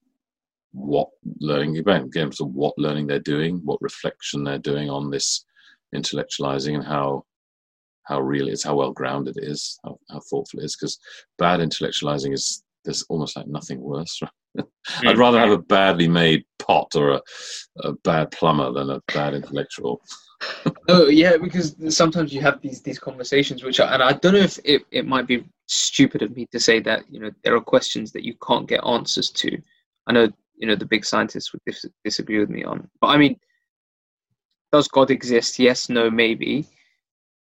[0.74, 1.08] what
[1.40, 5.46] learning again again so what learning they're doing what reflection they're doing on this
[5.96, 7.24] intellectualizing and how
[8.12, 10.98] how real it is how well grounded it is how, how thoughtful it is because
[11.38, 14.66] bad intellectualizing is there's almost like nothing worse right?
[15.06, 15.20] i'd hmm.
[15.20, 17.22] rather have a badly made pot or a,
[17.84, 20.02] a bad plumber than a bad intellectual
[20.90, 24.40] oh yeah, because sometimes you have these these conversations, which are, and I don't know
[24.40, 27.62] if it, it might be stupid of me to say that you know there are
[27.62, 29.62] questions that you can't get answers to.
[30.08, 33.18] I know you know the big scientists would dis- disagree with me on, but I
[33.18, 33.40] mean,
[34.72, 35.60] does God exist?
[35.60, 36.68] Yes, no, maybe.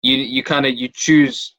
[0.02, 1.56] You you kind of you choose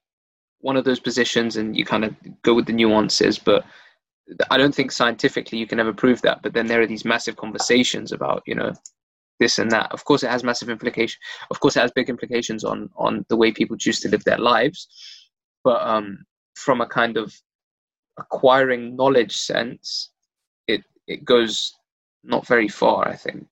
[0.60, 3.64] one of those positions and you kind of go with the nuances, but
[4.50, 6.42] I don't think scientifically you can ever prove that.
[6.42, 8.72] But then there are these massive conversations about you know
[9.38, 9.90] this and that.
[9.92, 11.18] Of course, it has massive implications.
[11.50, 14.38] Of course, it has big implications on on the way people choose to live their
[14.38, 14.88] lives.
[15.64, 17.34] But um, from a kind of
[18.18, 20.10] acquiring knowledge sense,
[20.68, 21.74] it it goes
[22.22, 23.08] not very far.
[23.08, 23.46] I think.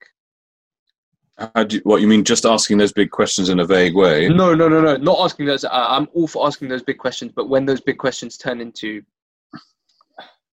[1.70, 2.24] You, what you mean?
[2.24, 4.28] Just asking those big questions in a vague way?
[4.28, 4.97] No, no, no, no.
[4.97, 5.65] Not asking those.
[5.65, 9.02] Uh, I'm all for asking those big questions, but when those big questions turn into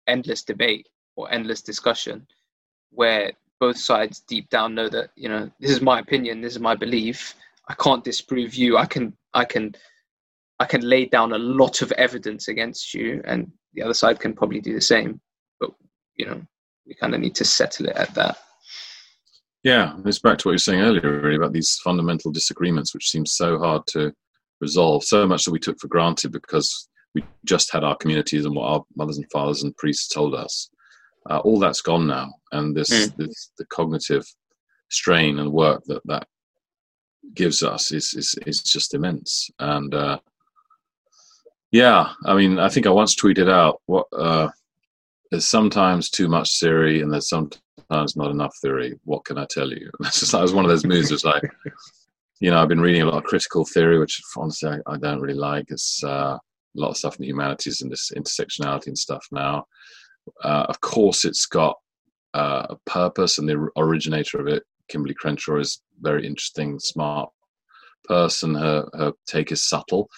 [0.08, 2.26] endless debate or endless discussion,
[2.90, 6.60] where both sides deep down know that you know this is my opinion, this is
[6.60, 7.34] my belief.
[7.68, 8.76] I can't disprove you.
[8.76, 9.76] I can I can
[10.58, 14.34] I can lay down a lot of evidence against you, and the other side can
[14.34, 15.20] probably do the same.
[15.60, 15.70] But
[16.16, 16.42] you know,
[16.86, 18.36] we kind of need to settle it at that.
[19.64, 23.10] Yeah, it's back to what you were saying earlier, really, about these fundamental disagreements, which
[23.10, 24.12] seem so hard to
[24.60, 25.04] resolve.
[25.04, 28.66] So much that we took for granted because we just had our communities and what
[28.66, 30.68] our mothers and fathers and priests told us
[31.30, 33.16] uh, all that's gone now, and this, mm.
[33.16, 34.24] this the cognitive
[34.90, 36.26] strain and work that that
[37.34, 39.48] gives us is is, is just immense.
[39.60, 40.18] And uh,
[41.70, 44.48] yeah, I mean, I think I once tweeted out what uh,
[45.30, 48.98] there's sometimes too much theory and there's sometimes not enough theory.
[49.04, 49.90] What can I tell you?
[50.00, 51.10] That's just that was one of those moves.
[51.10, 51.42] It's like,
[52.40, 55.20] you know, I've been reading a lot of critical theory, which honestly I, I don't
[55.20, 55.66] really like.
[55.68, 59.66] It's uh, a lot of stuff in the humanities and this intersectionality and stuff now.
[60.42, 61.76] Uh, of course, it's got
[62.34, 67.30] uh, a purpose, and the originator of it, Kimberlé Crenshaw, is very interesting, smart
[68.04, 68.54] person.
[68.54, 70.08] Her her take is subtle,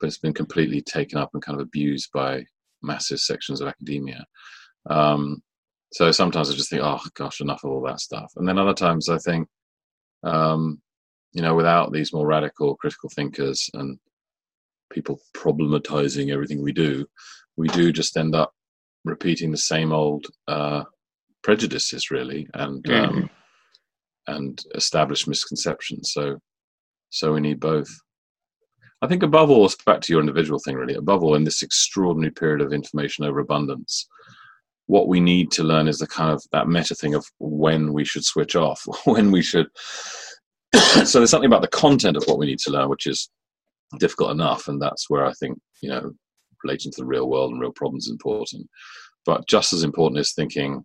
[0.00, 2.44] but it's been completely taken up and kind of abused by
[2.82, 4.24] massive sections of academia.
[4.88, 5.42] Um,
[5.94, 8.32] so sometimes I just think, oh gosh, enough of all that stuff.
[8.34, 9.46] And then other times I think,
[10.24, 10.82] um,
[11.32, 13.96] you know, without these more radical critical thinkers and
[14.90, 17.06] people problematizing everything we do,
[17.56, 18.52] we do just end up
[19.04, 20.82] repeating the same old uh,
[21.44, 23.18] prejudices, really, and mm-hmm.
[23.18, 23.30] um,
[24.26, 26.10] and established misconceptions.
[26.12, 26.40] So,
[27.10, 27.88] so we need both.
[29.00, 30.94] I think above all, it's back to your individual thing, really.
[30.94, 34.08] Above all, in this extraordinary period of information overabundance,
[34.86, 38.04] what we need to learn is the kind of that meta thing of when we
[38.04, 39.66] should switch off, when we should.
[41.04, 43.30] so there's something about the content of what we need to learn, which is
[43.98, 46.12] difficult enough, and that's where I think you know
[46.62, 48.68] relating to the real world and real problems is important.
[49.26, 50.84] But just as important is thinking,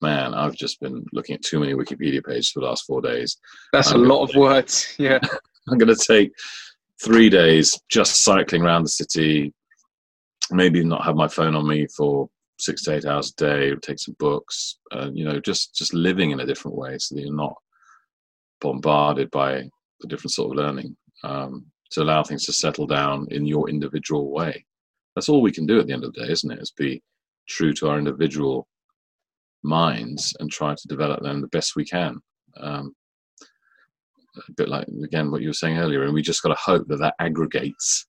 [0.00, 3.38] man, I've just been looking at too many Wikipedia pages for the last four days.
[3.72, 4.94] That's I'm a lot of words.
[4.98, 5.18] Yeah,
[5.68, 6.32] I'm going to take
[7.02, 9.54] three days just cycling around the city.
[10.50, 12.28] Maybe not have my phone on me for
[12.62, 13.74] six to eight hours a day.
[13.76, 14.78] Take some books.
[14.90, 17.54] Uh, you know, just just living in a different way so that you're not
[18.60, 19.62] bombarded by
[20.00, 20.96] the different sort of learning.
[21.24, 24.64] Um, to allow things to settle down in your individual way.
[25.14, 26.58] That's all we can do at the end of the day, isn't it?
[26.58, 27.02] Is be
[27.48, 28.66] true to our individual
[29.62, 32.18] minds and try to develop them the best we can.
[32.56, 32.94] Um,
[34.36, 36.86] a bit like again what you were saying earlier, and we just got to hope
[36.88, 38.06] that that aggregates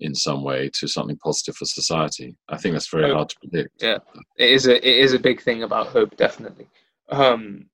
[0.00, 2.36] in some way to something positive for society.
[2.48, 3.16] I think that's very hope.
[3.16, 3.82] hard to predict.
[3.82, 3.98] Yeah,
[4.36, 6.68] it is a it is a big thing about hope, definitely.
[7.10, 7.66] Um,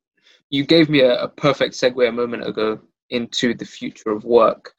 [0.50, 2.80] you gave me a, a perfect segue a moment ago
[3.10, 4.74] into the future of work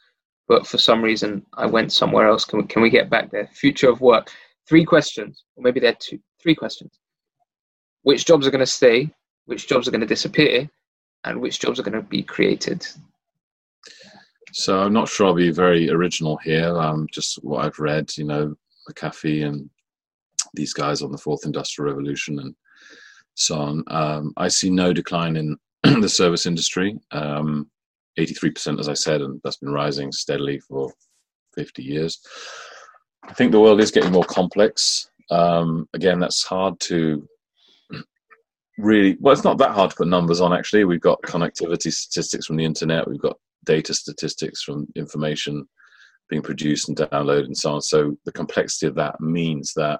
[0.47, 2.45] but for some reason I went somewhere else.
[2.45, 3.47] Can we, can we get back there?
[3.53, 4.31] Future of work.
[4.67, 6.19] Three questions, or maybe they're two.
[6.41, 6.99] Three questions.
[8.03, 9.09] Which jobs are going to stay?
[9.45, 10.69] Which jobs are going to disappear?
[11.23, 12.85] And which jobs are going to be created?
[14.53, 16.77] So I'm not sure I'll be very original here.
[16.77, 18.55] Um, just what I've read, you know,
[18.89, 19.69] McAfee and
[20.53, 22.55] these guys on the fourth industrial revolution and
[23.35, 23.83] so on.
[23.87, 26.97] Um, I see no decline in the service industry.
[27.11, 27.69] Um,
[28.17, 30.91] 83%, as I said, and that's been rising steadily for
[31.53, 32.19] 50 years.
[33.23, 35.09] I think the world is getting more complex.
[35.29, 37.27] Um, again, that's hard to
[38.77, 40.85] really, well, it's not that hard to put numbers on, actually.
[40.85, 43.37] We've got connectivity statistics from the internet, we've got
[43.67, 45.65] data statistics from information
[46.29, 47.81] being produced and downloaded and so on.
[47.81, 49.99] So the complexity of that means that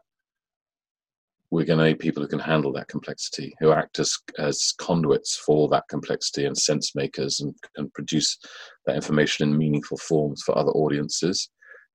[1.52, 5.38] we're going to need people who can handle that complexity, who act as, as conduits
[5.38, 8.38] for that complexity and sense makers and, and produce
[8.86, 11.50] that information in meaningful forms for other audiences.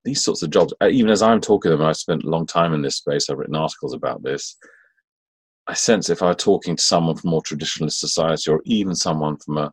[0.04, 2.46] These sorts of jobs, uh, even as I'm talking to them, I've spent a long
[2.46, 4.56] time in this space, I've written articles about this.
[5.68, 9.36] I sense if I were talking to someone from more traditionalist society or even someone
[9.36, 9.70] from a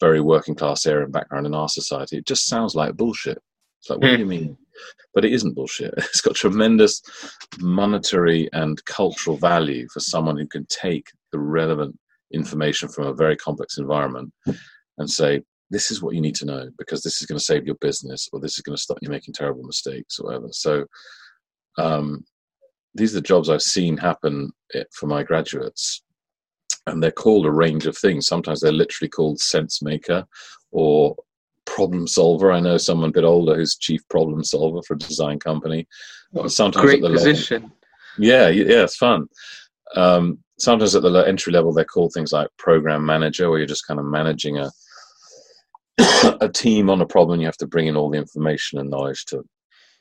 [0.00, 3.38] very working class area and background in our society, it just sounds like bullshit.
[3.80, 4.30] It's like, what do you hmm.
[4.30, 4.58] mean?
[5.14, 5.94] But it isn't bullshit.
[5.98, 7.02] It's got tremendous
[7.60, 11.98] monetary and cultural value for someone who can take the relevant
[12.32, 14.32] information from a very complex environment
[14.98, 17.66] and say, this is what you need to know because this is going to save
[17.66, 20.48] your business or this is going to stop you making terrible mistakes or whatever.
[20.50, 20.84] So,
[21.78, 22.24] um,
[22.94, 26.02] these are the jobs I've seen happen eh, for my graduates.
[26.86, 28.26] And they're called a range of things.
[28.26, 30.26] Sometimes they're literally called sense maker
[30.70, 31.16] or
[31.64, 32.52] problem solver.
[32.52, 35.86] I know someone a bit older who's chief problem solver for a design company.
[36.46, 37.62] sometimes Great at the position.
[37.62, 37.76] Level,
[38.18, 39.28] yeah, yeah, it's fun.
[39.96, 43.86] Um, sometimes at the entry level, they're called things like program manager, where you're just
[43.86, 44.70] kind of managing a
[46.40, 47.40] a team on a problem.
[47.40, 49.44] You have to bring in all the information and knowledge to.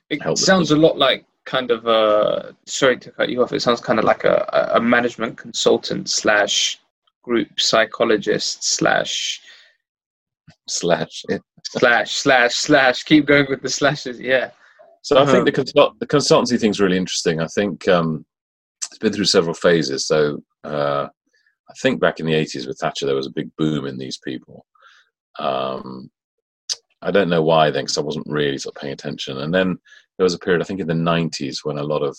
[0.09, 2.55] It help sounds a lot like kind of a.
[2.65, 3.53] Sorry to cut you off.
[3.53, 6.79] It sounds kind of like a, a management consultant slash
[7.23, 9.41] group psychologist slash
[10.67, 11.23] slash
[11.63, 13.03] slash slash slash.
[13.03, 14.19] Keep going with the slashes.
[14.19, 14.51] Yeah.
[15.01, 17.41] So I think um, the consult- the consultancy thing's really interesting.
[17.41, 18.25] I think um,
[18.89, 20.07] it's been through several phases.
[20.07, 21.07] So uh,
[21.69, 24.17] I think back in the eighties with Thatcher, there was a big boom in these
[24.17, 24.65] people.
[25.39, 26.09] Um,
[27.01, 29.39] I don't know why then, because I wasn't really sort of paying attention.
[29.39, 29.77] And then
[30.17, 32.17] there was a period, I think, in the '90s when a lot of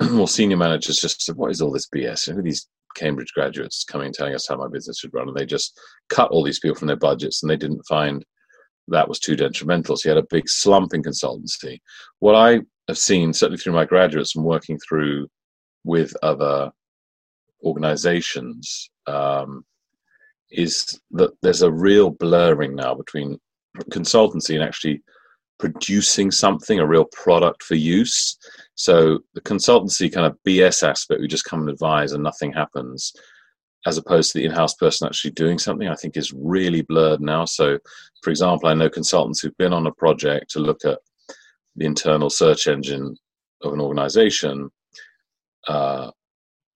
[0.10, 2.30] more senior managers just said, "What is all this BS?
[2.30, 5.46] Who are these Cambridge graduates coming telling us how my business should run, and they
[5.46, 5.78] just
[6.08, 8.24] cut all these people from their budgets, and they didn't find
[8.88, 9.96] that was too detrimental.
[9.96, 11.80] So you had a big slump in consultancy.
[12.20, 15.28] What I have seen, certainly through my graduates and working through
[15.84, 16.70] with other
[17.64, 19.64] organizations, um,
[20.50, 23.38] is that there's a real blurring now between
[23.90, 25.02] consultancy and actually
[25.58, 28.36] producing something, a real product for use.
[28.74, 33.12] So the consultancy kind of BS aspect, we just come and advise and nothing happens,
[33.86, 37.44] as opposed to the in-house person actually doing something, I think is really blurred now.
[37.44, 37.78] So,
[38.22, 40.98] for example, I know consultants who've been on a project to look at
[41.76, 43.16] the internal search engine
[43.62, 44.70] of an organization
[45.68, 46.10] uh,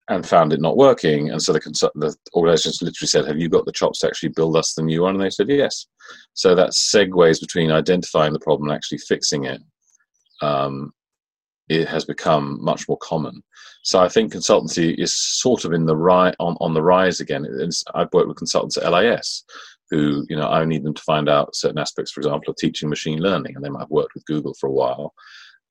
[0.10, 1.30] and found it not working.
[1.30, 4.30] And so the, consult- the organization literally said, Have you got the chops to actually
[4.30, 5.16] build us the new one?
[5.16, 5.86] And they said, Yes.
[6.34, 9.62] So that segues between identifying the problem and actually fixing it.
[10.42, 10.92] Um,
[11.70, 13.44] it has become much more common.
[13.84, 17.46] So I think consultancy is sort of in the ri- on, on the rise again.
[17.48, 19.44] It's, I've worked with consultants at LIS
[19.92, 22.90] who, you know, I need them to find out certain aspects, for example, of teaching
[22.90, 25.14] machine learning, and they might have worked with Google for a while.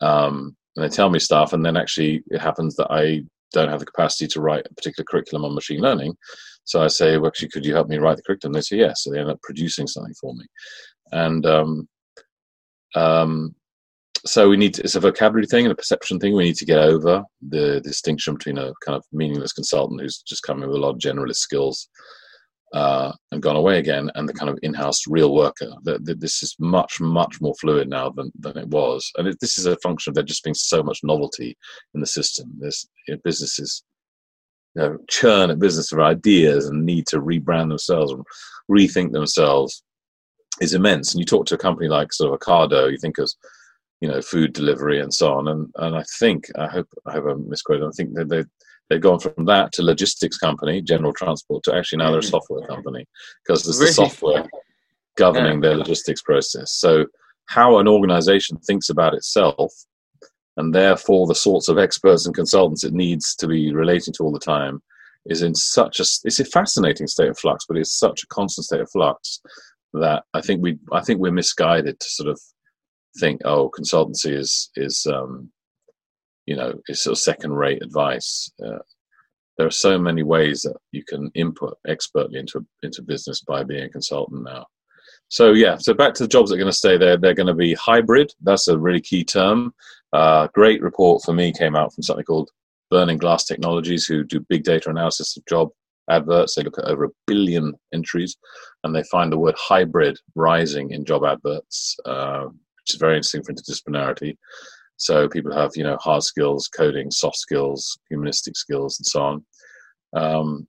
[0.01, 3.23] Um, and they tell me stuff, and then actually it happens that I
[3.53, 6.15] don't have the capacity to write a particular curriculum on machine learning.
[6.65, 8.53] So I say, well, actually, could you help me write the curriculum?
[8.53, 9.03] They say yes.
[9.03, 10.45] So they end up producing something for me.
[11.13, 11.89] And um,
[12.95, 13.55] um,
[14.27, 16.35] so we need to, it's a vocabulary thing and a perception thing.
[16.35, 20.43] We need to get over the, distinction between a kind of meaningless consultant who's just
[20.43, 21.89] coming with a lot of generalist skills
[22.75, 25.71] uh, and gone away again, and the kind of in-house real worker.
[25.83, 29.39] The, the, this is much, much more fluid now than, than it was, and it,
[29.41, 31.57] this is a function of there just being so much novelty
[31.95, 32.53] in the system.
[32.59, 33.83] There's you know, businesses
[34.75, 38.25] you know, churn at business of ideas and need to rebrand themselves and
[38.71, 39.83] rethink themselves
[40.61, 41.13] is immense.
[41.13, 43.31] And you talk to a company like sort of Ocado, you think of
[44.01, 47.25] you know food delivery and so on, and and I think I hope I hope
[47.27, 47.87] I'm misquoted.
[47.87, 48.45] I think that they
[48.89, 52.31] they've gone from that to logistics company, general transport, to actually now they're a mm.
[52.31, 53.07] software company
[53.45, 53.91] because there's really?
[53.91, 54.49] the software
[55.17, 55.71] governing yeah.
[55.71, 56.73] their logistics process.
[56.73, 57.07] So
[57.47, 59.73] how an organization thinks about itself
[60.59, 64.33] and therefore the sorts of experts and consultants it needs to be relating to all
[64.33, 64.83] the time
[65.27, 68.65] is in such a it's a fascinating state of flux but it's such a constant
[68.65, 69.41] state of flux
[69.95, 72.39] that i think we i think we're misguided to sort of
[73.19, 75.51] think oh consultancy is is um,
[76.49, 78.51] you know it's sort of second rate advice.
[78.65, 78.79] Uh,
[79.59, 83.85] there are so many ways that you can input expertly into into business by being
[83.85, 84.65] a consultant now.
[85.29, 87.19] So yeah so back to the jobs that are going to stay there.
[87.19, 88.33] They're going to be hybrid.
[88.43, 89.75] That's a really key term.
[90.15, 92.51] Uh, great report for me came out from something called
[92.91, 95.69] burning glass technologies who do big data analysis of job
[96.09, 96.55] adverts.
[96.55, 98.39] They look at over a billion entries
[98.85, 103.43] and they find the word hybrid rising in job adverts uh, which is very interesting
[103.43, 104.35] for interdisciplinarity
[104.99, 109.45] so people have you know hard skills coding soft skills humanistic skills and so on
[110.15, 110.67] um,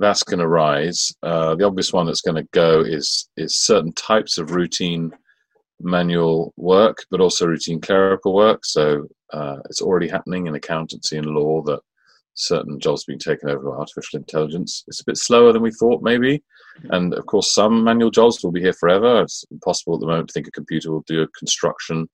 [0.00, 1.12] that's going to rise.
[1.22, 5.12] Uh, the obvious one that's going to go is is certain types of routine
[5.80, 8.64] manual work, but also routine clerical work.
[8.64, 11.80] So uh, it's already happening in accountancy and law that
[12.34, 14.84] certain jobs being taken over by artificial intelligence.
[14.88, 16.42] It's a bit slower than we thought, maybe.
[16.90, 19.22] And of course, some manual jobs will be here forever.
[19.22, 22.08] It's impossible at the moment to think a computer will do a construction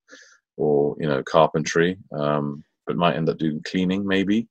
[0.57, 4.49] or you know carpentry, um, but might end up doing cleaning, maybe.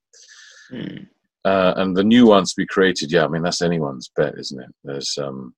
[0.72, 1.08] Mm.
[1.46, 4.60] Uh, and the new ones to be created, yeah, I mean that's anyone's bet, isn't
[4.60, 4.70] it?
[4.84, 5.54] There's, um,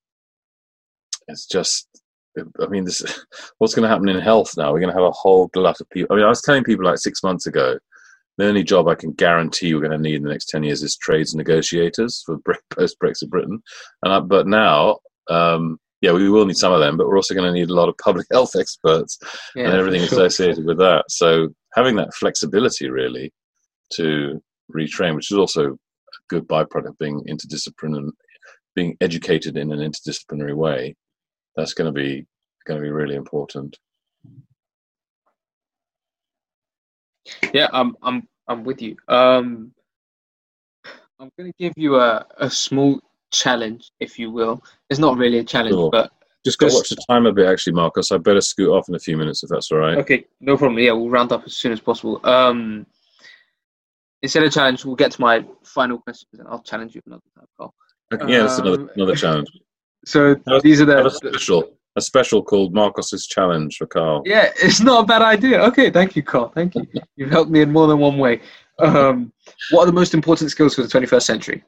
[1.29, 1.87] it's just,
[2.37, 3.01] I mean, this,
[3.57, 4.73] what's going to happen in health now?
[4.73, 6.13] We're going to have a whole glut of people.
[6.13, 7.79] I mean, I was telling people like six months ago,
[8.37, 10.83] the only job I can guarantee we're going to need in the next ten years
[10.83, 12.37] is trades negotiators for
[12.69, 13.63] post Brexit Britain.
[14.03, 14.99] And I, but now,
[15.29, 17.73] um, yeah, we will need some of them, but we're also going to need a
[17.73, 19.19] lot of public health experts
[19.55, 20.25] yeah, and everything sure.
[20.25, 21.03] associated with that.
[21.09, 23.33] So having that flexibility really
[23.93, 24.41] to
[24.73, 25.75] retrain, which is also a
[26.29, 28.13] good byproduct of being interdisciplinary and
[28.73, 30.95] being educated in an interdisciplinary way.
[31.57, 32.25] That's going to be
[32.65, 33.77] going to be really important.
[37.53, 38.95] Yeah, I'm I'm I'm with you.
[39.09, 39.73] Um,
[41.19, 43.01] I'm going to give you a, a small
[43.31, 44.63] challenge, if you will.
[44.89, 45.91] It's not really a challenge, sure.
[45.91, 46.11] but
[46.45, 48.11] just got to watch the time a bit, actually, Markos.
[48.13, 49.97] I better scoot off in a few minutes if that's all right.
[49.97, 50.79] Okay, no problem.
[50.79, 52.19] Yeah, we'll round up as soon as possible.
[52.23, 52.85] Um,
[54.21, 57.45] instead of challenge, we'll get to my final questions, and I'll challenge you another time,
[57.57, 57.73] Carl.
[58.13, 59.49] Okay, yeah, that's another um, another challenge.
[60.05, 64.21] So these are the special a special called Markos's challenge for Carl.
[64.23, 65.59] Yeah, it's not a bad idea.
[65.63, 66.49] Okay, thank you, Carl.
[66.49, 66.87] Thank you.
[67.17, 68.39] You've helped me in more than one way.
[68.79, 69.33] Um,
[69.71, 71.63] what are the most important skills for the 21st century,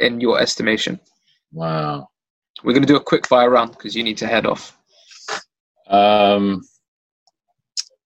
[0.00, 0.98] in your estimation?
[1.52, 2.08] Wow.
[2.64, 4.76] We're going to do a quick fire round because you need to head off.
[5.88, 6.62] Um,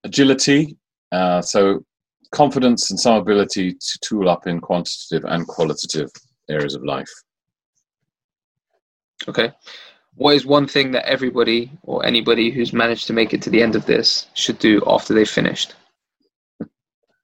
[0.05, 0.77] agility.
[1.12, 1.85] Uh, so
[2.33, 6.11] confidence and some ability to tool up in quantitative and qualitative
[6.51, 7.11] areas of life.
[9.29, 9.53] Okay.
[10.16, 13.62] What is one thing that everybody or anybody who's managed to make it to the
[13.62, 15.75] end of this should do after they've finished?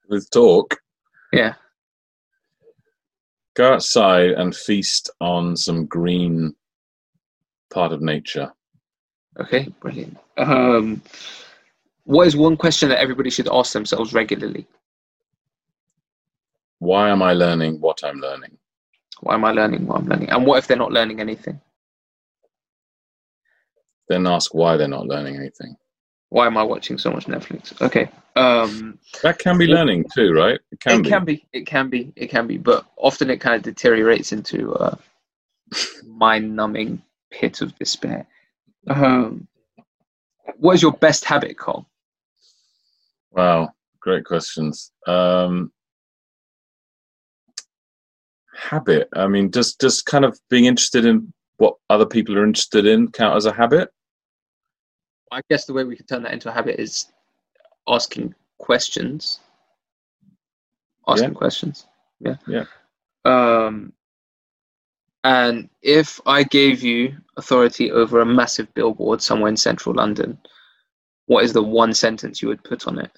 [0.09, 0.77] With talk?
[1.31, 1.53] Yeah.
[3.55, 6.55] Go outside and feast on some green
[7.73, 8.51] part of nature.
[9.39, 10.17] Okay, brilliant.
[10.37, 11.01] Um,
[12.05, 14.67] what is one question that everybody should ask themselves regularly?
[16.81, 18.57] why am I learning what I'm learning?
[19.19, 20.31] Why am I learning what I'm learning?
[20.31, 21.61] And what if they're not learning anything?
[24.09, 25.75] Then ask why they're not learning anything.
[26.29, 27.79] Why am I watching so much Netflix?
[27.83, 28.09] Okay.
[28.35, 30.59] Um, that can be learning too, right?
[30.71, 31.09] It can, it be.
[31.09, 31.45] can be.
[31.53, 32.13] It can be.
[32.15, 32.57] It can be.
[32.57, 34.97] But often it kind of deteriorates into a
[36.05, 38.25] mind-numbing pit of despair.
[38.87, 39.47] Um,
[40.57, 41.87] what is your best habit, Carl?
[43.31, 44.91] Wow, great questions.
[45.07, 45.71] Um,
[48.55, 49.09] habit.
[49.13, 53.11] I mean, just just kind of being interested in what other people are interested in
[53.11, 53.89] count as a habit?
[55.31, 57.05] I guess the way we can turn that into a habit is
[57.87, 59.39] asking questions.
[61.07, 61.35] Asking yeah.
[61.35, 61.85] questions.
[62.19, 62.35] Yeah.
[62.47, 62.65] Yeah.
[63.25, 63.93] Um,
[65.23, 70.37] and if I gave you authority over a massive billboard somewhere in central London,
[71.27, 73.11] what is the one sentence you would put on it?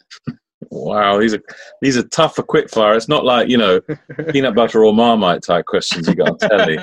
[0.69, 1.41] Wow, these are
[1.81, 2.95] these are tough for quickfire.
[2.95, 3.81] It's not like you know
[4.31, 6.79] peanut butter or marmite type questions you got on telly.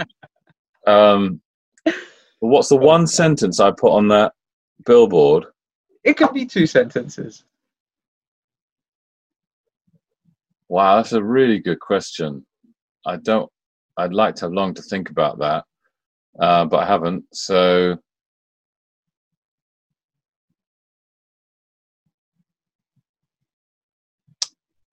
[0.87, 1.41] Um,
[2.41, 4.33] what's the one sentence I put on that
[4.87, 5.47] billboard?
[6.05, 7.45] It could be two sentences.
[10.71, 12.47] Wow, that's a really good question.
[13.05, 13.51] I don't.
[13.97, 15.65] I'd like to have long to think about that,
[16.39, 17.25] uh, but I haven't.
[17.33, 17.99] So,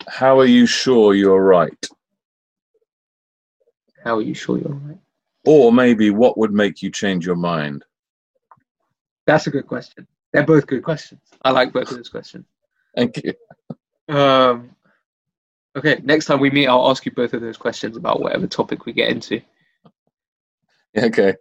[0.07, 1.87] how are you sure you're right?
[4.03, 4.97] How are you sure you're right?
[5.45, 7.85] Or maybe what would make you change your mind?
[9.27, 10.07] That's a good question.
[10.33, 11.21] They're both good questions.
[11.43, 12.47] I like both of those questions.
[12.95, 13.33] Thank you.
[14.09, 14.71] Um,
[15.77, 18.85] okay, next time we meet, I'll ask you both of those questions about whatever topic
[18.85, 19.41] we get into.
[20.97, 21.35] Okay.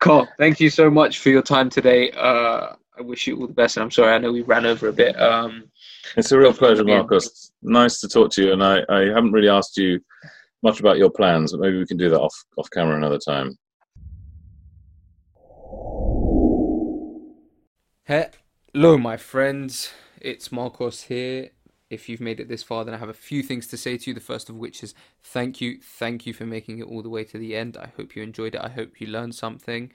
[0.00, 0.26] Cool.
[0.38, 2.10] Thank you so much for your time today.
[2.12, 4.88] Uh, I wish you all the best, and I'm sorry I know we ran over
[4.88, 5.20] a bit.
[5.20, 5.64] Um,
[6.16, 7.50] it's a real pleasure, Markos.
[7.60, 10.00] Nice to talk to you, and I, I haven't really asked you
[10.62, 13.58] much about your plans, but maybe we can do that off off camera another time.
[18.04, 19.92] Hello, my friends.
[20.20, 21.50] It's Markos here.
[21.88, 24.10] If you've made it this far, then I have a few things to say to
[24.10, 24.14] you.
[24.14, 25.78] The first of which is thank you.
[25.80, 27.76] Thank you for making it all the way to the end.
[27.76, 28.60] I hope you enjoyed it.
[28.60, 29.92] I hope you learned something.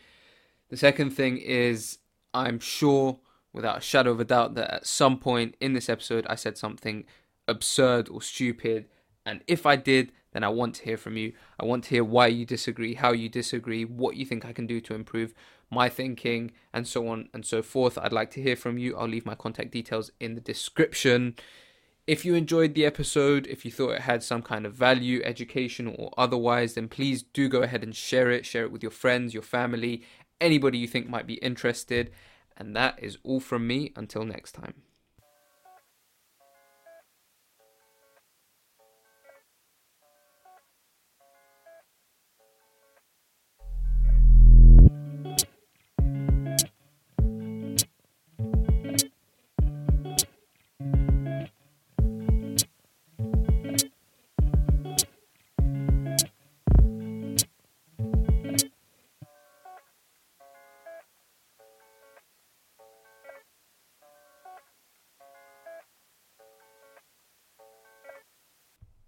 [0.69, 1.97] The second thing is
[2.34, 3.19] I'm sure,
[3.51, 6.57] without a shadow of a doubt, that at some point in this episode I said
[6.57, 7.03] something
[7.47, 8.85] absurd or stupid.
[9.26, 11.34] And if I did, then I want to hear from you.
[11.59, 14.65] I want to hear why you disagree, how you disagree, what you think I can
[14.65, 15.34] do to improve
[15.69, 17.97] my thinking, and so on and so forth.
[17.97, 18.97] I'd like to hear from you.
[18.97, 21.35] I'll leave my contact details in the description.
[22.07, 25.88] If you enjoyed the episode, if you thought it had some kind of value, education,
[25.98, 28.45] or otherwise, then please do go ahead and share it.
[28.45, 30.03] Share it with your friends, your family,
[30.40, 32.11] anybody you think might be interested.
[32.57, 33.94] And that is all from me.
[33.95, 34.73] Until next time.